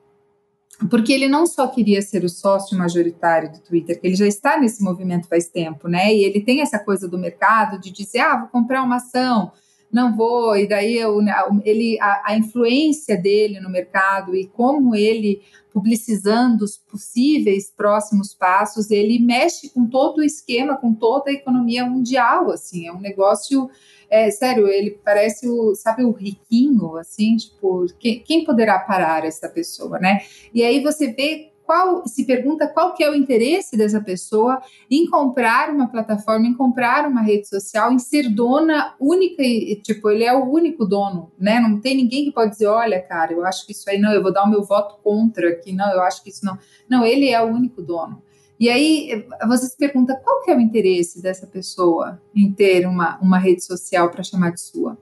porque 0.89 1.13
ele 1.13 1.29
não 1.29 1.47
só 1.47 1.69
queria 1.69 2.01
ser 2.01 2.25
o 2.25 2.29
sócio 2.29 2.79
majoritário 2.79 3.53
do 3.53 3.61
Twitter, 3.61 4.01
que 4.01 4.07
ele 4.07 4.17
já 4.17 4.27
está 4.27 4.59
nesse 4.59 4.83
movimento 4.83 5.29
faz 5.29 5.47
tempo, 5.49 5.89
né? 5.89 6.15
E 6.15 6.25
ele 6.25 6.41
tem 6.41 6.63
essa 6.63 6.79
coisa 6.79 7.07
do 7.07 7.19
mercado 7.19 7.79
de 7.79 7.91
dizer, 7.91 8.21
ah, 8.21 8.39
vou 8.39 8.49
comprar 8.49 8.83
uma 8.83 8.97
ação, 8.97 9.53
não 9.93 10.17
vou, 10.17 10.57
e 10.57 10.69
daí 10.69 10.97
eu, 10.97 11.19
ele, 11.65 11.99
a, 12.01 12.23
a 12.27 12.37
influência 12.37 13.17
dele 13.17 13.61
no 13.61 13.69
mercado 13.69 14.35
e 14.35 14.47
como 14.47 14.95
ele 14.95 15.43
publicizando 15.73 16.65
os 16.65 16.77
possíveis 16.77 17.71
próximos 17.71 18.35
passos, 18.35 18.91
ele 18.91 19.19
mexe 19.19 19.69
com 19.71 19.87
todo 19.87 20.19
o 20.19 20.25
esquema, 20.25 20.77
com 20.77 20.93
toda 20.93 21.31
a 21.31 21.35
economia 21.35 21.85
mundial, 21.87 22.51
assim, 22.51 22.87
é 22.87 22.93
um 22.93 23.01
negócio 23.01 23.71
é, 24.11 24.31
sério, 24.31 24.67
ele 24.67 25.01
parece 25.05 25.49
o, 25.49 25.75
sabe, 25.77 26.03
o 26.05 26.11
riquinho, 26.11 26.97
assim, 26.97 27.37
tipo, 27.37 27.87
quem, 27.99 28.19
quem 28.21 28.45
poderá 28.45 28.79
parar 28.81 29.25
essa 29.25 29.49
pessoa, 29.49 29.99
né? 30.01 30.21
E 30.53 30.65
aí 30.65 30.83
você 30.83 31.13
vê 31.13 31.51
qual, 31.71 32.05
se 32.05 32.25
pergunta 32.25 32.67
qual 32.67 32.95
que 32.95 33.05
é 33.05 33.09
o 33.09 33.15
interesse 33.15 33.77
dessa 33.77 34.01
pessoa 34.01 34.61
em 34.91 35.09
comprar 35.09 35.71
uma 35.71 35.87
plataforma, 35.87 36.45
em 36.45 36.55
comprar 36.55 37.07
uma 37.09 37.23
rede 37.23 37.49
social, 37.49 37.93
em 37.93 37.99
ser 38.01 38.29
dona 38.29 38.97
única 38.99 39.41
e, 39.41 39.77
tipo, 39.77 40.11
ele 40.11 40.25
é 40.25 40.35
o 40.35 40.51
único 40.51 40.85
dono, 40.85 41.31
né? 41.39 41.61
Não 41.61 41.81
tem 41.81 41.97
ninguém 41.97 42.25
que 42.25 42.33
pode 42.33 42.51
dizer, 42.51 42.67
olha, 42.67 43.01
cara, 43.01 43.33
eu 43.33 43.45
acho 43.45 43.65
que 43.65 43.71
isso 43.71 43.89
aí 43.89 44.01
não, 44.01 44.13
eu 44.13 44.21
vou 44.21 44.33
dar 44.33 44.43
o 44.43 44.51
meu 44.51 44.65
voto 44.65 44.97
contra 45.05 45.51
aqui, 45.51 45.73
não, 45.73 45.89
eu 45.93 46.03
acho 46.03 46.25
que 46.25 46.31
isso 46.31 46.45
não. 46.45 46.59
Não, 46.89 47.07
ele 47.07 47.29
é 47.29 47.41
o 47.41 47.47
único 47.47 47.81
dono. 47.81 48.21
E 48.61 48.69
aí 48.69 49.27
você 49.49 49.69
se 49.69 49.77
pergunta 49.79 50.15
qual 50.23 50.43
que 50.43 50.51
é 50.51 50.55
o 50.55 50.61
interesse 50.61 51.23
dessa 51.23 51.47
pessoa 51.47 52.21
em 52.37 52.53
ter 52.53 52.87
uma, 52.87 53.19
uma 53.23 53.39
rede 53.39 53.65
social 53.65 54.11
para 54.11 54.23
chamar 54.23 54.51
de 54.53 54.61
sua? 54.61 54.99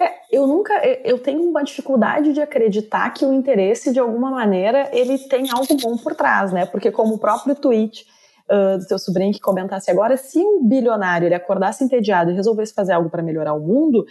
É, 0.00 0.10
eu 0.32 0.46
nunca, 0.46 0.72
eu 1.04 1.18
tenho 1.18 1.42
uma 1.42 1.62
dificuldade 1.62 2.32
de 2.32 2.40
acreditar 2.40 3.10
que 3.10 3.26
o 3.26 3.32
interesse, 3.34 3.92
de 3.92 3.98
alguma 3.98 4.30
maneira, 4.30 4.88
ele 4.90 5.18
tem 5.18 5.50
algo 5.50 5.76
bom 5.76 5.98
por 5.98 6.14
trás, 6.14 6.50
né? 6.50 6.64
Porque 6.64 6.90
como 6.90 7.14
o 7.14 7.18
próprio 7.18 7.54
tweet 7.54 8.06
uh, 8.50 8.78
do 8.78 8.84
seu 8.84 8.98
sobrinho 8.98 9.34
que 9.34 9.40
comentasse 9.40 9.90
agora, 9.90 10.16
se 10.16 10.38
um 10.38 10.66
bilionário 10.66 11.26
ele 11.26 11.34
acordasse 11.34 11.84
entediado 11.84 12.30
e 12.30 12.34
resolvesse 12.34 12.72
fazer 12.72 12.92
algo 12.92 13.10
para 13.10 13.22
melhorar 13.22 13.52
o 13.52 13.60
mundo, 13.60 14.06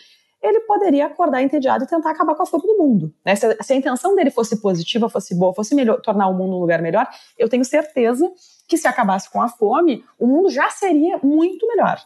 ele 0.45 0.61
poderia 0.61 1.07
acordar 1.07 1.41
entediado 1.41 1.83
e 1.83 1.87
tentar 1.87 2.11
acabar 2.11 2.35
com 2.35 2.43
a 2.43 2.45
fome 2.45 2.63
do 2.63 2.77
mundo. 2.77 3.13
Né? 3.25 3.35
Se, 3.35 3.57
se, 3.61 3.73
a 3.73 3.75
intenção 3.75 4.15
dele 4.15 4.29
fosse 4.29 4.61
positiva, 4.61 5.09
fosse 5.09 5.35
boa, 5.35 5.53
fosse 5.53 5.73
melhor, 5.73 5.99
tornar 6.01 6.27
o 6.27 6.33
mundo 6.33 6.55
um 6.55 6.59
lugar 6.59 6.81
melhor, 6.81 7.07
eu 7.37 7.49
tenho 7.49 7.65
certeza 7.65 8.31
que 8.67 8.77
se 8.77 8.87
acabasse 8.87 9.29
com 9.29 9.41
a 9.41 9.47
fome, 9.47 10.03
o 10.19 10.27
mundo 10.27 10.49
já 10.49 10.69
seria 10.69 11.19
muito 11.23 11.67
melhor, 11.67 11.99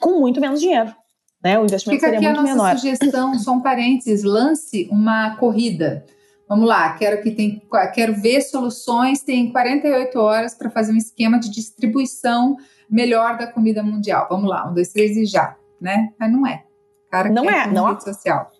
com 0.00 0.18
muito 0.20 0.40
menos 0.40 0.60
dinheiro. 0.60 0.94
Né? 1.42 1.58
O 1.58 1.64
investimento 1.64 2.00
Fica 2.00 2.12
seria 2.12 2.30
muito 2.30 2.42
menor. 2.42 2.76
Fica 2.76 2.78
aqui 2.78 2.88
a 2.88 2.90
nossa 2.92 2.98
sugestão, 2.98 3.38
só 3.40 3.52
um 3.52 3.60
parênteses, 3.60 4.22
lance 4.22 4.88
uma 4.90 5.36
corrida. 5.36 6.04
Vamos 6.48 6.66
lá, 6.66 6.94
quero 6.94 7.22
que 7.22 7.30
tem, 7.30 7.62
quero 7.94 8.14
ver 8.20 8.40
soluções, 8.42 9.22
tem 9.22 9.52
48 9.52 10.18
horas 10.18 10.54
para 10.54 10.68
fazer 10.68 10.92
um 10.92 10.96
esquema 10.96 11.38
de 11.38 11.48
distribuição 11.50 12.56
melhor 12.90 13.38
da 13.38 13.46
comida 13.46 13.82
mundial. 13.82 14.26
Vamos 14.28 14.50
lá, 14.50 14.68
um, 14.68 14.74
dois, 14.74 14.92
três 14.92 15.16
e 15.16 15.24
já, 15.24 15.56
né? 15.80 16.12
Mas 16.18 16.32
não 16.32 16.44
é 16.46 16.64
cara 17.10 17.28
não 17.28 17.50
é, 17.50 17.66
não 17.66 17.88
rede 17.88 18.04
social. 18.04 18.50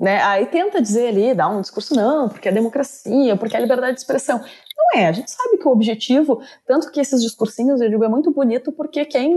Né? 0.00 0.22
Aí 0.22 0.46
tenta 0.46 0.80
dizer 0.80 1.08
ali, 1.08 1.34
dar 1.34 1.48
um 1.48 1.60
discurso, 1.60 1.94
não, 1.94 2.28
porque 2.28 2.48
é 2.48 2.52
democracia, 2.52 3.36
porque 3.36 3.56
é 3.56 3.60
liberdade 3.60 3.94
de 3.94 4.00
expressão. 4.00 4.38
Não 4.38 5.00
é, 5.00 5.08
a 5.08 5.12
gente 5.12 5.30
sabe 5.30 5.58
que 5.58 5.66
o 5.66 5.72
objetivo, 5.72 6.40
tanto 6.66 6.90
que 6.92 7.00
esses 7.00 7.20
discursinhos, 7.20 7.80
eu 7.80 7.90
digo, 7.90 8.04
é 8.04 8.08
muito 8.08 8.30
bonito, 8.30 8.70
porque 8.72 9.04
quem. 9.04 9.36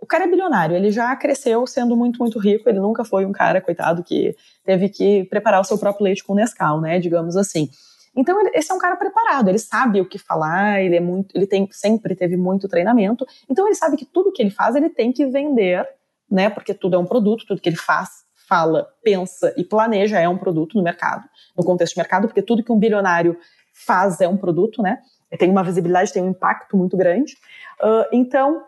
O 0.00 0.06
cara 0.06 0.24
é 0.24 0.28
bilionário, 0.28 0.76
ele 0.76 0.92
já 0.92 1.14
cresceu 1.16 1.66
sendo 1.66 1.96
muito, 1.96 2.20
muito 2.20 2.38
rico, 2.38 2.68
ele 2.68 2.78
nunca 2.78 3.04
foi 3.04 3.26
um 3.26 3.32
cara, 3.32 3.60
coitado, 3.60 4.04
que 4.04 4.36
teve 4.64 4.88
que 4.88 5.24
preparar 5.24 5.60
o 5.60 5.64
seu 5.64 5.76
próprio 5.76 6.04
leite 6.04 6.22
com 6.22 6.36
Nescau, 6.36 6.80
né, 6.80 7.00
digamos 7.00 7.36
assim. 7.36 7.68
Então, 8.16 8.40
esse 8.54 8.70
é 8.70 8.74
um 8.74 8.78
cara 8.78 8.94
preparado, 8.94 9.48
ele 9.48 9.58
sabe 9.58 10.00
o 10.00 10.08
que 10.08 10.16
falar, 10.16 10.80
ele 10.80 10.94
é 10.94 11.00
muito, 11.00 11.36
ele 11.36 11.48
tem, 11.48 11.68
sempre 11.72 12.14
teve 12.14 12.36
muito 12.36 12.68
treinamento, 12.68 13.26
então 13.50 13.66
ele 13.66 13.74
sabe 13.74 13.96
que 13.96 14.04
tudo 14.04 14.30
que 14.30 14.40
ele 14.40 14.50
faz, 14.50 14.76
ele 14.76 14.88
tem 14.88 15.12
que 15.12 15.26
vender 15.26 15.84
né? 16.30 16.50
Porque 16.50 16.74
tudo 16.74 16.96
é 16.96 16.98
um 16.98 17.06
produto, 17.06 17.44
tudo 17.46 17.60
que 17.60 17.68
ele 17.68 17.76
faz, 17.76 18.24
fala, 18.48 18.88
pensa 19.02 19.52
e 19.56 19.64
planeja 19.64 20.18
é 20.18 20.28
um 20.28 20.38
produto 20.38 20.76
no 20.76 20.82
mercado, 20.82 21.24
no 21.56 21.64
contexto 21.64 21.94
de 21.94 22.00
mercado, 22.00 22.28
porque 22.28 22.42
tudo 22.42 22.62
que 22.62 22.72
um 22.72 22.78
bilionário 22.78 23.38
faz 23.72 24.20
é 24.20 24.28
um 24.28 24.36
produto, 24.36 24.82
né? 24.82 24.98
Tem 25.38 25.50
uma 25.50 25.62
visibilidade, 25.62 26.12
tem 26.12 26.22
um 26.22 26.30
impacto 26.30 26.76
muito 26.76 26.96
grande. 26.96 27.34
Uh, 27.82 28.04
então, 28.12 28.64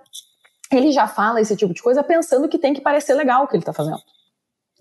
ele 0.71 0.93
já 0.93 1.09
fala 1.09 1.41
esse 1.41 1.57
tipo 1.57 1.73
de 1.73 1.83
coisa 1.83 2.03
pensando 2.03 2.49
que 2.49 2.59
tem 2.59 2.75
que 2.75 2.81
parecer 2.81 3.15
legal 3.15 3.45
o 3.45 3.49
que 3.49 3.57
ele 3.57 3.63
está 3.63 3.73
fazendo. 3.73 4.01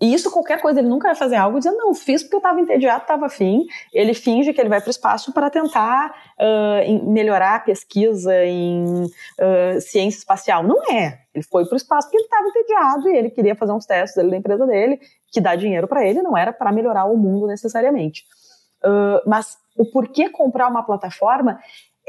E 0.00 0.14
isso, 0.14 0.30
qualquer 0.30 0.62
coisa, 0.62 0.80
ele 0.80 0.88
nunca 0.88 1.08
vai 1.08 1.14
fazer 1.14 1.36
algo 1.36 1.58
dizendo, 1.58 1.76
não, 1.76 1.92
fiz 1.92 2.22
porque 2.22 2.36
eu 2.36 2.38
estava 2.38 2.58
entediado, 2.58 3.02
estava 3.02 3.26
afim. 3.26 3.66
Ele 3.92 4.14
finge 4.14 4.52
que 4.52 4.60
ele 4.60 4.70
vai 4.70 4.80
para 4.80 4.88
o 4.88 4.90
espaço 4.90 5.30
para 5.32 5.50
tentar 5.50 6.14
uh, 6.38 7.10
melhorar 7.10 7.56
a 7.56 7.60
pesquisa 7.60 8.34
em 8.44 9.04
uh, 9.04 9.80
ciência 9.80 10.18
espacial. 10.18 10.62
Não 10.62 10.90
é. 10.90 11.18
Ele 11.34 11.44
foi 11.44 11.66
para 11.66 11.74
o 11.74 11.76
espaço 11.76 12.08
porque 12.08 12.16
ele 12.16 12.24
estava 12.24 12.48
entediado 12.48 13.08
e 13.08 13.16
ele 13.16 13.30
queria 13.30 13.54
fazer 13.54 13.72
uns 13.72 13.84
testes 13.84 14.16
ali 14.16 14.30
da 14.30 14.36
empresa 14.38 14.66
dele, 14.66 14.98
que 15.30 15.40
dá 15.40 15.54
dinheiro 15.54 15.86
para 15.86 16.06
ele, 16.06 16.22
não 16.22 16.36
era 16.36 16.52
para 16.52 16.72
melhorar 16.72 17.04
o 17.04 17.16
mundo 17.16 17.46
necessariamente. 17.46 18.24
Uh, 18.82 19.20
mas 19.26 19.58
o 19.76 19.84
porquê 19.84 20.30
comprar 20.30 20.68
uma 20.68 20.82
plataforma, 20.82 21.60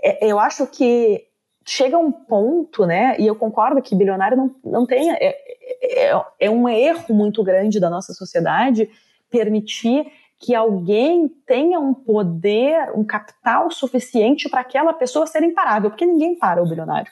é, 0.02 0.26
eu 0.26 0.40
acho 0.40 0.66
que 0.68 1.26
chega 1.72 1.98
um 1.98 2.12
ponto, 2.12 2.86
né? 2.86 3.16
E 3.18 3.26
eu 3.26 3.34
concordo 3.34 3.82
que 3.82 3.96
bilionário 3.96 4.36
não, 4.36 4.56
não 4.64 4.86
tem. 4.86 5.10
É, 5.10 5.38
é, 5.82 6.26
é 6.38 6.50
um 6.50 6.68
erro 6.68 7.14
muito 7.14 7.42
grande 7.46 7.80
da 7.80 7.90
nossa 7.90 8.14
sociedade 8.14 8.90
permitir 9.30 10.06
que 10.38 10.54
alguém 10.54 11.30
tenha 11.46 11.80
um 11.80 11.94
poder, 11.94 12.92
um 12.94 13.06
capital 13.06 13.72
suficiente 13.72 14.50
para 14.50 14.60
aquela 14.60 14.92
pessoa 14.92 15.26
ser 15.26 15.44
imparável, 15.44 15.90
porque 15.90 16.06
ninguém 16.06 16.38
para 16.38 16.62
o 16.62 16.68
bilionário. 16.68 17.10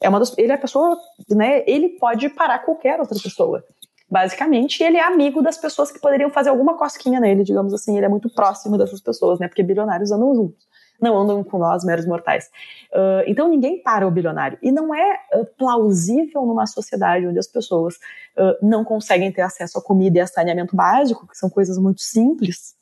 É 0.00 0.08
uma 0.08 0.20
das, 0.20 0.36
ele 0.38 0.52
é 0.52 0.54
a 0.54 0.58
pessoa, 0.58 0.96
né? 1.28 1.64
Ele 1.66 1.88
pode 1.88 2.28
parar 2.28 2.60
qualquer 2.60 3.00
outra 3.00 3.18
pessoa. 3.20 3.64
Basicamente, 4.08 4.80
ele 4.80 4.96
é 4.96 5.02
amigo 5.02 5.42
das 5.42 5.58
pessoas 5.58 5.90
que 5.90 5.98
poderiam 5.98 6.30
fazer 6.30 6.50
alguma 6.50 6.78
cosquinha 6.78 7.18
nele, 7.18 7.42
digamos 7.42 7.74
assim. 7.74 7.96
Ele 7.96 8.06
é 8.06 8.08
muito 8.08 8.32
próximo 8.32 8.78
dessas 8.78 9.00
pessoas, 9.00 9.40
né? 9.40 9.48
Porque 9.48 9.62
bilionários 9.64 10.12
andam 10.12 10.36
juntos 10.36 10.67
não 11.00 11.16
andam 11.16 11.44
com 11.44 11.58
nós, 11.58 11.84
meros 11.84 12.06
mortais. 12.06 12.46
Uh, 12.92 13.22
então 13.26 13.48
ninguém 13.48 13.82
para 13.82 14.06
o 14.06 14.10
bilionário. 14.10 14.58
E 14.62 14.72
não 14.72 14.94
é 14.94 15.20
uh, 15.34 15.46
plausível 15.56 16.44
numa 16.44 16.66
sociedade 16.66 17.26
onde 17.26 17.38
as 17.38 17.46
pessoas 17.46 17.94
uh, 18.36 18.66
não 18.66 18.84
conseguem 18.84 19.32
ter 19.32 19.42
acesso 19.42 19.78
a 19.78 19.82
comida 19.82 20.18
e 20.18 20.20
a 20.20 20.26
saneamento 20.26 20.74
básico, 20.74 21.26
que 21.26 21.36
são 21.36 21.48
coisas 21.48 21.78
muito 21.78 22.00
simples. 22.00 22.74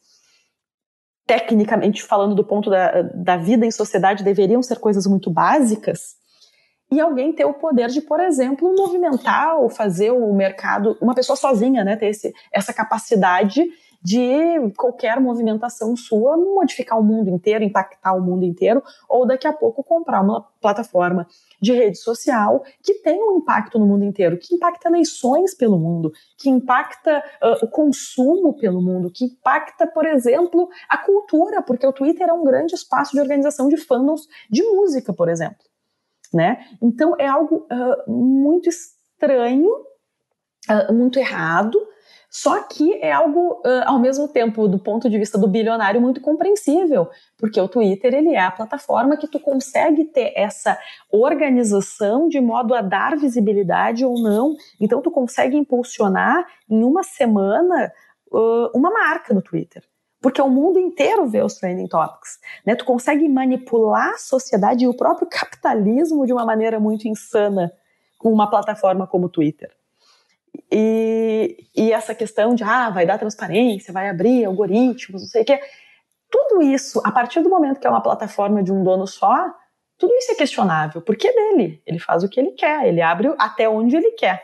Tecnicamente 1.27 2.03
falando, 2.03 2.35
do 2.35 2.45
ponto 2.45 2.71
da, 2.71 3.03
da 3.03 3.37
vida 3.37 3.67
em 3.67 3.71
sociedade, 3.71 4.25
deveriam 4.25 4.63
ser 4.63 4.79
coisas 4.79 5.07
muito 5.07 5.31
básicas. 5.31 6.17
E 6.91 7.01
alguém 7.01 7.33
ter 7.33 7.45
o 7.45 7.55
poder 7.55 7.89
de, 7.89 8.01
por 8.01 8.21
exemplo, 8.21 8.73
movimentar 8.77 9.57
ou 9.59 9.69
fazer 9.69 10.13
o 10.13 10.33
mercado, 10.33 10.97
uma 11.01 11.17
pessoa 11.17 11.37
sozinha, 11.37 11.83
né, 11.83 11.97
ter 11.97 12.07
esse, 12.07 12.33
essa 12.53 12.73
capacidade 12.73 13.65
de 14.03 14.71
qualquer 14.77 15.21
movimentação 15.21 15.97
sua 15.97 16.37
modificar 16.37 16.99
o 16.99 17.03
mundo 17.03 17.31
inteiro, 17.31 17.65
impactar 17.65 18.15
o 18.15 18.21
mundo 18.21 18.45
inteiro, 18.45 18.83
ou 19.09 19.27
daqui 19.27 19.47
a 19.47 19.53
pouco 19.53 19.83
comprar 19.83 20.21
uma 20.21 20.43
plataforma 20.61 21.27
de 21.61 21.73
rede 21.73 21.99
social 21.99 22.65
que 22.83 22.95
tem 22.95 23.23
um 23.23 23.39
impacto 23.39 23.79
no 23.79 23.87
mundo 23.87 24.05
inteiro, 24.05 24.39
que 24.39 24.55
impacta 24.55 24.89
eleições 24.89 25.55
pelo 25.55 25.79
mundo, 25.79 26.13
que 26.37 26.49
impacta 26.49 27.23
uh, 27.43 27.65
o 27.65 27.69
consumo 27.69 28.55
pelo 28.55 28.81
mundo, 28.81 29.11
que 29.11 29.25
impacta, 29.25 29.87
por 29.87 30.07
exemplo, 30.07 30.69
a 30.89 30.99
cultura, 30.99 31.63
porque 31.63 31.87
o 31.87 31.93
Twitter 31.93 32.29
é 32.29 32.33
um 32.33 32.45
grande 32.45 32.75
espaço 32.75 33.13
de 33.13 33.21
organização 33.21 33.69
de 33.69 33.77
fandoms 33.77 34.29
de 34.51 34.63
música, 34.63 35.13
por 35.13 35.29
exemplo. 35.29 35.65
Né? 36.33 36.67
Então 36.83 37.15
é 37.19 37.27
algo 37.27 37.67
uh, 37.71 38.11
muito 38.11 38.69
estranho, 38.69 39.71
uh, 40.69 40.93
muito 40.93 41.19
errado, 41.19 41.79
só 42.39 42.63
que 42.65 42.93
é 43.01 43.11
algo, 43.11 43.63
ao 43.87 43.99
mesmo 43.99 44.29
tempo, 44.29 44.69
do 44.69 44.79
ponto 44.79 45.09
de 45.09 45.19
vista 45.19 45.39
do 45.39 45.49
bilionário, 45.49 46.03
muito 46.03 46.21
compreensível, 46.21 47.09
porque 47.39 47.59
o 47.59 47.67
Twitter 47.67 48.13
ele 48.13 48.35
é 48.35 48.41
a 48.41 48.51
plataforma 48.51 49.17
que 49.17 49.27
tu 49.27 49.41
consegue 49.41 50.05
ter 50.05 50.35
essa 50.37 50.79
organização 51.11 52.29
de 52.29 52.39
modo 52.39 52.75
a 52.75 52.83
dar 52.83 53.17
visibilidade 53.17 54.05
ou 54.05 54.21
não. 54.21 54.55
Então 54.79 55.01
tu 55.01 55.11
consegue 55.11 55.57
impulsionar 55.57 56.47
em 56.69 56.85
uma 56.85 57.03
semana 57.03 57.91
uma 58.75 58.91
marca 58.91 59.33
no 59.33 59.41
Twitter. 59.41 59.83
Porque 60.21 60.43
o 60.43 60.51
mundo 60.51 60.79
inteiro 60.79 61.27
vê 61.27 61.41
os 61.43 61.55
trending 61.55 61.89
topics. 61.89 62.39
Né? 62.67 62.75
Tu 62.75 62.85
consegue 62.85 63.27
manipular 63.31 64.11
a 64.11 64.19
sociedade 64.19 64.85
e 64.85 64.89
o 64.89 64.95
próprio 64.95 65.27
capitalismo 65.27 66.27
de 66.27 66.35
uma 66.35 66.45
maneira 66.45 66.79
muito 66.79 67.09
insana 67.09 67.73
com 68.19 68.31
uma 68.31 68.51
plataforma 68.51 69.07
como 69.07 69.25
o 69.25 69.31
Twitter. 69.31 69.71
E, 70.71 71.69
e 71.75 71.93
essa 71.93 72.15
questão 72.15 72.55
de, 72.55 72.65
ah, 72.65 72.91
vai 72.91 73.07
dar 73.07 73.19
transparência, 73.19 73.93
vai 73.93 74.09
abrir 74.09 74.45
algoritmos, 74.45 75.23
não 75.23 75.29
sei 75.29 75.43
o 75.43 75.45
quê. 75.45 75.61
Tudo 76.31 76.63
isso, 76.63 77.01
a 77.05 77.13
partir 77.13 77.41
do 77.41 77.51
momento 77.51 77.81
que 77.81 77.87
é 77.87 77.91
uma 77.91 78.03
plataforma 78.03 78.63
de 78.63 78.73
um 78.73 78.83
dono 78.83 79.07
só, 79.07 79.53
tudo 79.99 80.13
isso 80.15 80.33
é 80.33 80.35
questionável, 80.35 81.01
porque 81.01 81.29
é 81.29 81.33
dele. 81.33 81.83
Ele 81.87 81.99
faz 81.99 82.23
o 82.23 82.29
que 82.29 82.39
ele 82.39 82.53
quer, 82.53 82.87
ele 82.87 83.01
abre 83.01 83.33
até 83.39 83.69
onde 83.69 83.97
ele 83.97 84.13
quer. 84.13 84.43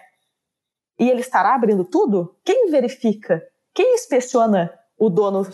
E 0.99 1.11
ele 1.11 1.21
estará 1.21 1.55
abrindo 1.55 1.85
tudo? 1.85 2.37
Quem 2.45 2.71
verifica? 2.71 3.43
Quem 3.75 3.95
inspeciona 3.95 4.73
o 4.97 5.11
dono, 5.11 5.47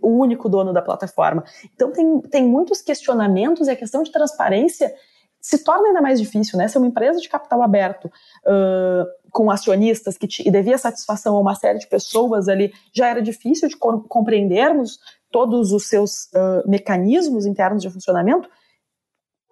o 0.00 0.08
único 0.08 0.48
dono 0.48 0.72
da 0.72 0.80
plataforma? 0.80 1.44
Então 1.74 1.92
tem, 1.92 2.20
tem 2.22 2.44
muitos 2.46 2.80
questionamentos 2.80 3.66
e 3.66 3.70
a 3.70 3.76
questão 3.76 4.02
de 4.02 4.12
transparência 4.12 4.94
se 5.44 5.58
torna 5.58 5.88
ainda 5.88 6.00
mais 6.00 6.18
difícil, 6.18 6.56
né? 6.56 6.66
Ser 6.68 6.78
uma 6.78 6.86
empresa 6.86 7.20
de 7.20 7.28
capital 7.28 7.62
aberto, 7.62 8.06
uh, 8.06 9.04
com 9.30 9.50
acionistas 9.50 10.16
que 10.16 10.26
te, 10.26 10.42
e 10.48 10.50
devia 10.50 10.78
satisfação 10.78 11.36
a 11.36 11.40
uma 11.40 11.54
série 11.54 11.78
de 11.78 11.86
pessoas 11.86 12.48
ali, 12.48 12.72
já 12.94 13.08
era 13.08 13.20
difícil 13.20 13.68
de 13.68 13.76
co 13.76 14.00
compreendermos 14.08 14.98
todos 15.30 15.70
os 15.70 15.86
seus 15.86 16.30
uh, 16.32 16.66
mecanismos 16.66 17.44
internos 17.44 17.82
de 17.82 17.90
funcionamento. 17.90 18.48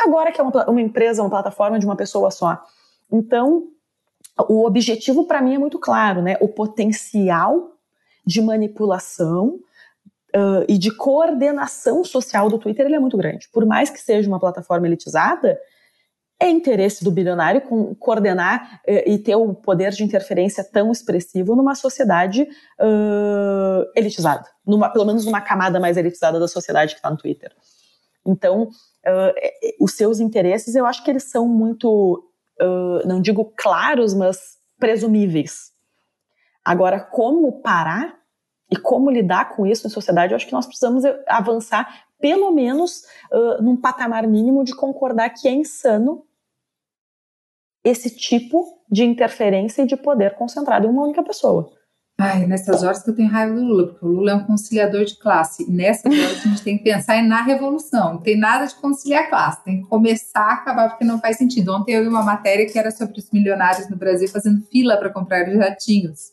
Agora 0.00 0.32
que 0.32 0.40
é 0.40 0.44
uma, 0.44 0.70
uma 0.70 0.80
empresa, 0.80 1.22
uma 1.22 1.28
plataforma 1.28 1.78
de 1.78 1.84
uma 1.84 1.94
pessoa 1.94 2.30
só. 2.30 2.58
Então, 3.12 3.64
o 4.48 4.64
objetivo 4.64 5.26
para 5.26 5.42
mim 5.42 5.56
é 5.56 5.58
muito 5.58 5.78
claro, 5.78 6.22
né? 6.22 6.38
O 6.40 6.48
potencial 6.48 7.72
de 8.24 8.40
manipulação 8.40 9.60
uh, 10.34 10.64
e 10.66 10.78
de 10.78 10.90
coordenação 10.90 12.02
social 12.02 12.48
do 12.48 12.58
Twitter 12.58 12.86
ele 12.86 12.94
é 12.94 12.98
muito 12.98 13.18
grande. 13.18 13.46
Por 13.52 13.66
mais 13.66 13.90
que 13.90 14.00
seja 14.00 14.26
uma 14.26 14.40
plataforma 14.40 14.86
elitizada, 14.86 15.60
é 16.42 16.50
interesse 16.50 17.04
do 17.04 17.10
bilionário 17.12 17.62
coordenar 18.00 18.80
uh, 18.84 19.02
e 19.08 19.16
ter 19.16 19.36
o 19.36 19.54
poder 19.54 19.92
de 19.92 20.02
interferência 20.02 20.64
tão 20.64 20.90
expressivo 20.90 21.54
numa 21.54 21.76
sociedade 21.76 22.42
uh, 22.42 23.90
elitizada, 23.94 24.48
numa, 24.66 24.90
pelo 24.90 25.04
menos 25.04 25.24
numa 25.24 25.40
camada 25.40 25.78
mais 25.78 25.96
elitizada 25.96 26.40
da 26.40 26.48
sociedade 26.48 26.94
que 26.94 26.98
está 26.98 27.08
no 27.08 27.16
Twitter. 27.16 27.52
Então, 28.26 28.64
uh, 28.64 29.84
os 29.84 29.94
seus 29.94 30.18
interesses, 30.18 30.74
eu 30.74 30.84
acho 30.84 31.04
que 31.04 31.10
eles 31.10 31.24
são 31.24 31.46
muito, 31.46 32.28
não 33.04 33.20
digo 33.20 33.52
claros, 33.56 34.14
mas 34.14 34.58
presumíveis. 34.78 35.72
Agora, 36.64 37.00
como 37.00 37.60
parar 37.60 38.16
e 38.70 38.76
como 38.76 39.10
lidar 39.10 39.56
com 39.56 39.66
isso 39.66 39.86
em 39.86 39.90
sociedade, 39.90 40.32
eu 40.32 40.36
acho 40.36 40.46
que 40.46 40.52
nós 40.52 40.66
precisamos 40.66 41.02
avançar, 41.26 42.04
pelo 42.20 42.52
menos, 42.52 43.02
num 43.60 43.76
patamar 43.76 44.28
mínimo 44.28 44.62
de 44.62 44.76
concordar 44.76 45.30
que 45.30 45.48
é 45.48 45.52
insano 45.52 46.24
esse 47.84 48.10
tipo 48.10 48.64
de 48.90 49.04
interferência 49.04 49.82
e 49.82 49.86
de 49.86 49.96
poder 49.96 50.34
concentrado 50.34 50.86
em 50.86 50.90
uma 50.90 51.04
única 51.04 51.22
pessoa. 51.22 51.72
Ai, 52.18 52.46
nessas 52.46 52.82
horas 52.82 53.02
que 53.02 53.10
eu 53.10 53.16
tenho 53.16 53.28
raiva 53.28 53.54
do 53.54 53.64
Lula, 53.64 53.88
porque 53.88 54.04
o 54.04 54.08
Lula 54.08 54.30
é 54.30 54.34
um 54.34 54.44
conciliador 54.44 55.04
de 55.04 55.18
classe. 55.18 55.68
Nessas 55.68 56.12
horas 56.12 56.38
a 56.38 56.48
gente 56.48 56.62
tem 56.62 56.78
que 56.78 56.84
pensar 56.84 57.20
na 57.22 57.42
revolução. 57.42 58.14
Não 58.14 58.20
tem 58.20 58.38
nada 58.38 58.66
de 58.66 58.74
conciliar 58.76 59.28
classe, 59.28 59.64
tem 59.64 59.82
que 59.82 59.88
começar 59.88 60.40
a 60.40 60.52
acabar 60.52 60.90
porque 60.90 61.04
não 61.04 61.18
faz 61.18 61.36
sentido. 61.36 61.74
Ontem 61.74 61.94
eu 61.94 62.02
vi 62.02 62.08
uma 62.08 62.22
matéria 62.22 62.66
que 62.66 62.78
era 62.78 62.90
sobre 62.90 63.18
os 63.18 63.30
milionários 63.32 63.88
no 63.88 63.96
Brasil 63.96 64.28
fazendo 64.28 64.62
fila 64.70 64.96
para 64.96 65.10
comprar 65.10 65.44
jatinhos, 65.50 66.30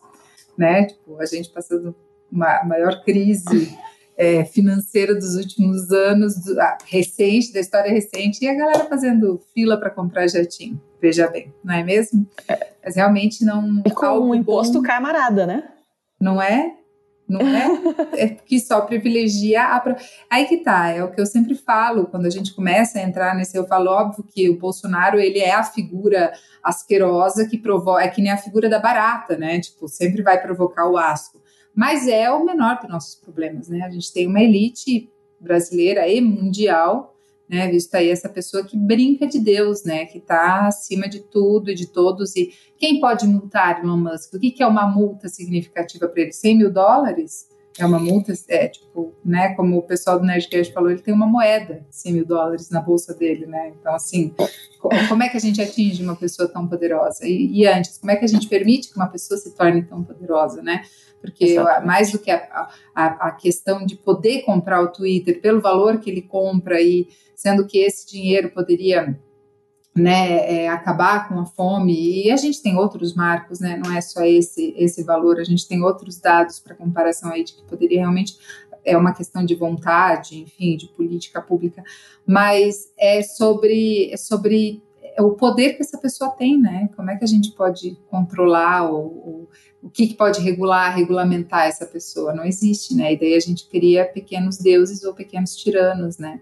né? 0.58 0.86
Tipo, 0.86 1.20
a 1.20 1.26
gente 1.26 1.50
passando 1.50 1.95
uma 2.32 2.64
maior 2.66 3.04
crise 3.04 3.76
é, 4.20 4.43
financeira 4.43 5.15
dos 5.15 5.36
últimos 5.36 5.91
anos, 5.91 6.36
do, 6.43 6.59
ah, 6.59 6.78
recente, 6.86 7.53
da 7.53 7.61
história 7.61 7.89
recente, 7.89 8.43
e 8.43 8.49
a 8.49 8.53
galera 8.53 8.84
fazendo 8.84 9.41
fila 9.53 9.80
para 9.80 9.89
comprar 9.89 10.28
jatinho. 10.28 10.80
Veja 11.01 11.30
bem, 11.30 11.53
não 11.63 11.74
é 11.74 11.82
mesmo? 11.82 12.30
É. 12.45 12.74
Mas 12.84 12.97
realmente 12.97 13.45
não. 13.45 13.82
E 13.86 13.91
com 13.91 14.20
um 14.20 14.36
imposto 14.36 14.82
bom, 14.82 14.84
camarada, 14.84 15.47
né? 15.47 15.70
Não 16.20 16.41
é? 16.41 16.76
Não 17.30 17.39
é? 17.39 17.70
é 18.22 18.28
que 18.28 18.59
só 18.59 18.82
privilegia 18.82 19.63
a. 19.63 19.95
Aí 20.30 20.45
que 20.47 20.57
tá, 20.57 20.89
é 20.89 21.01
o 21.01 21.11
que 21.11 21.22
eu 21.22 21.26
sempre 21.26 21.55
falo, 21.55 22.05
quando 22.07 22.26
a 22.26 22.30
gente 22.30 22.53
começa 22.53 22.99
a 22.99 23.03
entrar 23.03 23.34
nesse, 23.34 23.57
eu 23.57 23.65
falo, 23.67 23.89
óbvio 23.89 24.26
que 24.26 24.49
o 24.49 24.59
Bolsonaro, 24.59 25.17
ele 25.17 25.39
é 25.39 25.53
a 25.53 25.63
figura 25.63 26.34
asquerosa 26.61 27.47
que 27.47 27.57
provoca, 27.57 28.03
é 28.03 28.09
que 28.09 28.22
nem 28.22 28.34
a 28.34 28.38
figura 28.38 28.67
da 28.67 28.80
barata, 28.80 29.38
né? 29.38 29.61
Tipo, 29.61 29.88
sempre 29.88 30.22
vai 30.22 30.41
provocar 30.41 30.89
o 30.89 30.97
asco 30.97 31.39
mas 31.80 32.09
é 32.09 32.30
o 32.30 32.43
menor 32.43 32.77
dos 32.77 32.89
nossos 32.89 33.15
problemas, 33.15 33.69
né? 33.69 33.84
A 33.84 33.89
gente 33.89 34.11
tem 34.11 34.27
uma 34.27 34.41
elite 34.41 35.09
brasileira 35.39 36.05
e 36.09 36.19
mundial, 36.19 37.15
né? 37.47 37.69
Visto 37.69 37.95
aí 37.95 38.09
essa 38.09 38.27
pessoa 38.27 38.65
que 38.65 38.75
brinca 38.75 39.25
de 39.25 39.39
Deus, 39.39 39.86
né? 39.86 40.05
Que 40.05 40.17
está 40.17 40.67
acima 40.67 41.07
de 41.07 41.21
tudo 41.21 41.71
e 41.71 41.73
de 41.73 41.88
todos. 41.88 42.36
E 42.36 42.51
quem 42.77 42.99
pode 42.99 43.25
multar 43.25 43.82
Elon 43.82 43.95
Musk? 43.95 44.34
O 44.34 44.39
que, 44.41 44.51
que 44.51 44.61
é 44.61 44.67
uma 44.67 44.86
multa 44.88 45.30
significativa 45.30 46.09
para 46.09 46.23
ele? 46.23 46.34
100 46.34 46.57
mil 46.57 46.69
dólares? 46.69 47.47
É 47.77 47.86
uma 47.86 47.97
multa, 47.97 48.34
é 48.49 48.67
tipo, 48.67 49.13
né? 49.23 49.55
Como 49.55 49.77
o 49.77 49.82
pessoal 49.82 50.19
do 50.19 50.25
Nerdcast 50.25 50.73
falou, 50.73 50.91
ele 50.91 51.01
tem 51.01 51.13
uma 51.13 51.27
moeda, 51.27 51.86
100 51.89 52.11
mil 52.11 52.25
dólares 52.25 52.69
na 52.69 52.82
bolsa 52.82 53.13
dele, 53.13 53.45
né? 53.45 53.71
Então, 53.80 53.95
assim, 53.95 54.34
como 55.07 55.23
é 55.23 55.30
que 55.30 55.38
a 55.38 55.39
gente 55.39 55.61
atinge 55.61 56.03
uma 56.03 56.17
pessoa 56.17 56.49
tão 56.49 56.67
poderosa? 56.67 57.25
E, 57.25 57.61
e 57.61 57.65
antes, 57.65 57.97
como 57.97 58.11
é 58.11 58.17
que 58.17 58.25
a 58.25 58.27
gente 58.27 58.49
permite 58.49 58.89
que 58.89 58.97
uma 58.97 59.07
pessoa 59.07 59.38
se 59.39 59.55
torne 59.55 59.82
tão 59.84 60.03
poderosa, 60.03 60.61
né? 60.61 60.82
Porque 61.22 61.45
Exatamente. 61.45 61.86
mais 61.86 62.11
do 62.11 62.20
que 62.20 62.32
a, 62.32 62.70
a, 62.95 63.28
a, 63.28 63.32
questão 63.32 63.86
de 63.86 63.95
poder 63.95 64.41
comprar 64.43 64.82
o 64.82 64.91
Twitter 64.91 65.41
pelo 65.41 65.61
valor 65.61 65.99
que 65.99 66.09
ele 66.09 66.22
compra 66.22 66.82
e 66.82 67.07
sendo 67.36 67.65
que 67.65 67.80
esse 67.80 68.09
dinheiro 68.09 68.49
poderia 68.51 69.20
né, 69.95 70.63
é, 70.63 70.70
acabar 70.70 71.28
com 71.28 71.39
a 71.39 71.45
fome 71.45 72.26
e 72.26 72.32
a 72.32 72.38
gente 72.38 72.61
tem 72.61 72.78
outros 72.78 73.13
marcos, 73.13 73.59
né, 73.59 73.80
não 73.84 73.95
é 73.95 74.01
só 74.01 74.24
esse 74.24 74.74
esse 74.78 75.03
valor, 75.03 75.39
a 75.39 75.43
gente 75.43 75.67
tem 75.67 75.82
outros 75.84 76.20
dados 76.20 76.59
para 76.59 76.76
comparação 76.76 77.32
aí 77.32 77.43
de 77.43 77.53
que 77.53 77.63
poderia 77.63 77.99
realmente 77.99 78.38
é 78.86 78.97
uma 78.97 79.13
questão 79.13 79.43
de 79.43 79.55
vontade, 79.55 80.39
enfim, 80.39 80.78
de 80.78 80.88
política 80.88 81.41
pública, 81.41 81.84
mas 82.26 82.91
é 82.97 83.22
sobre 83.22 84.09
é 84.11 84.17
sobre 84.17 84.82
é 85.20 85.22
o 85.22 85.32
poder 85.32 85.74
que 85.74 85.82
essa 85.82 85.97
pessoa 85.97 86.32
tem, 86.32 86.57
né? 86.57 86.89
Como 86.95 87.11
é 87.11 87.17
que 87.17 87.26
a 87.26 87.28
gente 87.28 87.51
pode 87.51 87.97
controlar 88.09 88.89
ou, 88.89 89.03
ou 89.03 89.49
o 89.84 89.89
que, 89.89 90.07
que, 90.07 90.13
pode 90.13 90.39
regular, 90.39 90.95
regulamentar 90.95 91.67
essa 91.67 91.86
pessoa? 91.86 92.34
Não 92.34 92.45
existe, 92.45 92.95
né? 92.95 93.11
E 93.11 93.20
daí 93.20 93.34
a 93.34 93.39
gente 93.41 93.67
cria 93.67 94.05
pequenos 94.05 94.57
deuses 94.57 95.03
ou 95.03 95.13
pequenos 95.13 95.57
tiranos, 95.57 96.17
né? 96.17 96.39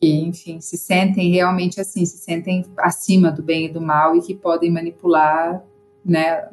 Que, 0.00 0.12
enfim, 0.18 0.60
se 0.60 0.76
sentem 0.76 1.30
realmente 1.30 1.80
assim, 1.80 2.04
se 2.04 2.18
sentem 2.18 2.66
acima 2.76 3.30
do 3.30 3.40
bem 3.40 3.66
e 3.66 3.72
do 3.72 3.80
mal 3.80 4.16
e 4.16 4.20
que 4.20 4.34
podem 4.34 4.68
manipular, 4.68 5.64
né? 6.04 6.48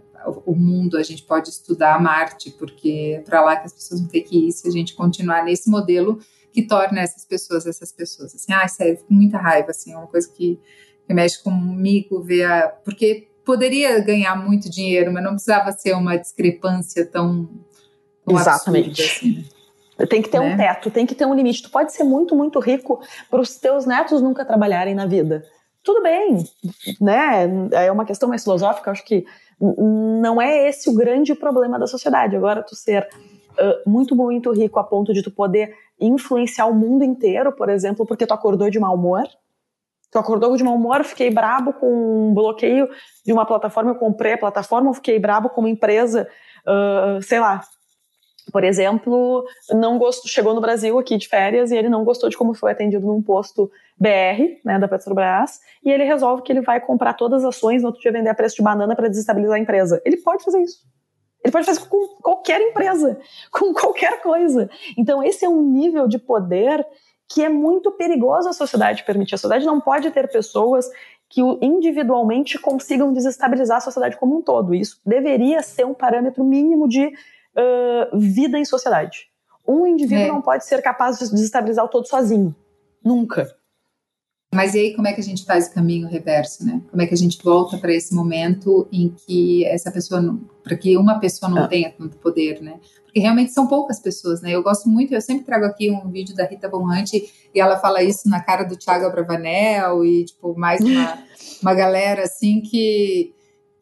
O 0.46 0.54
mundo, 0.54 0.98
a 0.98 1.04
gente 1.04 1.24
pode 1.24 1.50
estudar 1.50 2.00
Marte, 2.00 2.52
porque 2.52 3.16
é 3.18 3.22
para 3.22 3.42
lá 3.42 3.56
que 3.56 3.66
as 3.66 3.74
pessoas 3.74 4.02
vão 4.02 4.10
ter 4.10 4.22
que 4.22 4.50
ir 4.50 4.52
se 4.52 4.68
a 4.68 4.72
gente 4.72 4.94
continuar 4.94 5.44
nesse 5.44 5.68
modelo 5.68 6.20
que 6.52 6.62
torna 6.62 7.00
essas 7.00 7.26
pessoas 7.26 7.66
essas 7.66 7.92
pessoas. 7.92 8.36
Assim, 8.36 8.54
ah, 8.54 8.68
sério, 8.68 8.98
fico 8.98 9.08
com 9.08 9.16
muita 9.16 9.40
raiva, 9.40 9.72
assim, 9.72 9.94
é 9.94 9.98
uma 9.98 10.08
coisa 10.08 10.30
que 10.30 10.60
mexe 11.14 11.42
comigo, 11.42 12.22
ver 12.22 12.46
a. 12.46 12.68
Porque 12.68 13.28
poderia 13.46 14.00
ganhar 14.00 14.36
muito 14.36 14.70
dinheiro, 14.70 15.12
mas 15.12 15.24
não 15.24 15.32
precisava 15.32 15.72
ser 15.72 15.94
uma 15.94 16.18
discrepância 16.18 17.06
tão. 17.06 17.50
tão 18.26 18.38
Exatamente. 18.38 19.02
Assim, 19.02 19.46
né? 19.98 20.06
Tem 20.06 20.22
que 20.22 20.30
ter 20.30 20.40
né? 20.40 20.54
um 20.54 20.58
teto, 20.58 20.90
tem 20.90 21.06
que 21.06 21.16
ter 21.16 21.26
um 21.26 21.34
limite. 21.34 21.64
Tu 21.64 21.70
pode 21.70 21.92
ser 21.92 22.04
muito, 22.04 22.36
muito 22.36 22.60
rico 22.60 23.02
para 23.30 23.42
os 23.42 23.58
teus 23.58 23.86
netos 23.86 24.22
nunca 24.22 24.46
trabalharem 24.46 24.96
na 24.96 25.06
vida. 25.06 25.44
Tudo 25.84 26.02
bem, 26.04 26.44
né? 27.02 27.50
É 27.72 27.92
uma 27.92 28.06
questão 28.06 28.30
mais 28.30 28.44
filosófica, 28.44 28.92
acho 28.92 29.04
que 29.04 29.26
não 29.60 30.42
é 30.42 30.70
esse 30.70 30.90
o 30.90 30.94
grande 30.94 31.36
problema 31.36 31.78
da 31.78 31.88
sociedade. 31.88 32.36
Agora, 32.36 32.64
tu 32.64 32.76
ser 32.76 33.08
uh, 33.52 33.90
muito, 33.90 34.16
muito 34.16 34.52
rico 34.52 34.80
a 34.80 34.84
ponto 34.84 35.14
de 35.14 35.22
tu 35.22 35.32
poder 35.32 35.74
influenciar 36.00 36.66
o 36.68 36.74
mundo 36.74 37.04
inteiro, 37.04 37.52
por 37.52 37.70
exemplo, 37.70 38.06
porque 38.06 38.26
tu 38.26 38.34
acordou 38.34 38.70
de 38.70 38.80
mau 38.80 38.96
humor. 38.96 39.28
Tu 40.12 40.18
acordou 40.18 40.56
de 40.56 40.64
mau 40.64 40.76
humor, 40.76 41.04
fiquei 41.04 41.30
brabo 41.30 41.74
com 41.74 42.30
um 42.30 42.34
bloqueio 42.34 42.90
de 43.26 43.32
uma 43.32 43.46
plataforma, 43.46 43.92
eu 43.92 43.96
comprei 43.96 44.34
a 44.34 44.38
plataforma, 44.38 44.94
fiquei 44.94 45.20
brabo 45.20 45.50
com 45.50 45.62
uma 45.62 45.70
empresa, 45.70 46.28
uh, 46.66 47.22
sei 47.22 47.40
lá, 47.40 47.62
por 48.52 48.64
exemplo, 48.64 49.46
não 49.72 49.98
gostou, 49.98 50.30
chegou 50.30 50.54
no 50.54 50.62
Brasil 50.62 50.98
aqui 50.98 51.18
de 51.18 51.28
férias 51.28 51.72
e 51.72 51.78
ele 51.78 51.90
não 51.90 52.04
gostou 52.04 52.30
de 52.30 52.38
como 52.38 52.54
foi 52.54 52.72
atendido 52.72 53.06
num 53.06 53.22
posto 53.22 53.72
BR, 53.98 54.60
né, 54.66 54.80
da 54.80 54.88
Petrobras, 54.88 55.60
e 55.84 55.92
ele 55.92 56.04
resolve 56.04 56.42
que 56.44 56.52
ele 56.52 56.62
vai 56.62 56.80
comprar 56.80 57.14
todas 57.14 57.44
as 57.44 57.56
ações, 57.56 57.82
no 57.82 57.90
outro 57.90 58.02
dia 58.02 58.12
vender 58.12 58.30
a 58.30 58.36
preço 58.36 58.56
de 58.56 58.64
banana 58.64 58.96
para 58.96 59.08
desestabilizar 59.08 59.58
a 59.58 59.60
empresa. 59.60 60.02
Ele 60.06 60.18
pode 60.18 60.44
fazer 60.44 60.62
isso. 60.62 60.80
Ele 61.44 61.52
pode 61.52 61.66
fazer 61.66 61.88
com 61.88 62.22
qualquer 62.22 62.60
empresa, 62.62 63.18
com 63.52 63.74
qualquer 63.74 64.22
coisa. 64.22 64.70
Então, 64.98 65.24
esse 65.24 65.46
é 65.46 65.50
um 65.50 65.62
nível 65.62 66.08
de 66.08 66.20
poder 66.20 66.86
que 67.30 67.44
é 67.44 67.50
muito 67.50 67.92
perigoso 67.92 68.50
a 68.50 68.54
sociedade 68.54 69.04
permitir. 69.04 69.36
A 69.36 69.38
sociedade 69.38 69.66
não 69.66 69.80
pode 69.80 70.10
ter 70.10 70.28
pessoas 70.30 70.90
que 71.30 71.42
individualmente 71.62 72.58
consigam 72.58 73.14
desestabilizar 73.14 73.78
a 73.78 73.82
sociedade 73.82 74.18
como 74.18 74.38
um 74.38 74.42
todo. 74.42 74.74
Isso 74.74 75.00
deveria 75.06 75.62
ser 75.62 75.86
um 75.86 75.94
parâmetro 75.94 76.44
mínimo 76.44 76.90
de 76.90 77.06
uh, 77.06 78.18
vida 78.18 78.58
em 78.58 78.66
sociedade. 78.66 79.30
Um 79.68 79.86
indivíduo 79.86 80.24
é. 80.24 80.28
não 80.28 80.42
pode 80.42 80.66
ser 80.66 80.82
capaz 80.82 81.20
de 81.20 81.30
desestabilizar 81.30 81.86
o 81.86 81.88
todo 81.88 82.08
sozinho. 82.08 82.56
Nunca. 83.04 83.56
Mas 84.54 84.74
e 84.74 84.80
aí, 84.80 84.96
como 84.96 85.08
é 85.08 85.14
que 85.14 85.22
a 85.22 85.24
gente 85.24 85.46
faz 85.46 85.68
o 85.68 85.74
caminho 85.74 86.08
reverso, 86.08 86.66
né? 86.66 86.82
Como 86.90 87.02
é 87.02 87.06
que 87.06 87.14
a 87.14 87.18
gente 87.18 87.38
volta 87.44 87.78
para 87.78 87.94
esse 87.94 88.16
momento 88.16 88.88
em 88.92 89.10
que 89.10 89.64
essa 89.66 89.92
pessoa, 89.92 90.40
para 90.64 90.76
que 90.76 90.98
uma 90.98 91.20
pessoa 91.20 91.50
não 91.50 91.64
ah. 91.64 91.68
tenha 91.68 91.92
tanto 91.92 92.18
poder, 92.18 92.60
né? 92.60 92.80
Porque 93.04 93.20
realmente 93.20 93.52
são 93.52 93.68
poucas 93.68 94.00
pessoas, 94.00 94.42
né? 94.42 94.52
Eu 94.52 94.64
gosto 94.64 94.90
muito, 94.90 95.14
eu 95.14 95.22
sempre 95.22 95.46
trago 95.46 95.66
aqui 95.66 95.92
um 95.92 96.10
vídeo 96.10 96.36
da 96.36 96.46
Rita 96.46 96.68
Von 96.68 96.84
Hunt 96.84 97.14
e 97.14 97.60
ela 97.60 97.78
fala 97.78 98.02
isso 98.02 98.28
na 98.28 98.42
cara 98.42 98.64
do 98.64 98.76
Thiago 98.76 99.06
Abravanel 99.06 100.04
e, 100.04 100.26
tipo, 100.26 100.58
mais 100.58 100.82
uma, 100.82 101.24
uma 101.62 101.74
galera, 101.76 102.24
assim, 102.24 102.62
que 102.62 103.34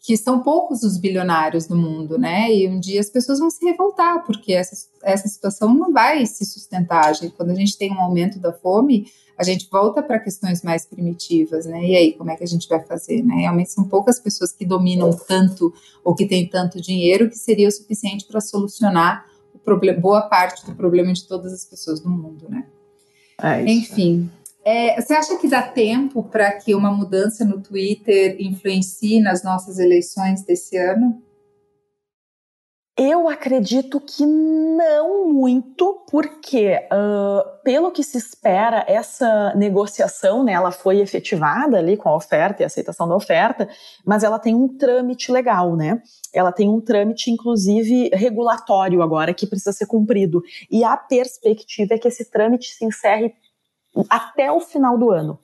que 0.07 0.15
são 0.15 0.39
poucos 0.41 0.83
os 0.83 0.97
bilionários 0.97 1.67
no 1.67 1.75
mundo, 1.75 2.17
né? 2.17 2.49
E 2.49 2.65
um 2.65 2.79
dia 2.79 3.01
as 3.01 3.09
pessoas 3.09 3.39
vão 3.39 3.49
se 3.49 3.65
revoltar, 3.65 4.25
porque 4.25 4.53
essa, 4.53 4.87
essa 5.03 5.27
situação 5.27 5.73
não 5.73 5.91
vai 5.91 6.25
se 6.25 6.45
sustentar. 6.45 7.13
Gente, 7.13 7.33
quando 7.35 7.49
a 7.49 7.53
gente 7.53 7.77
tem 7.77 7.91
um 7.91 7.99
aumento 7.99 8.39
da 8.39 8.53
fome, 8.53 9.11
a 9.37 9.43
gente 9.43 9.67
volta 9.69 10.01
para 10.01 10.17
questões 10.17 10.61
mais 10.63 10.85
primitivas, 10.85 11.65
né? 11.65 11.85
E 11.85 11.93
aí, 11.97 12.13
como 12.13 12.31
é 12.31 12.37
que 12.37 12.43
a 12.45 12.47
gente 12.47 12.69
vai 12.69 12.81
fazer, 12.85 13.21
né? 13.21 13.35
Realmente 13.35 13.69
são 13.69 13.83
poucas 13.83 14.17
pessoas 14.17 14.53
que 14.53 14.65
dominam 14.65 15.11
tanto 15.11 15.73
ou 16.05 16.15
que 16.15 16.25
têm 16.25 16.47
tanto 16.47 16.79
dinheiro 16.79 17.29
que 17.29 17.37
seria 17.37 17.67
o 17.67 17.71
suficiente 17.71 18.25
para 18.25 18.39
solucionar 18.39 19.25
o 19.53 19.59
problema, 19.59 19.99
boa 19.99 20.21
parte 20.21 20.65
do 20.65 20.73
problema 20.73 21.11
de 21.11 21.27
todas 21.27 21.51
as 21.51 21.65
pessoas 21.65 21.99
do 21.99 22.09
mundo, 22.09 22.47
né? 22.47 22.65
É 23.43 23.61
Enfim, 23.69 24.29
é, 24.67 24.99
você 24.99 25.13
acha 25.13 25.37
que 25.37 25.47
dá 25.47 25.61
tempo 25.61 26.21
para 26.23 26.51
que 26.51 26.75
uma 26.75 26.91
mudança 26.91 27.45
no 27.45 27.61
Twitter 27.61 28.35
influencie 28.37 29.21
nas 29.21 29.41
nossas 29.41 29.79
eleições 29.79 30.43
desse 30.43 30.75
ano? 30.75 31.23
Eu 32.97 33.29
acredito 33.29 34.01
que 34.01 34.25
não 34.25 35.31
muito, 35.31 36.03
porque 36.11 36.79
uh, 36.91 37.63
pelo 37.63 37.91
que 37.91 38.03
se 38.03 38.17
espera, 38.17 38.83
essa 38.89 39.53
negociação, 39.55 40.43
né, 40.43 40.51
ela 40.51 40.71
foi 40.71 40.99
efetivada 40.99 41.77
ali 41.77 41.95
com 41.95 42.09
a 42.09 42.15
oferta 42.17 42.61
e 42.61 42.65
a 42.65 42.67
aceitação 42.67 43.07
da 43.07 43.15
oferta, 43.15 43.69
mas 44.05 44.21
ela 44.21 44.37
tem 44.37 44.53
um 44.53 44.67
trâmite 44.67 45.31
legal, 45.31 45.77
né? 45.77 46.01
Ela 46.33 46.51
tem 46.51 46.67
um 46.67 46.81
trâmite, 46.81 47.31
inclusive, 47.31 48.09
regulatório 48.11 49.01
agora, 49.01 49.33
que 49.33 49.47
precisa 49.47 49.71
ser 49.71 49.85
cumprido. 49.85 50.41
E 50.69 50.83
a 50.83 50.97
perspectiva 50.97 51.93
é 51.93 51.97
que 51.97 52.09
esse 52.09 52.29
trâmite 52.29 52.73
se 52.73 52.83
encerre 52.83 53.33
até 54.09 54.51
o 54.51 54.59
final 54.59 54.97
do 54.97 55.11
ano. 55.11 55.39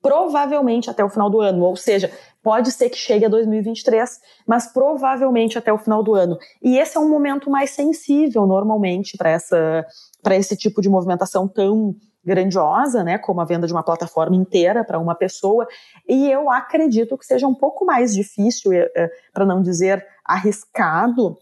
Provavelmente 0.00 0.88
até 0.88 1.04
o 1.04 1.08
final 1.08 1.28
do 1.28 1.40
ano, 1.40 1.64
ou 1.64 1.76
seja, 1.76 2.12
pode 2.42 2.70
ser 2.70 2.88
que 2.88 2.96
chegue 2.96 3.24
a 3.24 3.28
2023, 3.28 4.20
mas 4.46 4.72
provavelmente 4.72 5.58
até 5.58 5.72
o 5.72 5.78
final 5.78 6.02
do 6.02 6.14
ano. 6.14 6.38
E 6.62 6.78
esse 6.78 6.96
é 6.96 7.00
um 7.00 7.08
momento 7.08 7.50
mais 7.50 7.70
sensível, 7.70 8.46
normalmente, 8.46 9.16
para 9.16 9.30
essa 9.30 9.84
para 10.22 10.36
esse 10.36 10.56
tipo 10.56 10.80
de 10.80 10.88
movimentação 10.88 11.46
tão 11.46 11.94
grandiosa, 12.24 13.02
né, 13.02 13.16
como 13.16 13.40
a 13.40 13.44
venda 13.44 13.66
de 13.66 13.72
uma 13.72 13.82
plataforma 13.82 14.36
inteira 14.36 14.84
para 14.84 14.98
uma 14.98 15.14
pessoa. 15.14 15.66
E 16.06 16.30
eu 16.30 16.50
acredito 16.50 17.16
que 17.16 17.24
seja 17.24 17.46
um 17.46 17.54
pouco 17.54 17.84
mais 17.84 18.12
difícil, 18.14 18.72
eh, 18.72 18.90
eh, 18.94 19.10
para 19.32 19.46
não 19.46 19.62
dizer 19.62 20.04
arriscado, 20.24 21.38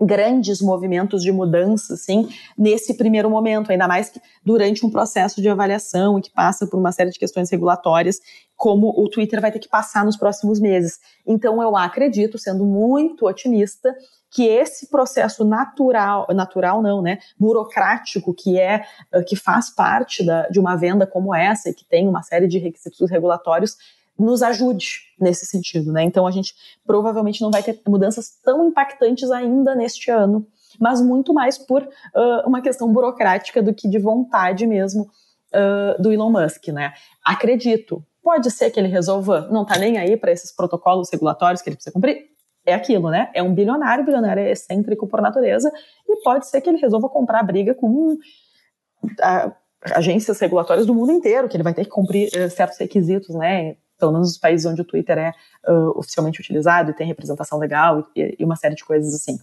grandes 0.00 0.60
movimentos 0.60 1.22
de 1.22 1.32
mudança, 1.32 1.94
assim, 1.94 2.28
nesse 2.56 2.96
primeiro 2.96 3.28
momento, 3.30 3.70
ainda 3.70 3.88
mais 3.88 4.10
que 4.10 4.20
durante 4.44 4.84
um 4.84 4.90
processo 4.90 5.40
de 5.42 5.48
avaliação 5.48 6.18
e 6.18 6.22
que 6.22 6.30
passa 6.30 6.66
por 6.66 6.78
uma 6.78 6.92
série 6.92 7.10
de 7.10 7.18
questões 7.18 7.50
regulatórias, 7.50 8.20
como 8.56 8.88
o 8.96 9.08
Twitter 9.08 9.40
vai 9.40 9.52
ter 9.52 9.58
que 9.58 9.68
passar 9.68 10.04
nos 10.04 10.16
próximos 10.16 10.60
meses. 10.60 10.98
Então, 11.26 11.62
eu 11.62 11.76
acredito, 11.76 12.38
sendo 12.38 12.64
muito 12.64 13.26
otimista, 13.26 13.94
que 14.30 14.46
esse 14.46 14.90
processo 14.90 15.44
natural, 15.44 16.26
natural 16.34 16.82
não, 16.82 17.00
né, 17.00 17.18
burocrático 17.38 18.34
que 18.34 18.58
é 18.58 18.84
que 19.26 19.34
faz 19.34 19.70
parte 19.70 20.24
da, 20.24 20.48
de 20.48 20.60
uma 20.60 20.76
venda 20.76 21.06
como 21.06 21.34
essa 21.34 21.70
e 21.70 21.74
que 21.74 21.84
tem 21.84 22.06
uma 22.06 22.22
série 22.22 22.46
de 22.46 22.58
requisitos 22.58 23.10
regulatórios 23.10 23.76
nos 24.18 24.42
ajude 24.42 25.02
nesse 25.20 25.46
sentido, 25.46 25.92
né? 25.92 26.02
Então 26.02 26.26
a 26.26 26.30
gente 26.30 26.54
provavelmente 26.84 27.40
não 27.40 27.50
vai 27.50 27.62
ter 27.62 27.80
mudanças 27.86 28.30
tão 28.42 28.66
impactantes 28.66 29.30
ainda 29.30 29.74
neste 29.74 30.10
ano, 30.10 30.46
mas 30.78 31.00
muito 31.00 31.32
mais 31.32 31.56
por 31.56 31.82
uh, 31.82 32.46
uma 32.46 32.60
questão 32.60 32.92
burocrática 32.92 33.62
do 33.62 33.72
que 33.72 33.88
de 33.88 33.98
vontade 33.98 34.66
mesmo 34.66 35.08
uh, 35.54 36.02
do 36.02 36.12
Elon 36.12 36.30
Musk, 36.30 36.68
né? 36.68 36.92
Acredito. 37.24 38.04
Pode 38.22 38.50
ser 38.50 38.70
que 38.70 38.78
ele 38.78 38.88
resolva 38.88 39.48
não 39.50 39.64
tá 39.64 39.78
nem 39.78 39.96
aí 39.96 40.16
para 40.16 40.32
esses 40.32 40.54
protocolos 40.54 41.08
regulatórios 41.10 41.62
que 41.62 41.68
ele 41.68 41.76
precisa 41.76 41.94
cumprir. 41.94 42.26
É 42.66 42.74
aquilo, 42.74 43.08
né? 43.08 43.30
É 43.32 43.42
um 43.42 43.54
bilionário, 43.54 44.04
bilionário 44.04 44.42
é 44.42 44.50
excêntrico 44.50 45.06
por 45.06 45.22
natureza, 45.22 45.72
e 46.06 46.22
pode 46.22 46.46
ser 46.46 46.60
que 46.60 46.68
ele 46.68 46.76
resolva 46.76 47.08
comprar 47.08 47.42
briga 47.42 47.74
com 47.74 48.12
uh, 48.12 49.52
agências 49.94 50.38
regulatórias 50.38 50.84
do 50.84 50.94
mundo 50.94 51.12
inteiro, 51.12 51.48
que 51.48 51.56
ele 51.56 51.62
vai 51.62 51.72
ter 51.72 51.84
que 51.84 51.90
cumprir 51.90 52.28
uh, 52.28 52.50
certos 52.50 52.78
requisitos, 52.78 53.34
né? 53.34 53.76
Pelo 53.98 54.12
menos 54.12 54.28
nos 54.28 54.38
países 54.38 54.66
onde 54.66 54.80
o 54.80 54.84
Twitter 54.84 55.18
é 55.18 55.32
uh, 55.68 55.98
oficialmente 55.98 56.40
utilizado 56.40 56.90
e 56.90 56.94
tem 56.94 57.06
representação 57.06 57.58
legal 57.58 58.06
e, 58.14 58.36
e, 58.38 58.44
uma 58.44 58.56
série 58.56 58.74
de 58.74 58.84
coisas 58.84 59.14
assim. 59.14 59.38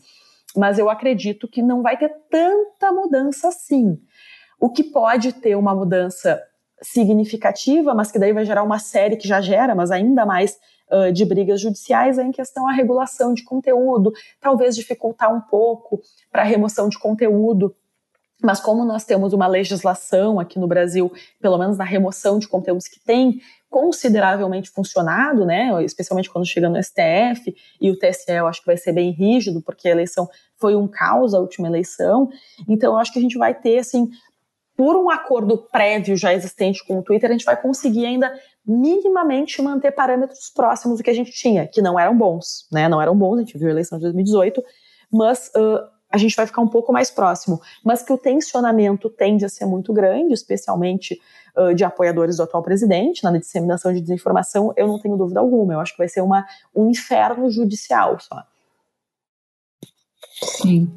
Mas 0.56 0.80
eu 0.80 0.90
acredito 0.90 1.48
que 1.48 1.62
não 1.62 1.82
vai 1.82 1.98
ter 1.98 2.10
tanta 2.30 2.92
mudança 2.92 3.50
assim. 3.50 4.00
O 4.60 4.70
que 4.70 4.84
pode 4.84 5.34
ter 5.34 5.56
uma 5.56 5.76
mudança 5.76 6.42
significativa, 6.82 7.94
mas 7.94 8.12
que 8.12 8.20
daí 8.20 8.32
vai 8.32 8.46
gerar 8.46 8.64
uma 8.64 8.80
série 8.80 9.18
que 9.18 9.28
já 9.28 9.42
gera, 9.42 9.76
mas 9.76 9.92
ainda 9.92 10.26
mais 10.26 10.58
uh, 10.90 11.12
de 11.12 11.26
brigas 11.26 11.60
judiciais, 11.60 12.18
é 12.18 12.24
em 12.24 12.32
questão 12.32 12.68
a 12.68 12.72
regulação 12.72 13.34
de 13.34 13.44
conteúdo, 13.44 14.14
talvez 14.40 14.76
dificultar 14.76 15.34
um 15.34 15.42
pouco 15.42 16.02
para 16.32 16.42
a 16.42 16.46
remoção 16.46 16.88
de 16.88 16.98
conteúdo 16.98 17.76
mas 18.42 18.60
como 18.60 18.86
nós 18.86 19.04
temos 19.04 19.34
uma 19.34 19.48
legislação 19.48 20.40
aqui 20.40 20.60
no 20.60 20.68
Brasil, 20.68 21.12
pelo 21.42 21.58
menos 21.58 21.78
na 21.78 21.84
remoção 21.84 22.38
de 22.38 22.48
conteúdos 22.48 22.88
que 22.88 23.00
tem 23.00 23.42
consideravelmente 23.76 24.70
funcionado, 24.70 25.46
né, 25.46 25.84
especialmente 25.84 26.30
quando 26.30 26.46
chega 26.46 26.70
no 26.70 26.82
STF 26.82 27.54
e 27.82 27.92
o 27.92 28.00
TSE 28.00 28.32
eu 28.32 28.48
acho 28.48 28.62
que 28.62 28.68
vai 28.68 28.78
ser 28.78 28.94
bem 28.94 29.12
rígido, 29.12 29.62
porque 29.62 29.90
a 29.90 29.92
eleição 29.92 30.30
foi 30.56 30.78
um 30.78 30.88
caos 30.88 31.34
a 31.34 31.42
última 31.42 31.68
eleição, 31.68 32.30
então 32.70 32.94
eu 32.94 32.98
acho 32.98 33.12
que 33.12 33.20
a 33.20 33.22
gente 33.22 33.38
vai 33.38 33.54
ter, 33.54 33.80
assim, 33.80 34.10
por 34.78 34.96
um 34.96 35.10
acordo 35.10 35.58
prévio 35.58 36.16
já 36.16 36.34
existente 36.34 36.88
com 36.88 37.00
o 37.00 37.04
Twitter, 37.04 37.30
a 37.30 37.34
gente 37.34 37.44
vai 37.44 37.62
conseguir 37.62 38.06
ainda 38.06 38.34
minimamente 38.66 39.62
manter 39.62 39.92
parâmetros 39.92 40.50
próximos 40.56 41.00
do 41.00 41.04
que 41.04 41.10
a 41.10 41.14
gente 41.14 41.32
tinha, 41.32 41.68
que 41.68 41.82
não 41.82 42.00
eram 42.00 42.18
bons, 42.18 42.70
né, 42.72 42.88
não 42.88 43.02
eram 43.02 43.14
bons, 43.14 43.36
a 43.36 43.40
gente 43.42 43.58
viu 43.58 43.68
a 43.68 43.72
eleição 43.72 43.98
de 43.98 44.04
2018, 44.04 44.64
mas 45.12 45.52
uh, 45.54 45.84
a 46.16 46.18
gente 46.18 46.36
vai 46.36 46.48
ficar 46.48 46.62
um 46.62 46.68
pouco 46.68 46.94
mais 46.94 47.12
próximo, 47.12 47.62
mas 47.84 48.02
que 48.02 48.14
o 48.14 48.18
tensionamento 48.18 49.10
tende 49.10 49.44
a 49.44 49.50
ser 49.50 49.66
muito 49.66 49.92
grande, 49.92 50.34
especialmente 50.34 51.20
uh, 51.58 51.76
de 51.76 51.84
apoiadores 51.84 52.38
do 52.38 52.44
atual 52.44 52.64
presidente, 52.64 53.22
na 53.22 53.38
disseminação 53.38 53.94
de 53.94 54.00
desinformação, 54.00 54.74
eu 54.78 54.88
não 54.88 54.98
tenho 54.98 55.18
dúvida 55.18 55.42
alguma. 55.42 55.74
Eu 55.74 55.82
acho 55.82 55.92
que 55.92 55.98
vai 55.98 56.08
ser 56.08 56.22
uma, 56.22 56.46
um 56.74 56.90
inferno 56.90 57.50
judicial 57.52 58.18
só. 58.18 58.44
Sim. 60.42 60.90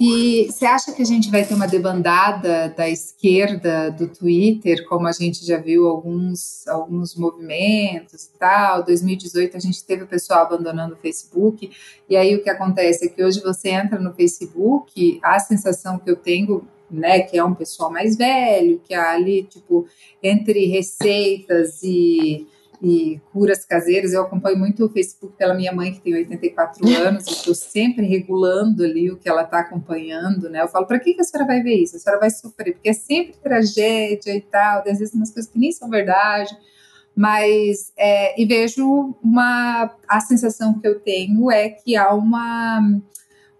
E 0.00 0.46
você 0.46 0.64
acha 0.64 0.92
que 0.92 1.02
a 1.02 1.04
gente 1.04 1.28
vai 1.28 1.44
ter 1.44 1.54
uma 1.54 1.66
debandada 1.66 2.72
da 2.76 2.88
esquerda 2.88 3.90
do 3.90 4.06
Twitter, 4.06 4.86
como 4.86 5.08
a 5.08 5.12
gente 5.12 5.44
já 5.44 5.56
viu 5.56 5.88
alguns, 5.88 6.66
alguns 6.68 7.16
movimentos 7.16 8.26
e 8.26 8.38
tal? 8.38 8.84
2018 8.84 9.56
a 9.56 9.60
gente 9.60 9.84
teve 9.84 10.04
o 10.04 10.06
pessoal 10.06 10.42
abandonando 10.42 10.94
o 10.94 10.98
Facebook, 10.98 11.70
e 12.08 12.16
aí 12.16 12.36
o 12.36 12.42
que 12.42 12.48
acontece 12.48 13.06
é 13.06 13.08
que 13.08 13.24
hoje 13.24 13.40
você 13.40 13.70
entra 13.70 13.98
no 13.98 14.14
Facebook, 14.14 15.18
a 15.20 15.40
sensação 15.40 15.98
que 15.98 16.08
eu 16.08 16.16
tenho 16.16 16.64
né, 16.90 17.20
que 17.20 17.36
é 17.36 17.44
um 17.44 17.54
pessoal 17.54 17.90
mais 17.90 18.16
velho, 18.16 18.80
que 18.82 18.94
é 18.94 18.98
ali, 18.98 19.42
tipo, 19.42 19.86
entre 20.22 20.66
receitas 20.66 21.82
e, 21.82 22.46
e 22.80 23.20
curas 23.32 23.64
caseiras. 23.64 24.12
Eu 24.12 24.22
acompanho 24.22 24.58
muito 24.58 24.84
o 24.84 24.88
Facebook 24.88 25.36
pela 25.36 25.54
minha 25.54 25.72
mãe, 25.72 25.92
que 25.92 26.00
tem 26.00 26.14
84 26.14 26.86
anos, 26.96 27.26
e 27.26 27.30
estou 27.30 27.54
sempre 27.54 28.06
regulando 28.06 28.84
ali 28.84 29.10
o 29.10 29.16
que 29.16 29.28
ela 29.28 29.42
está 29.42 29.60
acompanhando, 29.60 30.48
né? 30.48 30.62
Eu 30.62 30.68
falo, 30.68 30.86
para 30.86 30.98
que, 30.98 31.14
que 31.14 31.20
a 31.20 31.24
senhora 31.24 31.46
vai 31.46 31.62
ver 31.62 31.74
isso? 31.74 31.96
A 31.96 31.98
senhora 31.98 32.20
vai 32.20 32.30
sofrer, 32.30 32.72
porque 32.72 32.88
é 32.88 32.92
sempre 32.92 33.36
tragédia 33.42 34.34
e 34.34 34.40
tal, 34.40 34.80
às 34.80 34.98
vezes 34.98 35.14
umas 35.14 35.30
coisas 35.30 35.50
que 35.50 35.58
nem 35.58 35.72
são 35.72 35.88
verdade. 35.88 36.56
Mas, 37.14 37.92
é, 37.96 38.40
e 38.40 38.46
vejo 38.46 39.16
uma. 39.22 39.92
A 40.06 40.20
sensação 40.20 40.78
que 40.78 40.86
eu 40.86 41.00
tenho 41.00 41.50
é 41.50 41.68
que 41.68 41.96
há 41.96 42.14
uma. 42.14 42.80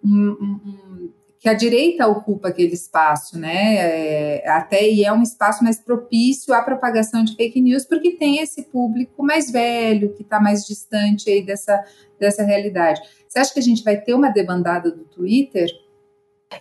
Um, 0.05 0.31
um, 0.31 1.11
que 1.41 1.49
a 1.49 1.55
direita 1.55 2.07
ocupa 2.07 2.49
aquele 2.49 2.75
espaço, 2.75 3.39
né? 3.39 3.77
É, 3.77 4.49
até 4.49 4.89
e 4.89 5.05
é 5.05 5.13
um 5.13 5.23
espaço 5.23 5.63
mais 5.63 5.79
propício 5.79 6.53
à 6.53 6.63
propagação 6.63 7.23
de 7.23 7.37
fake 7.37 7.61
news, 7.61 7.85
porque 7.85 8.17
tem 8.17 8.39
esse 8.39 8.63
público 8.65 9.23
mais 9.23 9.51
velho, 9.51 10.13
que 10.15 10.23
está 10.23 10.41
mais 10.41 10.65
distante 10.67 11.31
aí 11.31 11.45
dessa, 11.45 11.85
dessa 12.19 12.43
realidade. 12.43 13.01
Você 13.29 13.39
acha 13.39 13.53
que 13.53 13.61
a 13.61 13.63
gente 13.63 13.85
vai 13.85 13.97
ter 13.97 14.15
uma 14.15 14.31
debandada 14.31 14.91
do 14.91 15.05
Twitter? 15.05 15.69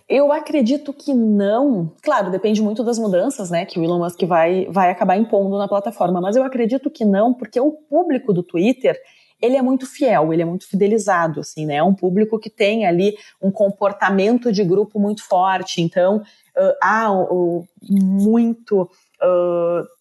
Eu 0.08 0.32
acredito 0.32 0.94
que 0.94 1.14
não. 1.14 1.92
Claro, 2.04 2.30
depende 2.30 2.62
muito 2.62 2.84
das 2.84 3.00
mudanças, 3.00 3.50
né, 3.50 3.66
que 3.66 3.80
o 3.80 3.84
Elon 3.84 4.00
Musk 4.00 4.22
vai, 4.24 4.68
vai 4.70 4.92
acabar 4.92 5.18
impondo 5.18 5.58
na 5.58 5.68
plataforma, 5.68 6.22
mas 6.22 6.36
eu 6.36 6.44
acredito 6.44 6.90
que 6.90 7.06
não, 7.06 7.34
porque 7.34 7.60
o 7.60 7.72
público 7.72 8.34
do 8.34 8.44
Twitter 8.44 9.00
ele 9.42 9.56
é 9.56 9.62
muito 9.62 9.86
fiel, 9.86 10.34
ele 10.34 10.42
é 10.42 10.46
muito 10.46 10.68
fidelizado, 10.68 11.42
assim, 11.42 11.66
né? 11.66 11.76
É 11.76 11.84
um 11.84 11.94
público 11.94 12.40
que 12.40 12.50
tem 12.50 12.86
ali 12.86 13.16
um 13.42 13.52
comportamento 13.52 14.52
de 14.52 14.64
grupo 14.64 15.00
muito 15.00 15.24
forte, 15.24 15.82
então 15.82 16.18
uh, 16.18 16.74
há 16.82 17.12
uh, 17.12 17.66
muito. 17.90 18.90
Uh, 19.22 19.98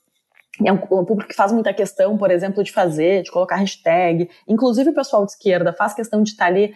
é 0.64 0.72
um, 0.72 0.78
público 0.78 1.28
que 1.28 1.34
faz 1.34 1.52
muita 1.52 1.70
questão, 1.74 2.16
por 2.16 2.30
exemplo, 2.30 2.64
de 2.64 2.72
fazer, 2.72 3.22
de 3.22 3.30
colocar 3.30 3.56
hashtag. 3.56 4.30
Inclusive 4.48 4.88
o 4.88 4.94
pessoal 4.94 5.26
de 5.26 5.32
esquerda 5.32 5.70
faz 5.70 5.92
questão 5.92 6.22
de 6.22 6.30
estar 6.30 6.46
ali 6.46 6.74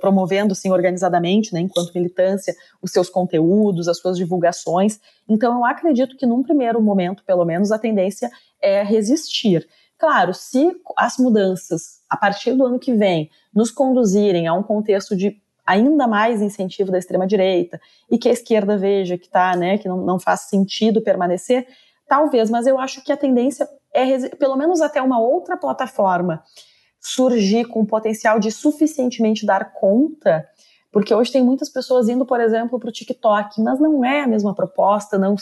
promovendo, 0.00 0.52
assim, 0.52 0.70
organizadamente, 0.70 1.52
né, 1.52 1.58
enquanto 1.58 1.92
militância, 1.92 2.54
os 2.80 2.92
seus 2.92 3.10
conteúdos, 3.10 3.88
as 3.88 3.98
suas 3.98 4.16
divulgações. 4.16 5.00
Então 5.28 5.56
eu 5.56 5.64
acredito 5.64 6.16
que 6.16 6.26
num 6.26 6.44
primeiro 6.44 6.80
momento, 6.80 7.24
pelo 7.24 7.44
menos, 7.44 7.72
a 7.72 7.78
tendência 7.78 8.30
é 8.62 8.84
resistir. 8.84 9.66
Claro, 9.98 10.32
se 10.32 10.80
as 10.96 11.18
mudanças, 11.18 12.00
a 12.08 12.16
partir 12.16 12.52
do 12.52 12.64
ano 12.64 12.78
que 12.78 12.94
vem, 12.94 13.30
nos 13.52 13.70
conduzirem 13.70 14.46
a 14.46 14.54
um 14.54 14.62
contexto 14.62 15.16
de 15.16 15.42
ainda 15.66 16.06
mais 16.06 16.40
incentivo 16.40 16.92
da 16.92 16.98
extrema-direita 16.98 17.80
e 18.10 18.16
que 18.16 18.28
a 18.28 18.32
esquerda 18.32 18.78
veja 18.78 19.18
que 19.18 19.28
tá, 19.28 19.54
né, 19.56 19.76
que 19.76 19.88
não, 19.88 19.98
não 19.98 20.18
faz 20.18 20.42
sentido 20.42 21.02
permanecer, 21.02 21.66
talvez, 22.06 22.48
mas 22.48 22.66
eu 22.66 22.78
acho 22.78 23.04
que 23.04 23.12
a 23.12 23.16
tendência 23.16 23.68
é, 23.92 24.28
pelo 24.36 24.56
menos 24.56 24.80
até 24.80 25.02
uma 25.02 25.20
outra 25.20 25.56
plataforma 25.56 26.42
surgir 27.00 27.66
com 27.66 27.80
o 27.80 27.86
potencial 27.86 28.38
de 28.38 28.50
suficientemente 28.50 29.44
dar 29.44 29.72
conta 29.72 30.46
porque 30.90 31.14
hoje 31.14 31.30
tem 31.30 31.44
muitas 31.44 31.68
pessoas 31.68 32.08
indo, 32.08 32.24
por 32.24 32.40
exemplo, 32.40 32.78
para 32.78 32.88
o 32.88 32.92
TikTok, 32.92 33.60
mas 33.60 33.78
não 33.78 34.04
é 34.04 34.22
a 34.22 34.26
mesma 34.26 34.54
proposta, 34.54 35.18
não 35.18 35.36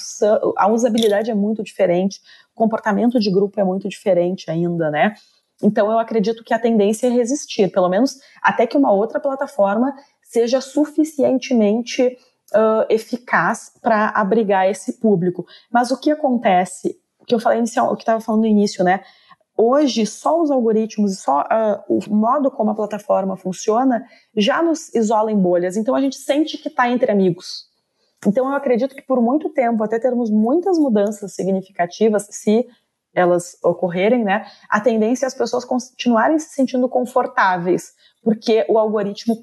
a 0.56 0.68
usabilidade 0.68 1.30
é 1.30 1.34
muito 1.34 1.62
diferente, 1.62 2.20
comportamento 2.56 3.20
de 3.20 3.30
grupo 3.30 3.60
é 3.60 3.64
muito 3.64 3.88
diferente 3.88 4.50
ainda, 4.50 4.90
né? 4.90 5.14
Então 5.62 5.90
eu 5.90 5.98
acredito 5.98 6.42
que 6.42 6.52
a 6.52 6.58
tendência 6.58 7.06
é 7.06 7.10
resistir, 7.10 7.70
pelo 7.70 7.88
menos 7.88 8.18
até 8.42 8.66
que 8.66 8.76
uma 8.76 8.92
outra 8.92 9.20
plataforma 9.20 9.94
seja 10.22 10.60
suficientemente 10.60 12.18
uh, 12.52 12.84
eficaz 12.90 13.72
para 13.80 14.08
abrigar 14.08 14.68
esse 14.68 14.94
público. 15.00 15.46
Mas 15.70 15.90
o 15.90 15.98
que 15.98 16.10
acontece, 16.10 16.98
que 17.26 17.34
eu 17.34 17.40
falei 17.40 17.60
inicial, 17.60 17.92
o 17.92 17.96
que 17.96 18.02
estava 18.02 18.20
falando 18.20 18.42
no 18.42 18.48
início, 18.48 18.84
né? 18.84 19.00
hoje 19.56 20.04
só 20.04 20.40
os 20.40 20.50
algoritmos 20.50 21.18
só 21.18 21.40
uh, 21.40 21.82
o 21.88 22.14
modo 22.14 22.50
como 22.50 22.70
a 22.70 22.74
plataforma 22.74 23.36
funciona 23.36 24.04
já 24.36 24.62
nos 24.62 24.94
isola 24.94 25.32
em 25.32 25.38
bolhas. 25.38 25.76
Então 25.76 25.94
a 25.94 26.00
gente 26.00 26.16
sente 26.16 26.58
que 26.58 26.68
está 26.68 26.88
entre 26.90 27.10
amigos. 27.10 27.65
Então 28.26 28.48
eu 28.48 28.54
acredito 28.54 28.94
que 28.94 29.02
por 29.02 29.20
muito 29.20 29.48
tempo, 29.50 29.82
até 29.84 29.98
termos 29.98 30.30
muitas 30.30 30.78
mudanças 30.78 31.32
significativas, 31.34 32.26
se 32.30 32.66
elas 33.14 33.56
ocorrerem, 33.62 34.24
né, 34.24 34.46
a 34.68 34.80
tendência 34.80 35.24
é 35.24 35.28
as 35.28 35.34
pessoas 35.34 35.64
continuarem 35.64 36.38
se 36.38 36.54
sentindo 36.54 36.88
confortáveis, 36.88 37.94
porque 38.22 38.66
o 38.68 38.78
algoritmo 38.78 39.38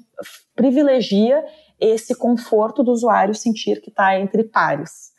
privilegia 0.54 1.44
esse 1.80 2.14
conforto 2.14 2.84
do 2.84 2.92
usuário 2.92 3.34
sentir 3.34 3.80
que 3.80 3.90
está 3.90 4.18
entre 4.18 4.44
pares 4.44 5.14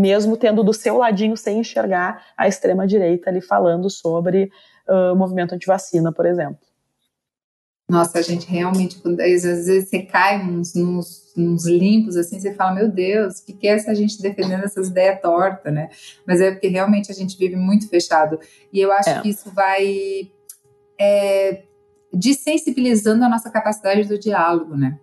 mesmo 0.00 0.36
tendo 0.36 0.64
do 0.64 0.72
seu 0.72 0.96
ladinho 0.96 1.36
sem 1.36 1.58
enxergar 1.58 2.24
a 2.36 2.48
extrema 2.48 2.86
direita 2.86 3.28
ali 3.28 3.40
falando 3.40 3.90
sobre 3.90 4.50
uh, 4.88 5.14
movimento 5.14 5.54
antivacina, 5.54 6.12
por 6.12 6.26
exemplo. 6.26 6.69
Nossa, 7.90 8.18
a 8.18 8.22
gente 8.22 8.46
realmente, 8.46 9.02
às 9.04 9.42
vezes 9.42 9.88
você 9.88 10.02
cai 10.02 10.42
nos 10.44 11.66
limpos, 11.66 12.16
assim, 12.16 12.38
você 12.38 12.54
fala, 12.54 12.74
meu 12.74 12.88
Deus, 12.88 13.38
o 13.38 13.44
que, 13.44 13.52
que 13.52 13.66
é 13.66 13.72
essa 13.72 13.94
gente 13.94 14.22
defendendo 14.22 14.64
essas 14.64 14.88
ideias 14.88 15.20
tortas, 15.20 15.72
né? 15.72 15.90
Mas 16.26 16.40
é 16.40 16.52
porque 16.52 16.68
realmente 16.68 17.10
a 17.10 17.14
gente 17.14 17.36
vive 17.36 17.56
muito 17.56 17.88
fechado. 17.88 18.38
E 18.72 18.80
eu 18.80 18.92
acho 18.92 19.10
é. 19.10 19.20
que 19.20 19.28
isso 19.30 19.50
vai 19.50 20.30
é, 20.98 21.62
desensibilizando 22.12 23.24
a 23.24 23.28
nossa 23.28 23.50
capacidade 23.50 24.06
do 24.06 24.18
diálogo, 24.18 24.76
né? 24.76 24.98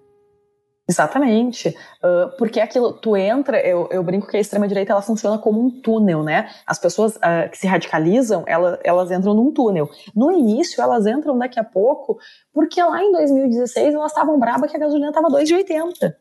Exatamente, 0.90 1.76
uh, 2.02 2.38
porque 2.38 2.62
aquilo, 2.62 2.94
tu 2.94 3.18
entra, 3.18 3.60
eu, 3.60 3.90
eu 3.92 4.02
brinco 4.02 4.26
que 4.26 4.38
a 4.38 4.40
extrema-direita 4.40 4.94
ela 4.94 5.02
funciona 5.02 5.38
como 5.38 5.62
um 5.62 5.70
túnel, 5.70 6.24
né? 6.24 6.50
As 6.66 6.80
pessoas 6.80 7.18
uh, 7.18 7.50
que 7.52 7.58
se 7.58 7.68
radicalizam, 7.68 8.46
ela, 8.48 8.80
elas 8.86 9.12
entram 9.12 9.34
num 9.34 9.52
túnel. 9.52 9.90
No 10.16 10.32
início, 10.32 10.82
elas 10.82 11.06
entram 11.06 11.38
daqui 11.38 11.60
a 11.60 11.64
pouco, 11.64 12.18
porque 12.54 12.82
lá 12.82 13.04
em 13.04 13.12
2016 13.12 13.96
elas 13.96 14.12
estavam 14.12 14.40
bravas 14.40 14.72
que 14.72 14.78
a 14.78 14.80
gasolina 14.80 15.10
estava 15.10 15.28
2,80. 15.28 16.16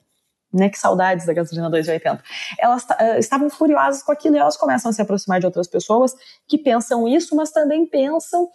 Né, 0.52 0.70
que 0.70 0.78
saudades 0.78 1.26
da 1.26 1.32
gasolina 1.32 1.70
2,80. 1.70 2.20
Elas 2.58 2.82
uh, 2.84 3.18
estavam 3.18 3.48
furiosas 3.48 4.02
com 4.02 4.10
aquilo 4.10 4.34
e 4.34 4.38
elas 4.38 4.56
começam 4.56 4.90
a 4.90 4.92
se 4.92 5.02
aproximar 5.02 5.38
de 5.38 5.46
outras 5.46 5.68
pessoas 5.68 6.12
que 6.48 6.58
pensam 6.58 7.06
isso, 7.06 7.36
mas 7.36 7.52
também 7.52 7.86
pensam 7.86 8.48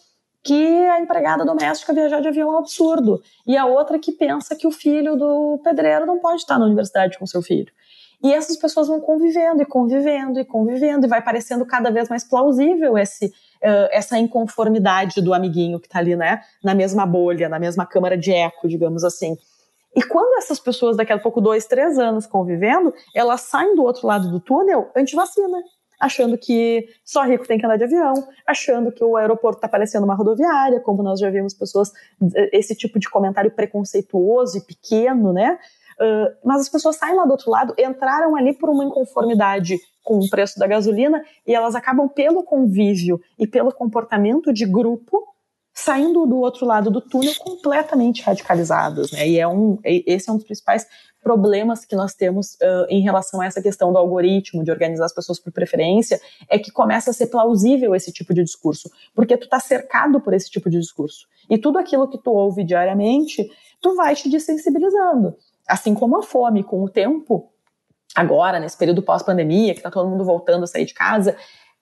que 0.43 0.87
a 0.87 0.99
empregada 0.99 1.45
doméstica 1.45 1.93
viajar 1.93 2.19
de 2.19 2.27
avião 2.27 2.49
é 2.49 2.55
um 2.55 2.57
absurdo. 2.57 3.21
E 3.45 3.55
a 3.55 3.65
outra 3.65 3.99
que 3.99 4.11
pensa 4.11 4.55
que 4.55 4.65
o 4.65 4.71
filho 4.71 5.15
do 5.15 5.59
pedreiro 5.63 6.05
não 6.05 6.19
pode 6.19 6.41
estar 6.41 6.57
na 6.57 6.65
universidade 6.65 7.17
com 7.17 7.27
seu 7.27 7.41
filho. 7.41 7.71
E 8.23 8.31
essas 8.33 8.55
pessoas 8.55 8.87
vão 8.87 8.99
convivendo 8.99 9.61
e 9.61 9.65
convivendo 9.65 10.39
e 10.39 10.45
convivendo, 10.45 11.05
e 11.05 11.09
vai 11.09 11.21
parecendo 11.23 11.65
cada 11.65 11.89
vez 11.89 12.07
mais 12.07 12.23
plausível 12.23 12.97
esse, 12.97 13.25
uh, 13.25 13.89
essa 13.91 14.17
inconformidade 14.17 15.21
do 15.21 15.33
amiguinho 15.33 15.79
que 15.79 15.87
está 15.87 15.99
ali, 15.99 16.15
né, 16.15 16.41
na 16.63 16.75
mesma 16.75 17.05
bolha, 17.05 17.49
na 17.49 17.57
mesma 17.57 17.83
câmara 17.83 18.15
de 18.15 18.31
eco, 18.31 18.67
digamos 18.67 19.03
assim. 19.03 19.35
E 19.95 20.03
quando 20.03 20.37
essas 20.37 20.59
pessoas, 20.59 20.95
daqui 20.95 21.11
a 21.11 21.17
pouco, 21.17 21.41
dois, 21.41 21.65
três 21.65 21.97
anos 21.97 22.27
convivendo, 22.27 22.93
elas 23.13 23.41
saem 23.41 23.75
do 23.75 23.83
outro 23.83 24.07
lado 24.07 24.29
do 24.29 24.39
túnel 24.39 24.89
anti-vacina 24.95 25.57
achando 26.01 26.35
que 26.35 26.89
só 27.05 27.23
rico 27.23 27.47
tem 27.47 27.59
que 27.59 27.65
andar 27.65 27.77
de 27.77 27.83
avião, 27.83 28.13
achando 28.45 28.91
que 28.91 29.03
o 29.03 29.15
aeroporto 29.15 29.59
está 29.59 29.67
parecendo 29.67 30.03
uma 30.03 30.15
rodoviária, 30.15 30.79
como 30.79 31.03
nós 31.03 31.19
já 31.19 31.29
vimos 31.29 31.53
pessoas, 31.53 31.91
esse 32.51 32.75
tipo 32.75 32.99
de 32.99 33.07
comentário 33.07 33.51
preconceituoso 33.51 34.57
e 34.57 34.61
pequeno, 34.61 35.31
né? 35.31 35.59
Uh, 35.99 36.33
mas 36.43 36.61
as 36.61 36.69
pessoas 36.69 36.95
saem 36.95 37.15
lá 37.15 37.25
do 37.25 37.31
outro 37.31 37.51
lado, 37.51 37.75
entraram 37.77 38.35
ali 38.35 38.53
por 38.53 38.71
uma 38.71 38.83
inconformidade 38.83 39.77
com 40.03 40.17
o 40.17 40.27
preço 40.27 40.57
da 40.57 40.65
gasolina 40.65 41.23
e 41.45 41.53
elas 41.53 41.75
acabam 41.75 42.09
pelo 42.09 42.43
convívio 42.43 43.21
e 43.37 43.45
pelo 43.45 43.71
comportamento 43.71 44.51
de 44.51 44.65
grupo 44.65 45.30
saindo 45.73 46.25
do 46.25 46.37
outro 46.37 46.65
lado 46.65 46.91
do 46.91 46.99
túnel 46.99 47.33
completamente 47.39 48.21
radicalizadas, 48.21 49.11
né? 49.11 49.27
E 49.27 49.39
é 49.39 49.47
um, 49.47 49.79
esse 49.83 50.29
é 50.29 50.33
um 50.33 50.35
dos 50.35 50.45
principais 50.45 50.85
problemas 51.21 51.85
que 51.85 51.95
nós 51.95 52.13
temos 52.13 52.55
uh, 52.55 52.85
em 52.89 53.01
relação 53.01 53.39
a 53.41 53.45
essa 53.45 53.61
questão 53.61 53.91
do 53.91 53.97
algoritmo, 53.97 54.63
de 54.63 54.71
organizar 54.71 55.05
as 55.05 55.13
pessoas 55.13 55.39
por 55.39 55.53
preferência, 55.53 56.19
é 56.49 56.57
que 56.57 56.71
começa 56.71 57.11
a 57.11 57.13
ser 57.13 57.27
plausível 57.27 57.95
esse 57.95 58.11
tipo 58.11 58.33
de 58.33 58.43
discurso, 58.43 58.89
porque 59.13 59.37
tu 59.37 59.47
tá 59.47 59.59
cercado 59.59 60.19
por 60.19 60.33
esse 60.33 60.49
tipo 60.49 60.69
de 60.69 60.79
discurso. 60.79 61.27
E 61.49 61.57
tudo 61.57 61.77
aquilo 61.77 62.09
que 62.09 62.17
tu 62.17 62.31
ouve 62.31 62.63
diariamente, 62.63 63.49
tu 63.79 63.95
vai 63.95 64.15
te 64.15 64.29
desensibilizando. 64.29 65.35
Assim 65.67 65.93
como 65.93 66.17
a 66.17 66.23
fome, 66.23 66.63
com 66.63 66.83
o 66.83 66.89
tempo, 66.89 67.51
agora, 68.15 68.59
nesse 68.59 68.77
período 68.77 69.03
pós-pandemia, 69.03 69.75
que 69.75 69.81
tá 69.81 69.91
todo 69.91 70.09
mundo 70.09 70.25
voltando 70.25 70.63
a 70.63 70.67
sair 70.67 70.85
de 70.85 70.93
casa, 70.93 71.37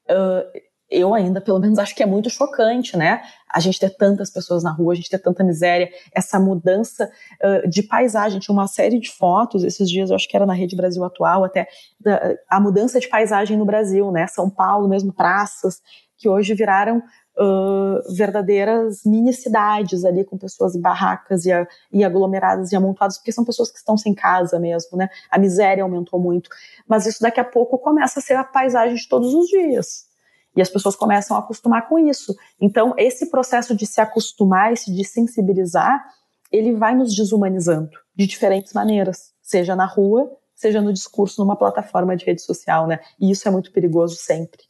uh, 0.10 0.69
eu 0.90 1.14
ainda, 1.14 1.40
pelo 1.40 1.60
menos, 1.60 1.78
acho 1.78 1.96
que 1.96 2.02
é 2.02 2.06
muito 2.06 2.30
chocante, 2.30 2.98
né? 2.98 3.22
A 3.48 3.60
gente 3.60 3.80
ter 3.80 3.92
tantas 3.92 4.32
pessoas 4.32 4.64
na 4.64 4.72
rua, 4.72 4.94
a 4.94 4.96
gente 4.96 5.10
ter 5.10 5.20
tanta 5.20 5.44
miséria, 5.44 5.90
essa 6.14 6.40
mudança 6.40 7.10
uh, 7.44 7.70
de 7.70 7.84
paisagem. 7.84 8.40
Tinha 8.40 8.54
uma 8.54 8.68
série 8.68 9.00
de 9.00 9.10
fotos 9.12 9.64
esses 9.64 9.90
dias, 9.90 10.10
eu 10.10 10.16
acho 10.16 10.28
que 10.28 10.36
era 10.36 10.46
na 10.46 10.54
Rede 10.54 10.76
Brasil 10.76 11.04
Atual, 11.04 11.44
até 11.44 11.68
da, 12.00 12.36
a 12.50 12.60
mudança 12.60 13.00
de 13.00 13.08
paisagem 13.08 13.56
no 13.56 13.66
Brasil, 13.66 14.12
né? 14.12 14.26
São 14.28 14.50
Paulo, 14.50 14.88
mesmo 14.88 15.14
praças, 15.14 15.80
que 16.18 16.28
hoje 16.28 16.56
viraram 16.56 16.98
uh, 16.98 18.16
verdadeiras 18.16 19.02
mini 19.06 19.32
cidades 19.32 20.04
ali, 20.04 20.26
com 20.26 20.40
pessoas 20.40 20.76
em 20.76 20.82
barracas 20.82 21.46
e, 21.46 21.52
e 21.94 22.04
aglomeradas 22.04 22.72
e 22.72 22.76
amontoadas, 22.76 23.18
porque 23.18 23.32
são 23.32 23.46
pessoas 23.46 23.72
que 23.72 23.78
estão 23.78 23.96
sem 23.96 24.16
casa 24.16 24.60
mesmo, 24.60 24.98
né? 24.98 25.08
A 25.30 25.38
miséria 25.38 25.84
aumentou 25.84 26.20
muito. 26.20 26.50
Mas 26.88 27.06
isso 27.06 27.22
daqui 27.22 27.40
a 27.40 27.46
pouco 27.46 27.78
começa 27.78 28.20
a 28.20 28.24
ser 28.24 28.34
a 28.34 28.44
paisagem 28.44 28.96
de 28.96 29.08
todos 29.08 29.36
os 29.36 29.48
dias 29.48 30.09
E 30.56 30.62
as 30.62 30.70
pessoas 30.70 30.96
começam 30.96 31.38
a 31.38 31.40
acostumar 31.40 31.88
com 31.88 32.00
isso. 32.00 32.36
Então, 32.60 32.94
esse 32.98 33.30
processo 33.30 33.76
de 33.76 33.86
se 33.86 34.02
acostumar, 34.02 34.74
esse 34.74 34.94
de 34.94 35.06
sensibilizar, 35.06 36.04
ele 36.52 36.76
vai 36.76 36.96
nos 36.96 37.16
desumanizando 37.16 37.92
de 38.16 38.26
diferentes 38.26 38.74
maneiras, 38.74 39.34
seja 39.42 39.76
na 39.76 39.86
rua, 39.86 40.30
seja 40.56 40.82
no 40.82 40.92
discurso 40.92 41.42
numa 41.42 41.56
plataforma 41.56 42.16
de 42.16 42.26
rede 42.26 42.42
social, 42.42 42.88
né? 42.88 43.00
E 43.20 43.32
isso 43.32 43.48
é 43.48 43.52
muito 43.52 43.72
perigoso 43.72 44.16
sempre. 44.16 44.62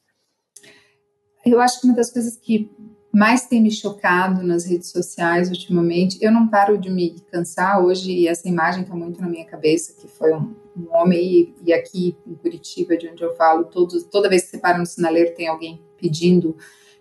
Eu 1.45 1.59
acho 1.59 1.79
que 1.79 1.87
uma 1.87 1.95
das 1.95 2.11
coisas 2.11 2.35
que 2.35 2.69
mais 3.11 3.47
tem 3.47 3.61
me 3.61 3.71
chocado 3.71 4.43
nas 4.43 4.65
redes 4.65 4.89
sociais 4.89 5.49
ultimamente, 5.49 6.17
eu 6.21 6.31
não 6.31 6.47
paro 6.47 6.77
de 6.77 6.89
me 6.89 7.15
cansar. 7.31 7.83
Hoje 7.83 8.11
e 8.11 8.27
essa 8.27 8.47
imagem 8.47 8.83
está 8.83 8.95
muito 8.95 9.19
na 9.19 9.27
minha 9.27 9.45
cabeça, 9.45 9.93
que 9.99 10.07
foi 10.07 10.33
um, 10.33 10.55
um 10.77 10.87
homem 10.95 11.19
e, 11.19 11.55
e, 11.65 11.73
aqui 11.73 12.15
em 12.25 12.35
Curitiba, 12.35 12.95
de 12.95 13.07
onde 13.09 13.23
eu 13.23 13.35
falo, 13.35 13.65
todos, 13.65 14.03
toda 14.03 14.29
vez 14.29 14.43
que 14.43 14.49
você 14.49 14.57
para 14.59 14.77
no 14.77 14.85
sinaleiro 14.85 15.33
tem 15.35 15.47
alguém 15.47 15.81
pedindo, 15.97 16.55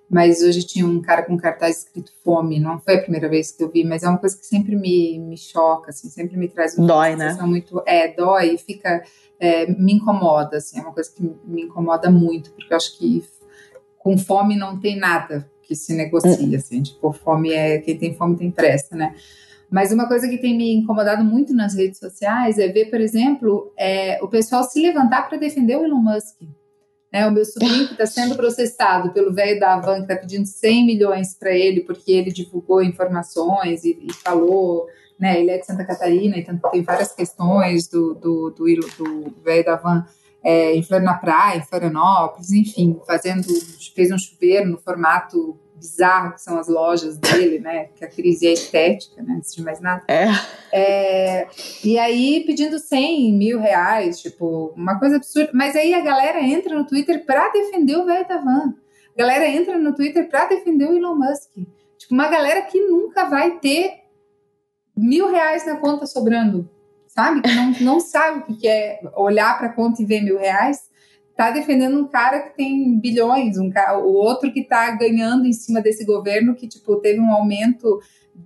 mas 0.08 0.40
hoje 0.40 0.66
tinha 0.66 0.86
um 0.86 1.02
cara 1.02 1.22
com 1.22 1.36
cartaz 1.36 1.80
escrito 1.80 2.10
fome, 2.24 2.58
não 2.58 2.80
foi 2.80 2.96
a 2.96 3.02
primeira 3.02 3.28
vez 3.28 3.52
que 3.52 3.62
eu 3.62 3.70
vi, 3.70 3.84
mas 3.84 4.02
é 4.02 4.08
uma 4.08 4.16
coisa 4.16 4.36
que 4.36 4.46
sempre 4.46 4.74
me, 4.74 5.18
me 5.18 5.36
choca, 5.36 5.90
assim, 5.90 6.08
sempre 6.08 6.38
me 6.38 6.48
traz 6.48 6.76
uma 6.78 6.86
dói, 6.86 7.16
né? 7.16 7.36
muito, 7.42 7.82
é, 7.86 8.08
dói 8.08 8.54
e 8.54 8.58
fica, 8.58 9.04
é, 9.38 9.70
me 9.70 9.92
incomoda, 9.92 10.56
assim, 10.56 10.78
é 10.78 10.82
uma 10.82 10.94
coisa 10.94 11.10
que 11.14 11.22
me 11.44 11.64
incomoda 11.64 12.10
muito, 12.10 12.50
porque 12.52 12.72
eu 12.72 12.76
acho 12.78 12.96
que 12.96 13.22
com 13.98 14.16
fome 14.16 14.56
não 14.56 14.80
tem 14.80 14.96
nada 14.96 15.46
que 15.68 15.76
se 15.76 15.94
negocia, 15.94 16.56
assim, 16.56 16.82
tipo, 16.82 17.12
fome 17.12 17.52
é, 17.52 17.78
quem 17.78 17.98
tem 17.98 18.14
fome 18.14 18.36
tem 18.36 18.50
pressa, 18.50 18.96
né? 18.96 19.14
Mas 19.70 19.92
uma 19.92 20.08
coisa 20.08 20.26
que 20.26 20.38
tem 20.38 20.56
me 20.56 20.74
incomodado 20.74 21.22
muito 21.22 21.54
nas 21.54 21.74
redes 21.74 21.98
sociais 21.98 22.58
é 22.58 22.68
ver, 22.68 22.86
por 22.86 22.98
exemplo, 22.98 23.70
é, 23.76 24.18
o 24.22 24.28
pessoal 24.28 24.64
se 24.64 24.80
levantar 24.80 25.28
para 25.28 25.36
defender 25.36 25.76
o 25.76 25.84
Elon 25.84 26.00
Musk. 26.00 26.40
Né, 27.10 27.26
o 27.26 27.30
meu 27.30 27.42
sobrinho 27.42 27.86
que 27.86 27.92
está 27.92 28.04
sendo 28.04 28.36
processado 28.36 29.12
pelo 29.12 29.32
velho 29.32 29.58
da 29.58 29.74
Avan, 29.74 29.96
que 29.96 30.12
está 30.12 30.16
pedindo 30.16 30.46
100 30.46 30.86
milhões 30.86 31.34
para 31.34 31.52
ele, 31.52 31.80
porque 31.80 32.12
ele 32.12 32.30
divulgou 32.30 32.82
informações 32.82 33.82
e, 33.82 33.98
e, 34.02 34.12
falou, 34.12 34.86
né, 35.18 35.40
ele 35.40 35.50
é 35.50 35.56
de 35.56 35.64
Santa 35.64 35.86
Catarina, 35.86 36.36
então 36.36 36.58
tem 36.70 36.82
várias 36.82 37.10
questões 37.12 37.88
do, 37.88 38.14
do, 38.14 38.50
do, 38.50 38.64
do 38.64 39.34
velho 39.42 39.64
da 39.64 39.76
Van 39.76 40.04
é, 40.48 40.74
em 40.74 40.82
na 41.02 41.12
praia, 41.12 41.58
em 41.58 41.62
Florianópolis, 41.62 42.50
enfim, 42.52 42.98
fazendo, 43.06 43.44
fez 43.94 44.10
um 44.10 44.16
chuveiro 44.16 44.66
no 44.66 44.78
formato 44.78 45.58
bizarro 45.74 46.32
que 46.32 46.40
são 46.40 46.58
as 46.58 46.68
lojas 46.68 47.18
dele, 47.18 47.58
né? 47.58 47.90
Que 47.94 48.02
a 48.02 48.08
crise 48.08 48.46
é 48.46 48.54
estética, 48.54 49.22
né? 49.22 49.34
Antes 49.36 49.54
de 49.54 49.62
mais 49.62 49.78
nada. 49.78 50.02
É. 50.08 50.26
é. 50.72 51.48
E 51.84 51.98
aí 51.98 52.44
pedindo 52.46 52.78
100 52.78 53.30
mil 53.34 53.60
reais, 53.60 54.22
tipo, 54.22 54.72
uma 54.74 54.98
coisa 54.98 55.16
absurda. 55.16 55.50
Mas 55.52 55.76
aí 55.76 55.92
a 55.92 56.00
galera 56.00 56.40
entra 56.40 56.74
no 56.74 56.86
Twitter 56.86 57.26
para 57.26 57.50
defender 57.50 57.98
o 57.98 58.06
velho 58.06 58.26
da 58.26 58.38
van. 58.38 58.74
A 59.14 59.18
galera 59.18 59.46
entra 59.46 59.78
no 59.78 59.94
Twitter 59.94 60.30
para 60.30 60.46
defender 60.46 60.86
o 60.88 60.96
Elon 60.96 61.14
Musk. 61.14 61.50
Tipo, 61.98 62.14
uma 62.14 62.28
galera 62.28 62.62
que 62.62 62.80
nunca 62.80 63.26
vai 63.26 63.58
ter 63.58 63.98
mil 64.96 65.30
reais 65.30 65.66
na 65.66 65.76
conta 65.76 66.06
sobrando 66.06 66.70
sabe? 67.18 67.42
Que 67.42 67.52
não, 67.52 67.72
não 67.80 68.00
sabe 68.00 68.44
o 68.48 68.56
que 68.56 68.68
é 68.68 69.00
olhar 69.16 69.58
para 69.58 69.66
a 69.66 69.72
conta 69.72 70.00
e 70.00 70.04
ver 70.04 70.22
mil 70.22 70.38
reais, 70.38 70.82
está 71.30 71.50
defendendo 71.50 71.98
um 71.98 72.06
cara 72.06 72.42
que 72.42 72.56
tem 72.56 72.96
bilhões, 72.96 73.58
um 73.58 73.70
cara, 73.70 73.98
o 73.98 74.12
outro 74.12 74.52
que 74.52 74.60
está 74.60 74.92
ganhando 74.92 75.44
em 75.44 75.52
cima 75.52 75.80
desse 75.80 76.04
governo 76.04 76.54
que 76.54 76.68
tipo 76.68 76.94
teve 76.96 77.18
um 77.18 77.32
aumento 77.32 78.00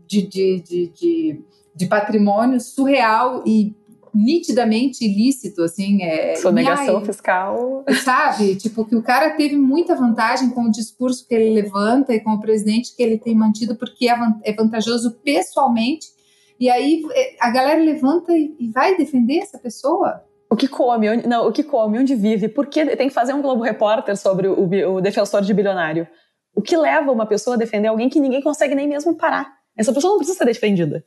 de, 0.07 0.27
de, 0.27 0.61
de, 0.63 0.89
de, 0.89 1.41
de 1.75 1.87
patrimônio 1.87 2.59
surreal 2.61 3.45
e 3.47 3.77
nitidamente 4.15 5.05
ilícito, 5.05 5.63
assim, 5.63 6.03
é 6.03 6.37
sonegação 6.37 7.05
fiscal, 7.05 7.85
sabe? 8.03 8.57
Tipo 8.57 8.87
que 8.87 8.97
o 8.97 9.03
cara 9.03 9.31
teve 9.37 9.57
muita 9.57 9.95
vantagem 9.95 10.49
com 10.51 10.65
o 10.65 10.71
discurso 10.71 11.27
que 11.27 11.35
ele 11.35 11.51
levanta 11.51 12.15
e 12.15 12.21
com 12.21 12.31
o 12.31 12.41
presidente 12.41 12.95
que 12.97 13.03
ele 13.03 13.19
tem 13.19 13.35
mantido 13.35 13.77
porque 13.77 14.09
é, 14.09 14.17
é 14.45 14.53
vantajoso 14.55 15.19
pessoalmente 15.23 16.22
e 16.59 16.71
aí 16.71 17.03
é, 17.13 17.37
a 17.41 17.51
galera 17.51 17.83
levanta 17.83 18.33
e, 18.33 18.71
vai 18.73 18.97
defender 18.97 19.39
essa 19.39 19.59
pessoa? 19.59 20.25
O 20.51 20.57
que 20.57 20.69
come, 20.69 21.09
onde, 21.09 21.27
não, 21.27 21.49
o 21.49 21.53
que 21.53 21.63
come, 21.63 21.99
onde 21.99 22.15
vive, 22.15 22.49
por 22.49 22.67
que 22.67 22.85
tem 22.97 23.09
que 23.09 23.15
fazer 23.15 23.33
um 23.33 23.43
Globo 23.43 23.63
Repórter 23.63 24.17
sobre 24.17 24.49
o, 24.49 24.95
o, 24.95 25.01
defensor 25.01 25.43
de 25.43 25.55
bilionário? 25.55 26.07
O 26.55 26.61
que 26.61 26.77
leva 26.77 27.11
uma 27.11 27.27
pessoa 27.27 27.57
a 27.57 27.59
defender 27.59 27.89
alguém 27.89 28.09
que 28.09 28.21
ninguém 28.21 28.43
consegue 28.43 28.75
nem 28.75 28.87
mesmo 28.87 29.17
parar? 29.17 29.51
Essa 29.77 29.93
pessoa 29.93 30.13
não 30.13 30.19
precisa 30.19 30.39
ser 30.39 30.45
defendida. 30.45 31.05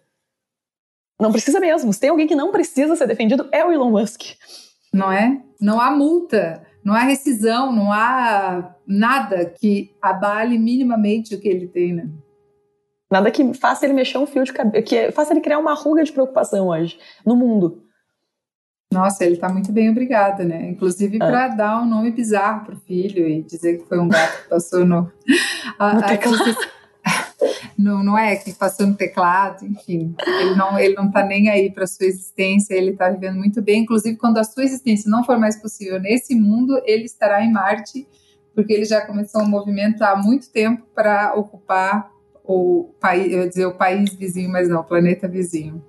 Não 1.19 1.31
precisa 1.31 1.59
mesmo. 1.59 1.93
Se 1.93 1.99
tem 1.99 2.09
alguém 2.09 2.27
que 2.27 2.35
não 2.35 2.51
precisa 2.51 2.95
ser 2.95 3.07
defendido, 3.07 3.47
é 3.51 3.63
o 3.63 3.71
Elon 3.71 3.91
Musk. 3.91 4.21
Não 4.91 5.11
é? 5.11 5.41
Não 5.61 5.79
há 5.79 5.91
multa, 5.91 6.65
não 6.83 6.93
há 6.93 6.99
rescisão, 6.99 7.71
não 7.71 7.91
há 7.91 8.75
nada 8.87 9.45
que 9.45 9.95
abale 10.01 10.57
minimamente 10.57 11.35
o 11.35 11.39
que 11.39 11.47
ele 11.47 11.67
tem, 11.67 11.93
né? 11.93 12.09
Nada 13.09 13.29
que 13.29 13.53
faça 13.53 13.85
ele 13.85 13.93
mexer 13.93 14.17
um 14.17 14.25
fio 14.25 14.43
de 14.43 14.51
cabelo, 14.51 14.83
que 14.83 15.11
faça 15.11 15.33
ele 15.33 15.41
criar 15.41 15.59
uma 15.59 15.73
ruga 15.73 16.03
de 16.03 16.11
preocupação 16.11 16.67
hoje, 16.67 16.97
no 17.25 17.35
mundo. 17.35 17.83
Nossa, 18.91 19.25
ele 19.25 19.37
tá 19.37 19.49
muito 19.49 19.71
bem, 19.71 19.89
obrigada, 19.89 20.43
né? 20.43 20.69
Inclusive 20.69 21.17
para 21.17 21.45
é. 21.45 21.55
dar 21.55 21.81
um 21.81 21.85
nome 21.85 22.11
bizarro 22.11 22.65
pro 22.65 22.77
filho 22.77 23.27
e 23.27 23.41
dizer 23.43 23.79
que 23.79 23.87
foi 23.87 23.99
um 23.99 24.07
gato 24.07 24.43
que 24.43 24.49
passou 24.49 24.85
no. 24.85 25.11
A, 25.77 26.01
teclado. 26.01 26.55
no, 27.77 28.03
não 28.03 28.17
é 28.17 28.35
que 28.35 28.53
passou 28.53 28.87
no 28.87 28.95
teclado, 28.95 29.65
enfim. 29.65 30.15
Ele 30.25 30.55
não, 30.55 30.79
ele 30.79 30.95
não 30.95 31.11
tá 31.11 31.23
nem 31.23 31.49
aí 31.49 31.69
para 31.69 31.85
sua 31.85 32.05
existência, 32.05 32.73
ele 32.73 32.93
tá 32.93 33.09
vivendo 33.09 33.35
muito 33.35 33.61
bem. 33.61 33.81
Inclusive, 33.83 34.17
quando 34.17 34.37
a 34.37 34.43
sua 34.43 34.63
existência 34.63 35.11
não 35.11 35.23
for 35.23 35.37
mais 35.37 35.61
possível 35.61 35.99
nesse 35.99 36.33
mundo, 36.33 36.81
ele 36.85 37.03
estará 37.03 37.43
em 37.43 37.51
Marte, 37.51 38.07
porque 38.53 38.71
ele 38.71 38.85
já 38.85 39.05
começou 39.05 39.41
um 39.41 39.49
movimento 39.49 40.03
há 40.03 40.15
muito 40.15 40.49
tempo 40.49 40.85
para 40.95 41.33
ocupar 41.35 42.14
o 42.47 42.93
país, 42.99 43.31
eu 43.31 43.39
ia 43.39 43.49
dizer 43.49 43.65
o 43.65 43.75
país 43.75 44.13
vizinho, 44.13 44.51
mas 44.51 44.69
não, 44.69 44.81
o 44.81 44.83
planeta 44.83 45.27
vizinho. 45.27 45.83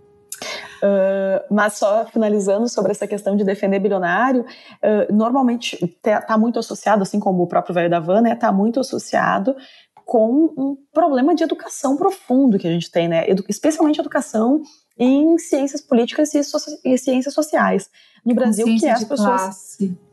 Uh, 0.76 1.42
mas 1.50 1.74
só 1.74 2.04
finalizando 2.06 2.68
sobre 2.68 2.92
essa 2.92 3.06
questão 3.06 3.34
de 3.36 3.44
defender 3.44 3.78
bilionário, 3.78 4.42
uh, 4.42 5.12
normalmente 5.12 5.78
está 6.04 6.36
muito 6.36 6.58
associado, 6.58 7.02
assim 7.02 7.18
como 7.18 7.42
o 7.42 7.46
próprio 7.46 7.74
velho 7.74 7.90
da 7.90 7.98
van, 7.98 8.20
né, 8.20 8.32
está 8.34 8.52
muito 8.52 8.78
associado 8.78 9.56
com 10.04 10.52
um 10.56 10.76
problema 10.92 11.34
de 11.34 11.42
educação 11.42 11.96
profundo 11.96 12.58
que 12.58 12.68
a 12.68 12.70
gente 12.70 12.90
tem, 12.90 13.08
né, 13.08 13.28
Edu 13.28 13.42
especialmente 13.48 13.98
educação 13.98 14.60
em 14.98 15.36
ciências 15.38 15.80
políticas 15.80 16.34
e, 16.34 16.44
so 16.44 16.58
e 16.84 16.96
ciências 16.96 17.34
sociais. 17.34 17.88
No 18.24 18.34
Brasil, 18.34 18.66
que 18.78 18.86
é 18.86 18.92
as 18.92 19.04
pessoas... 19.04 19.42
Classe. 19.42 20.05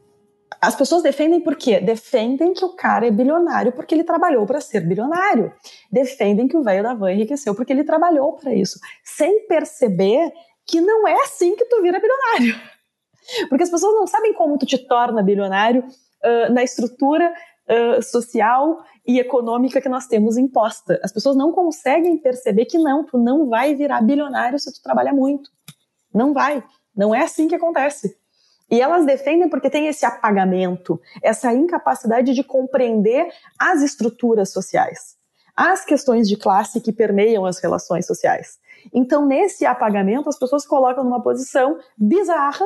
As 0.61 0.75
pessoas 0.75 1.03
defendem 1.03 1.41
por 1.41 1.55
quê? 1.55 1.79
Defendem 1.79 2.53
que 2.53 2.65
o 2.65 2.75
cara 2.75 3.07
é 3.07 3.11
bilionário 3.11 3.71
porque 3.71 3.93
ele 3.93 4.03
trabalhou 4.03 4.45
para 4.45 4.61
ser 4.61 4.81
bilionário. 4.81 5.53
Defendem 5.91 6.47
que 6.47 6.57
o 6.57 6.63
velho 6.63 6.83
da 6.83 6.93
van 6.93 7.11
enriqueceu 7.11 7.55
porque 7.55 7.71
ele 7.71 7.83
trabalhou 7.83 8.33
para 8.33 8.53
isso, 8.53 8.79
sem 9.03 9.47
perceber 9.47 10.31
que 10.65 10.81
não 10.81 11.07
é 11.07 11.13
assim 11.23 11.55
que 11.55 11.65
tu 11.65 11.81
vira 11.81 11.99
bilionário. 11.99 12.55
Porque 13.47 13.63
as 13.63 13.69
pessoas 13.69 13.93
não 13.93 14.05
sabem 14.05 14.33
como 14.33 14.57
tu 14.57 14.65
te 14.65 14.77
torna 14.77 15.23
bilionário 15.23 15.81
uh, 15.81 16.53
na 16.53 16.61
estrutura 16.61 17.33
uh, 17.69 18.01
social 18.01 18.83
e 19.05 19.19
econômica 19.19 19.81
que 19.81 19.89
nós 19.89 20.07
temos 20.07 20.37
imposta. 20.37 20.99
As 21.03 21.11
pessoas 21.11 21.35
não 21.35 21.51
conseguem 21.51 22.17
perceber 22.17 22.65
que 22.65 22.77
não, 22.77 23.05
tu 23.05 23.17
não 23.17 23.49
vai 23.49 23.75
virar 23.75 24.01
bilionário 24.01 24.59
se 24.59 24.73
tu 24.73 24.81
trabalhar 24.81 25.13
muito. 25.13 25.49
Não 26.13 26.33
vai. 26.33 26.63
Não 26.95 27.13
é 27.13 27.21
assim 27.21 27.47
que 27.47 27.55
acontece. 27.55 28.17
E 28.73 28.81
elas 28.81 29.05
defendem 29.05 29.47
porque 29.47 29.69
tem 29.69 29.85
esse 29.85 30.03
apagamento, 30.03 30.99
essa 31.21 31.53
incapacidade 31.53 32.33
de 32.33 32.43
compreender 32.43 33.31
as 33.59 33.83
estruturas 33.83 34.51
sociais, 34.51 35.15
as 35.55 35.85
questões 35.85 36.27
de 36.27 36.35
classe 36.35 36.81
que 36.81 36.91
permeiam 36.91 37.45
as 37.45 37.59
relações 37.59 38.07
sociais. 38.07 38.57
Então, 38.91 39.27
nesse 39.27 39.63
apagamento, 39.63 40.27
as 40.27 40.39
pessoas 40.39 40.65
colocam 40.65 41.03
numa 41.03 41.21
posição 41.21 41.77
bizarra 41.95 42.65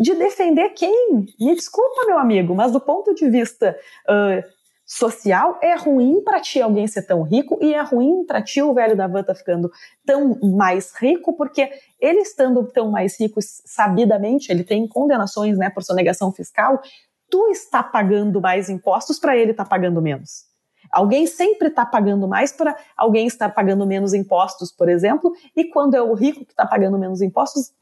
de 0.00 0.14
defender 0.14 0.70
quem? 0.70 1.26
Me 1.38 1.54
desculpa, 1.54 2.06
meu 2.06 2.18
amigo, 2.18 2.54
mas 2.54 2.72
do 2.72 2.80
ponto 2.80 3.14
de 3.14 3.28
vista 3.28 3.78
uh, 4.08 4.55
social, 4.86 5.58
é 5.60 5.74
ruim 5.74 6.22
para 6.22 6.40
ti 6.40 6.62
alguém 6.62 6.86
ser 6.86 7.02
tão 7.02 7.22
rico 7.22 7.58
e 7.60 7.74
é 7.74 7.82
ruim 7.82 8.24
para 8.24 8.40
ti 8.40 8.62
o 8.62 8.72
velho 8.72 8.96
da 8.96 9.08
van 9.08 9.24
tá 9.24 9.34
ficando 9.34 9.68
tão 10.06 10.38
mais 10.56 10.94
rico, 10.94 11.36
porque 11.36 11.68
ele 12.00 12.20
estando 12.20 12.64
tão 12.68 12.88
mais 12.88 13.18
rico, 13.18 13.40
sabidamente, 13.42 14.52
ele 14.52 14.62
tem 14.62 14.86
condenações 14.86 15.58
né, 15.58 15.68
por 15.70 15.82
sonegação 15.82 16.30
fiscal, 16.30 16.80
tu 17.28 17.48
está 17.48 17.82
pagando 17.82 18.40
mais 18.40 18.70
impostos 18.70 19.18
para 19.18 19.36
ele 19.36 19.50
estar 19.50 19.64
tá 19.64 19.70
pagando 19.70 20.00
menos. 20.00 20.44
Alguém 20.92 21.26
sempre 21.26 21.66
está 21.66 21.84
pagando 21.84 22.28
mais 22.28 22.52
para 22.52 22.76
alguém 22.96 23.26
estar 23.26 23.48
pagando 23.48 23.84
menos 23.84 24.14
impostos, 24.14 24.70
por 24.70 24.88
exemplo, 24.88 25.32
e 25.56 25.64
quando 25.64 25.94
é 25.94 26.02
o 26.02 26.14
rico 26.14 26.44
que 26.44 26.52
está 26.52 26.64
pagando 26.64 26.96
menos 26.96 27.20
impostos, 27.20 27.72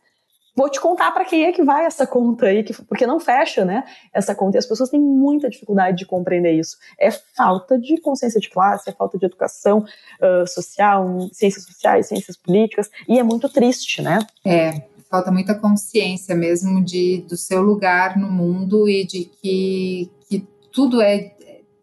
Vou 0.56 0.70
te 0.70 0.80
contar 0.80 1.10
para 1.10 1.24
quem 1.24 1.44
é 1.44 1.52
que 1.52 1.64
vai 1.64 1.84
essa 1.84 2.06
conta 2.06 2.46
aí, 2.46 2.62
que, 2.62 2.72
porque 2.84 3.06
não 3.06 3.18
fecha, 3.18 3.64
né? 3.64 3.84
Essa 4.12 4.34
conta. 4.34 4.56
E 4.56 4.60
as 4.60 4.66
pessoas 4.66 4.88
têm 4.88 5.00
muita 5.00 5.50
dificuldade 5.50 5.98
de 5.98 6.06
compreender 6.06 6.52
isso. 6.52 6.76
É 6.98 7.10
falta 7.10 7.76
de 7.78 8.00
consciência 8.00 8.40
de 8.40 8.48
classe, 8.48 8.88
é 8.88 8.92
falta 8.92 9.18
de 9.18 9.26
educação 9.26 9.78
uh, 9.78 10.46
social, 10.46 11.28
ciências 11.32 11.64
sociais, 11.64 12.06
ciências 12.06 12.36
políticas, 12.36 12.88
e 13.08 13.18
é 13.18 13.22
muito 13.22 13.48
triste, 13.48 14.00
né? 14.00 14.20
É, 14.44 14.82
falta 15.10 15.32
muita 15.32 15.54
consciência 15.56 16.36
mesmo 16.36 16.84
de, 16.84 17.24
do 17.28 17.36
seu 17.36 17.60
lugar 17.60 18.16
no 18.16 18.30
mundo 18.30 18.88
e 18.88 19.04
de 19.04 19.24
que, 19.24 20.10
que 20.28 20.46
tudo 20.72 21.00
é 21.02 21.34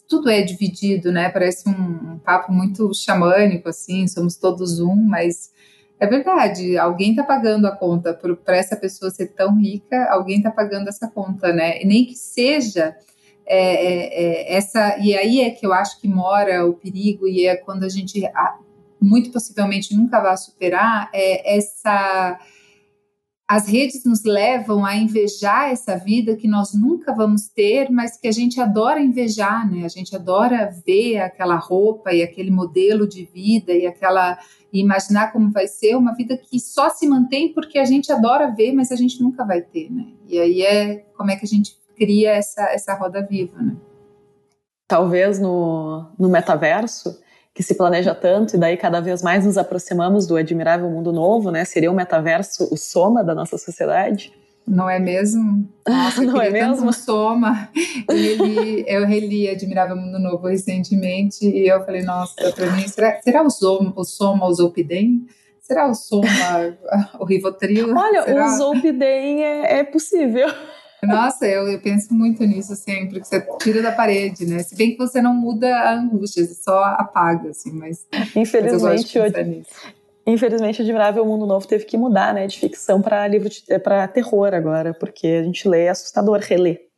tudo 0.07 0.29
é 0.29 0.41
dividido, 0.41 1.09
né? 1.09 1.29
Parece 1.29 1.69
um, 1.69 2.13
um 2.13 2.19
papo 2.19 2.51
muito 2.51 2.93
xamânico, 2.93 3.69
assim, 3.69 4.05
somos 4.09 4.35
todos 4.35 4.81
um, 4.81 4.93
mas 4.93 5.51
é 6.01 6.07
verdade, 6.07 6.79
alguém 6.79 7.11
está 7.11 7.23
pagando 7.23 7.67
a 7.67 7.75
conta 7.75 8.11
para 8.43 8.57
essa 8.57 8.75
pessoa 8.75 9.11
ser 9.11 9.27
tão 9.27 9.55
rica, 9.59 10.09
alguém 10.09 10.37
está 10.37 10.49
pagando 10.49 10.87
essa 10.87 11.07
conta, 11.07 11.53
né? 11.53 11.79
E 11.79 11.85
nem 11.85 12.07
que 12.07 12.15
seja 12.15 12.97
é, 13.45 13.55
é, 13.55 14.23
é, 14.23 14.55
essa. 14.55 14.97
E 14.97 15.15
aí 15.15 15.41
é 15.41 15.51
que 15.51 15.63
eu 15.63 15.71
acho 15.71 16.01
que 16.01 16.07
mora 16.07 16.65
o 16.65 16.73
perigo, 16.73 17.27
e 17.27 17.45
é 17.45 17.55
quando 17.55 17.83
a 17.83 17.89
gente 17.89 18.19
muito 18.99 19.31
possivelmente 19.31 19.95
nunca 19.95 20.19
vai 20.19 20.35
superar, 20.37 21.07
é 21.13 21.55
essa 21.55 22.39
as 23.51 23.67
redes 23.67 24.05
nos 24.05 24.23
levam 24.23 24.85
a 24.85 24.95
invejar 24.95 25.71
essa 25.71 25.97
vida 25.97 26.37
que 26.37 26.47
nós 26.47 26.73
nunca 26.73 27.13
vamos 27.13 27.49
ter, 27.49 27.91
mas 27.91 28.15
que 28.15 28.29
a 28.29 28.31
gente 28.31 28.61
adora 28.61 29.01
invejar, 29.01 29.69
né? 29.69 29.83
A 29.83 29.89
gente 29.89 30.15
adora 30.15 30.73
ver 30.85 31.19
aquela 31.19 31.57
roupa 31.57 32.13
e 32.13 32.23
aquele 32.23 32.49
modelo 32.49 33.05
de 33.05 33.25
vida 33.25 33.73
e 33.73 33.85
aquela 33.85 34.39
e 34.71 34.79
imaginar 34.79 35.33
como 35.33 35.51
vai 35.51 35.67
ser 35.67 35.97
uma 35.97 36.15
vida 36.15 36.37
que 36.37 36.61
só 36.61 36.89
se 36.89 37.05
mantém 37.05 37.53
porque 37.53 37.77
a 37.77 37.83
gente 37.83 38.09
adora 38.09 38.55
ver, 38.55 38.71
mas 38.71 38.89
a 38.89 38.95
gente 38.95 39.21
nunca 39.21 39.43
vai 39.43 39.61
ter, 39.61 39.91
né? 39.91 40.07
E 40.29 40.39
aí 40.39 40.61
é 40.61 40.99
como 41.17 41.29
é 41.29 41.35
que 41.35 41.43
a 41.43 41.49
gente 41.49 41.77
cria 41.97 42.31
essa 42.31 42.61
essa 42.71 42.93
roda 42.93 43.21
viva, 43.21 43.61
né? 43.61 43.75
Talvez 44.87 45.41
no, 45.41 46.05
no 46.17 46.29
metaverso 46.29 47.19
que 47.53 47.63
se 47.63 47.75
planeja 47.75 48.15
tanto, 48.15 48.55
e 48.55 48.59
daí 48.59 48.77
cada 48.77 49.01
vez 49.01 49.21
mais 49.21 49.45
nos 49.45 49.57
aproximamos 49.57 50.25
do 50.25 50.37
admirável 50.37 50.89
mundo 50.89 51.11
novo, 51.11 51.51
né? 51.51 51.65
Seria 51.65 51.91
o 51.91 51.95
metaverso 51.95 52.67
o 52.71 52.77
soma 52.77 53.23
da 53.23 53.35
nossa 53.35 53.57
sociedade? 53.57 54.33
Não 54.65 54.89
é 54.89 54.99
mesmo? 54.99 55.67
Nossa, 55.87 56.21
não 56.21 56.39
é 56.39 56.49
mesmo? 56.49 56.87
Um 56.87 56.93
soma. 56.93 57.69
E 58.09 58.85
eu 58.87 59.05
reli 59.05 59.49
Admirável 59.49 59.95
Mundo 59.95 60.19
Novo 60.19 60.47
recentemente 60.47 61.45
e 61.45 61.67
eu 61.67 61.83
falei, 61.83 62.03
nossa, 62.03 62.51
para 62.53 62.71
mim, 62.71 62.87
será, 62.87 63.19
será 63.21 63.41
o, 63.41 63.49
soma, 63.49 63.91
o 63.95 64.03
soma 64.03 64.45
o 64.45 64.53
Zolpidem? 64.53 65.25
Será 65.59 65.89
o 65.89 65.95
soma 65.95 66.77
o 67.19 67.25
Rivotril? 67.25 67.95
Olha, 67.95 68.21
será? 68.21 68.45
o 68.45 68.57
Zolpidem 68.57 69.43
é, 69.43 69.79
é 69.79 69.83
possível. 69.83 70.47
Nossa, 71.03 71.47
eu, 71.47 71.67
eu, 71.67 71.81
penso 71.81 72.13
muito 72.13 72.43
nisso 72.43 72.75
sempre, 72.75 73.19
que 73.19 73.27
você 73.27 73.41
tira 73.59 73.81
da 73.81 73.91
parede, 73.91 74.45
né? 74.45 74.61
Se 74.61 74.75
bem 74.75 74.91
que 74.91 74.97
você 74.97 75.21
não 75.21 75.33
muda 75.33 75.67
a 75.75 75.93
angústia, 75.95 76.45
você 76.45 76.53
só 76.53 76.83
apaga, 76.83 77.49
assim, 77.49 77.71
mas. 77.71 78.05
Infelizmente, 78.35 79.17
mas 79.17 79.35
hoje, 79.35 79.65
infelizmente, 80.27 80.81
Admirável 80.81 81.25
Mundo 81.25 81.47
Novo 81.47 81.67
teve 81.67 81.85
que 81.85 81.97
mudar, 81.97 82.33
né? 82.33 82.45
De 82.45 82.59
ficção 82.59 83.01
para 83.01 83.27
livro 83.27 83.49
para 83.83 84.07
terror 84.07 84.53
agora, 84.53 84.93
porque 84.93 85.27
a 85.27 85.43
gente 85.43 85.67
lê 85.67 85.85
é 85.85 85.89
assustador 85.89 86.39
reler. 86.39 86.91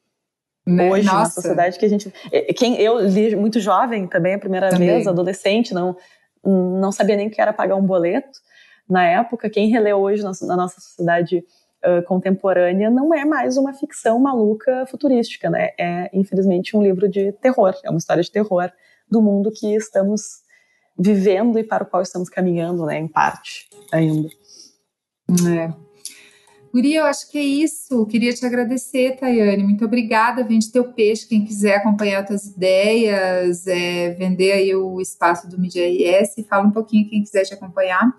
Né? 0.66 0.90
Hoje, 0.90 1.06
Nossa. 1.06 1.20
na 1.20 1.26
sociedade 1.26 1.80
que 1.80 1.86
a 1.86 1.90
gente. 1.90 2.14
Quem, 2.58 2.80
eu 2.80 3.00
li 3.00 3.36
muito 3.36 3.60
jovem 3.60 4.08
também, 4.08 4.36
a 4.36 4.40
primeira 4.40 4.70
também. 4.70 4.90
vez, 4.90 5.08
adolescente, 5.08 5.74
não, 5.74 5.96
não 6.44 6.92
sabia 6.92 7.16
nem 7.16 7.28
o 7.28 7.32
que 7.32 7.42
era 7.42 7.54
pagar 7.54 7.76
um 7.76 7.86
boleto. 7.86 8.40
Na 8.90 9.06
época, 9.06 9.50
quem 9.50 9.70
relê 9.70 9.94
hoje 9.94 10.24
na, 10.24 10.32
na 10.42 10.58
nossa 10.58 10.80
sociedade 10.80 11.44
contemporânea 12.06 12.90
não 12.90 13.14
é 13.14 13.26
mais 13.26 13.58
uma 13.58 13.74
ficção 13.74 14.20
maluca 14.20 14.86
futurística, 14.88 15.50
né? 15.50 15.70
É, 15.78 16.10
infelizmente, 16.14 16.76
um 16.76 16.82
livro 16.82 17.10
de 17.10 17.32
terror, 17.34 17.74
é 17.84 17.90
uma 17.90 17.98
história 17.98 18.24
de 18.24 18.32
terror 18.32 18.72
do 19.10 19.22
mundo 19.22 19.52
que 19.52 19.76
estamos 19.76 20.44
vivendo 20.98 21.58
e 21.60 21.64
para 21.64 21.84
o 21.84 21.88
qual 21.88 22.02
estamos 22.02 22.30
caminhando, 22.30 22.86
né? 22.86 23.00
Em 23.00 23.08
parte, 23.08 23.70
ainda. 23.92 24.30
É. 25.50 25.74
Guri, 26.74 26.96
eu 26.96 27.06
acho 27.06 27.30
que 27.30 27.38
é 27.38 27.44
isso. 27.44 28.04
Queria 28.08 28.34
te 28.34 28.44
agradecer, 28.44 29.16
Tayane. 29.18 29.64
Muito 29.64 29.86
obrigada. 29.86 30.44
Vende 30.44 30.72
teu 30.72 30.92
peixe. 30.92 31.28
Quem 31.28 31.46
quiser 31.46 31.76
acompanhar 31.76 32.26
tuas 32.26 32.48
ideias, 32.48 33.68
é, 33.68 34.10
vender 34.12 34.54
aí 34.54 34.76
o 34.76 35.00
espaço 35.00 35.48
do 35.48 35.60
Media 35.60 35.88
IS, 35.88 36.34
fala 36.50 36.66
um 36.66 36.72
pouquinho 36.72 37.08
quem 37.08 37.22
quiser 37.22 37.44
te 37.44 37.54
acompanhar 37.54 38.12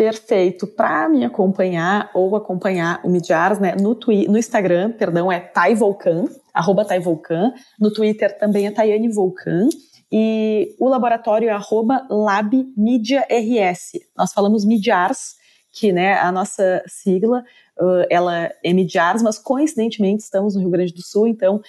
perfeito 0.00 0.66
para 0.66 1.10
me 1.10 1.26
acompanhar 1.26 2.10
ou 2.14 2.34
acompanhar 2.34 3.02
o 3.04 3.10
Midiars, 3.10 3.58
né? 3.58 3.76
No, 3.78 3.94
twi 3.94 4.26
no 4.28 4.38
Instagram, 4.38 4.92
perdão, 4.92 5.30
é 5.30 5.38
Taivolcan, 5.38 6.24
arroba 6.54 6.86
Taivolcan. 6.86 7.52
No 7.78 7.92
Twitter 7.92 8.38
também 8.38 8.66
é 8.66 8.70
Tayane 8.70 9.12
Volcan. 9.12 9.68
E 10.10 10.74
o 10.80 10.88
laboratório 10.88 11.50
é 11.50 11.52
arroba 11.52 12.06
LabMediaRS. 12.08 13.92
Nós 14.16 14.32
falamos 14.32 14.64
Midiars, 14.64 15.34
que 15.70 15.92
né, 15.92 16.14
a 16.14 16.32
nossa 16.32 16.82
sigla, 16.86 17.44
uh, 17.78 18.06
ela 18.08 18.50
é 18.64 18.72
Midiars, 18.72 19.22
mas 19.22 19.38
coincidentemente 19.38 20.22
estamos 20.22 20.54
no 20.54 20.62
Rio 20.62 20.70
Grande 20.70 20.94
do 20.94 21.02
Sul, 21.02 21.26
então 21.26 21.60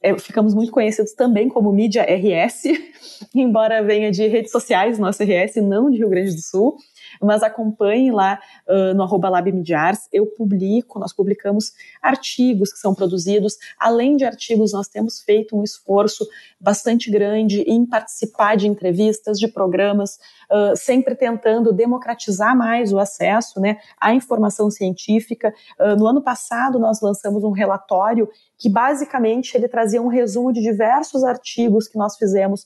é, 0.00 0.16
ficamos 0.16 0.54
muito 0.54 0.70
conhecidos 0.70 1.14
também 1.14 1.48
como 1.48 1.72
Mídia 1.72 2.04
RS, 2.04 2.62
embora 3.34 3.82
venha 3.82 4.12
de 4.12 4.24
redes 4.28 4.52
sociais, 4.52 5.00
nosso 5.00 5.24
RS, 5.24 5.56
não 5.56 5.90
de 5.90 5.98
Rio 5.98 6.08
Grande 6.08 6.32
do 6.32 6.42
Sul 6.42 6.76
mas 7.24 7.42
acompanhe 7.42 8.10
lá 8.10 8.38
uh, 8.68 8.94
no 8.94 9.02
arroba 9.02 9.28
LabMediars, 9.28 10.08
eu 10.12 10.26
publico, 10.26 10.98
nós 10.98 11.12
publicamos 11.12 11.72
artigos 12.00 12.72
que 12.72 12.78
são 12.78 12.94
produzidos, 12.94 13.56
além 13.78 14.16
de 14.16 14.24
artigos, 14.24 14.72
nós 14.72 14.88
temos 14.88 15.20
feito 15.20 15.56
um 15.56 15.62
esforço 15.62 16.26
bastante 16.60 17.10
grande 17.10 17.62
em 17.62 17.86
participar 17.86 18.56
de 18.56 18.66
entrevistas, 18.68 19.38
de 19.38 19.48
programas, 19.48 20.18
uh, 20.50 20.76
sempre 20.76 21.14
tentando 21.14 21.72
democratizar 21.72 22.56
mais 22.56 22.92
o 22.92 22.98
acesso 22.98 23.60
né, 23.60 23.78
à 24.00 24.14
informação 24.14 24.70
científica. 24.70 25.52
Uh, 25.78 25.96
no 25.96 26.06
ano 26.06 26.22
passado, 26.22 26.78
nós 26.78 27.00
lançamos 27.00 27.44
um 27.44 27.50
relatório 27.50 28.28
que 28.58 28.68
basicamente 28.68 29.56
ele 29.56 29.68
trazia 29.68 30.00
um 30.00 30.08
resumo 30.08 30.52
de 30.52 30.60
diversos 30.60 31.24
artigos 31.24 31.88
que 31.88 31.98
nós 31.98 32.16
fizemos 32.16 32.64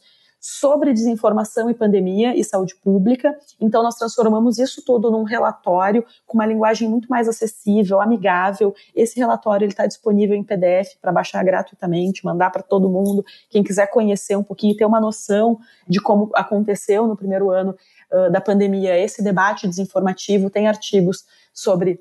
sobre 0.48 0.92
desinformação 0.92 1.68
e 1.68 1.74
pandemia 1.74 2.38
e 2.38 2.44
saúde 2.44 2.76
pública. 2.76 3.36
Então, 3.60 3.82
nós 3.82 3.96
transformamos 3.96 4.60
isso 4.60 4.80
tudo 4.84 5.10
num 5.10 5.24
relatório 5.24 6.06
com 6.24 6.34
uma 6.38 6.46
linguagem 6.46 6.88
muito 6.88 7.08
mais 7.08 7.28
acessível, 7.28 8.00
amigável. 8.00 8.72
Esse 8.94 9.18
relatório 9.18 9.66
está 9.66 9.88
disponível 9.88 10.36
em 10.36 10.44
PDF 10.44 10.94
para 11.02 11.10
baixar 11.10 11.44
gratuitamente, 11.44 12.24
mandar 12.24 12.50
para 12.50 12.62
todo 12.62 12.88
mundo. 12.88 13.24
Quem 13.50 13.64
quiser 13.64 13.88
conhecer 13.88 14.36
um 14.36 14.44
pouquinho, 14.44 14.76
ter 14.76 14.84
uma 14.84 15.00
noção 15.00 15.58
de 15.88 16.00
como 16.00 16.30
aconteceu 16.32 17.08
no 17.08 17.16
primeiro 17.16 17.50
ano 17.50 17.76
uh, 18.12 18.30
da 18.30 18.40
pandemia 18.40 18.96
esse 18.96 19.24
debate 19.24 19.66
desinformativo, 19.66 20.48
tem 20.48 20.68
artigos 20.68 21.24
sobre 21.52 22.00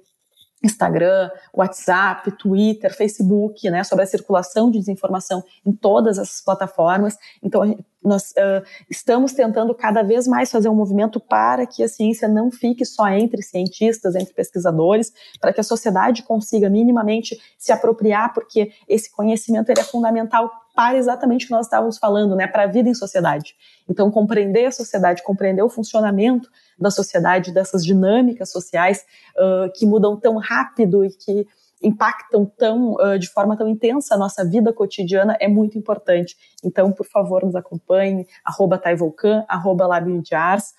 Instagram, 0.66 1.30
WhatsApp, 1.54 2.32
Twitter, 2.32 2.94
Facebook, 2.96 3.70
né, 3.70 3.84
sobre 3.84 4.04
a 4.04 4.08
circulação 4.08 4.72
de 4.72 4.80
desinformação 4.80 5.44
em 5.66 5.72
todas 5.72 6.18
essas 6.18 6.42
plataformas. 6.42 7.18
Então, 7.42 7.78
nós 8.06 8.32
uh, 8.32 8.64
estamos 8.90 9.34
tentando 9.34 9.74
cada 9.74 10.04
vez 10.04 10.28
mais 10.28 10.52
fazer 10.52 10.70
um 10.70 10.76
movimento 10.76 11.20
para 11.20 11.66
que 11.66 11.84
a 11.84 11.88
ciência 11.88 12.28
não 12.28 12.52
fique 12.52 12.86
só 12.86 13.08
entre 13.10 13.42
cientistas, 13.42 14.16
entre 14.16 14.34
pesquisadores, 14.34 15.12
para 15.42 15.52
que 15.52 15.60
a 15.60 15.64
sociedade 15.64 16.24
consiga 16.24 16.70
minimamente 16.70 17.38
se 17.58 17.72
apropriar, 17.72 18.34
porque 18.34 18.72
esse 18.88 19.12
conhecimento 19.12 19.70
ele 19.70 19.80
é 19.80 19.84
fundamental 19.84 20.52
para 20.76 20.98
exatamente 20.98 21.46
o 21.46 21.48
que 21.48 21.54
nós 21.54 21.66
estávamos 21.66 21.98
falando, 21.98 22.36
né, 22.36 22.48
para 22.48 22.64
a 22.64 22.68
vida 22.68 22.90
em 22.90 22.94
sociedade. 22.94 23.56
Então, 23.90 24.12
compreender 24.12 24.66
a 24.66 24.72
sociedade, 24.72 25.24
compreender 25.24 25.64
o 25.64 25.70
funcionamento 25.70 26.50
da 26.78 26.92
sociedade, 26.92 27.54
dessas 27.54 27.84
dinâmicas 27.84 28.52
sociais 28.52 29.06
uh, 29.38 29.72
que 29.74 29.86
mudam 29.86 30.20
tão 30.20 30.38
rápido 30.38 31.06
e 31.06 31.10
que 31.10 31.48
impactam 31.86 32.46
tão 32.46 32.94
uh, 32.94 33.20
de 33.20 33.30
forma 33.30 33.56
tão 33.56 33.68
intensa 33.68 34.16
a 34.16 34.18
nossa 34.18 34.44
vida 34.44 34.74
cotidiana 34.74 35.38
é 35.40 35.48
muito 35.48 35.78
importante. 35.78 36.36
Então, 36.64 36.92
por 36.92 37.06
favor, 37.06 37.46
nos 37.46 37.56
acompanhe, 37.56 38.28
arroba 38.44 38.78
Taivolcan, 38.78 39.46
arroba 39.48 39.86
LabMediars, 39.86 40.74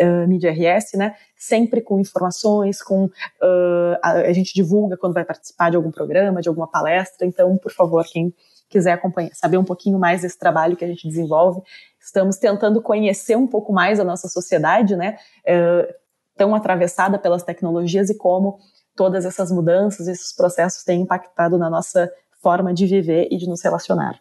uh, 0.00 0.26
MediaRS, 0.26 0.94
né? 0.94 1.14
Sempre 1.36 1.82
com 1.82 2.00
informações, 2.00 2.82
com 2.82 3.04
uh, 3.04 3.98
a, 4.02 4.12
a, 4.12 4.32
gente 4.32 4.54
divulga 4.54 4.96
quando 4.96 5.12
vai 5.12 5.24
participar 5.24 5.70
de 5.70 5.76
algum 5.76 5.90
programa, 5.90 6.40
de 6.40 6.48
alguma 6.48 6.66
palestra. 6.66 7.26
Então, 7.26 7.56
por 7.58 7.72
favor, 7.72 8.04
quem 8.04 8.34
quiser 8.68 8.92
acompanhar, 8.92 9.30
saber 9.34 9.58
um 9.58 9.64
pouquinho 9.64 9.98
mais 9.98 10.22
desse 10.22 10.38
trabalho 10.38 10.76
que 10.76 10.84
a 10.84 10.88
gente 10.88 11.06
desenvolve, 11.06 11.60
estamos 12.00 12.36
tentando 12.36 12.80
conhecer 12.82 13.36
um 13.36 13.46
pouco 13.46 13.72
mais 13.72 14.00
a 14.00 14.04
nossa 14.04 14.26
sociedade, 14.26 14.96
né? 14.96 15.18
Uh, 15.46 15.94
tão 16.36 16.54
atravessada 16.54 17.18
pelas 17.18 17.42
tecnologias 17.42 18.10
e 18.10 18.14
como 18.16 18.58
todas 18.96 19.24
essas 19.24 19.52
mudanças, 19.52 20.08
esses 20.08 20.32
processos 20.34 20.82
têm 20.82 21.02
impactado 21.02 21.58
na 21.58 21.70
nossa 21.70 22.10
forma 22.42 22.72
de 22.72 22.86
viver 22.86 23.28
e 23.30 23.36
de 23.36 23.48
nos 23.48 23.62
relacionar. 23.62 24.18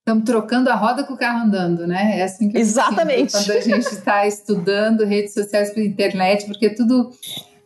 Estamos 0.00 0.24
trocando 0.24 0.70
a 0.70 0.74
roda 0.74 1.04
com 1.04 1.14
o 1.14 1.18
carro 1.18 1.44
andando, 1.44 1.86
né? 1.86 2.20
É 2.20 2.22
assim 2.22 2.48
que 2.48 2.56
Exatamente. 2.56 3.32
quando 3.32 3.50
a 3.50 3.60
gente 3.60 3.86
está 3.86 4.24
estudando 4.26 5.04
redes 5.04 5.34
sociais 5.34 5.72
pela 5.72 5.86
internet, 5.86 6.46
porque 6.46 6.70
tudo 6.70 7.10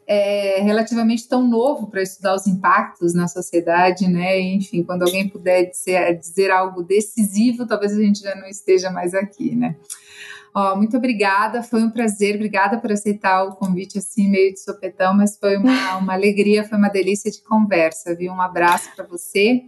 é 0.07 0.61
relativamente 0.61 1.29
tão 1.29 1.47
novo 1.47 1.87
para 1.87 2.03
estudar 2.03 2.35
os 2.35 2.47
impactos 2.47 3.15
na 3.15 3.29
sociedade, 3.29 4.09
né? 4.09 4.41
Enfim, 4.41 4.83
quando 4.83 5.03
alguém 5.03 5.29
puder 5.29 5.71
dizer, 5.71 6.19
dizer 6.19 6.51
algo 6.51 6.83
decisivo, 6.83 7.67
talvez 7.67 7.93
a 7.93 8.03
gente 8.03 8.21
já 8.21 8.35
não 8.35 8.49
esteja 8.49 8.91
mais 8.91 9.15
aqui, 9.15 9.55
né? 9.55 9.77
Ó, 10.55 10.77
muito 10.77 10.97
obrigada, 10.99 11.63
foi 11.63 11.83
um 11.83 11.91
prazer, 11.91 12.35
obrigada 12.35 12.79
por 12.79 12.93
aceitar 12.93 13.43
o 13.45 13.57
convite 13.57 13.97
assim, 13.99 14.29
meio 14.29 14.53
de 14.53 14.61
sopetão, 14.61 15.15
mas 15.15 15.39
foi 15.39 15.57
uma, 15.57 15.97
uma 15.97 16.13
alegria, 16.13 16.65
foi 16.65 16.77
uma 16.77 16.91
delícia 16.91 17.31
de 17.31 17.41
conversa, 17.43 18.15
viu? 18.15 18.33
Um 18.33 18.41
abraço 18.41 18.91
para 18.95 19.07
você 19.07 19.63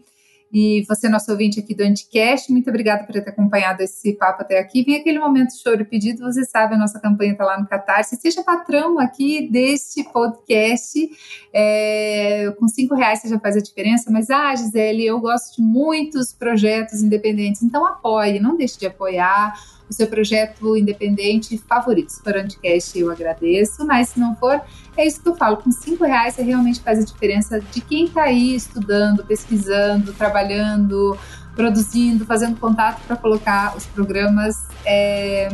E 0.53 0.85
você, 0.87 1.09
nosso 1.09 1.32
ouvinte 1.32 1.59
aqui 1.59 1.74
do 1.74 1.82
Anticast, 1.82 2.53
muito 2.53 2.68
obrigada 2.68 3.03
por 3.03 3.12
ter 3.12 3.28
acompanhado 3.28 3.82
esse 3.82 4.12
papo 4.12 4.43
até 4.43 4.59
aqui. 4.59 4.85
Vem 4.85 4.97
aquele 4.97 5.18
momento 5.18 5.59
choro 5.61 5.80
e 5.80 5.85
pedido, 5.85 6.22
você 6.22 6.45
sabe, 6.45 6.74
a 6.74 6.78
nossa 6.78 7.01
campanha 7.01 7.32
está 7.32 7.45
lá 7.45 7.59
no 7.59 7.66
Catarse. 7.66 8.14
Seja 8.16 8.45
patrão 8.45 9.01
aqui 9.01 9.49
deste 9.51 10.05
podcast. 10.05 11.11
É, 11.53 12.55
com 12.59 12.68
cinco 12.68 12.95
reais 12.95 13.20
você 13.20 13.28
já 13.28 13.41
faz 13.41 13.57
a 13.57 13.61
diferença, 13.61 14.12
mas, 14.12 14.30
ah, 14.30 14.55
Gisele, 14.55 15.05
eu 15.05 15.18
gosto 15.18 15.57
de 15.57 15.62
muitos 15.62 16.32
projetos 16.32 17.03
independentes, 17.03 17.62
então 17.62 17.85
apoie, 17.85 18.39
não 18.39 18.57
deixe 18.57 18.78
de 18.78 18.87
apoiar 18.87 19.55
o 19.89 19.93
seu 19.93 20.07
projeto 20.07 20.76
independente 20.76 21.59
favorito. 21.59 22.11
Se 22.11 22.22
for 22.22 22.37
Anticast, 22.37 22.99
eu 22.99 23.11
agradeço, 23.11 23.87
mas 23.87 24.11
se 24.11 24.20
não 24.20 24.35
for, 24.37 24.61
é 24.97 25.07
isso 25.07 25.20
que 25.20 25.28
eu 25.28 25.37
falo. 25.37 25.59
Com 25.59 25.70
cinco 25.70 26.05
reais 26.05 26.35
você 26.35 26.43
realmente 26.43 26.80
faz 26.80 26.99
a 26.99 27.05
diferença 27.05 27.61
de 27.61 27.80
quem 27.80 28.07
está 28.07 28.22
aí 28.22 28.55
estudando, 28.55 29.24
pesquisando, 29.24 30.12
trabalhando, 30.12 31.18
produzindo, 31.55 32.24
fazendo 32.24 32.59
contato 32.59 33.03
para 33.07 33.16
colocar 33.16 33.76
os 33.76 33.85
programas 33.87 34.57
é, 34.85 35.49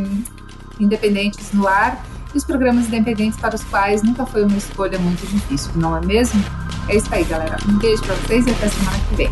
independentes 0.78 1.52
no 1.52 1.66
ar 1.66 2.04
e 2.34 2.38
os 2.38 2.44
programas 2.44 2.86
independentes 2.86 3.38
para 3.38 3.54
os 3.54 3.64
quais 3.64 4.02
nunca 4.02 4.24
foi 4.24 4.44
uma 4.44 4.56
escolha 4.56 4.98
muito 4.98 5.26
difícil, 5.26 5.72
não 5.74 5.96
é 5.96 6.00
mesmo? 6.00 6.40
É 6.88 6.96
isso 6.96 7.12
aí, 7.12 7.24
galera. 7.24 7.56
Um 7.68 7.78
beijo 7.78 8.02
para 8.02 8.14
vocês 8.14 8.46
e 8.46 8.50
até 8.50 8.68
semana 8.68 8.98
que 9.08 9.14
vem. 9.16 9.30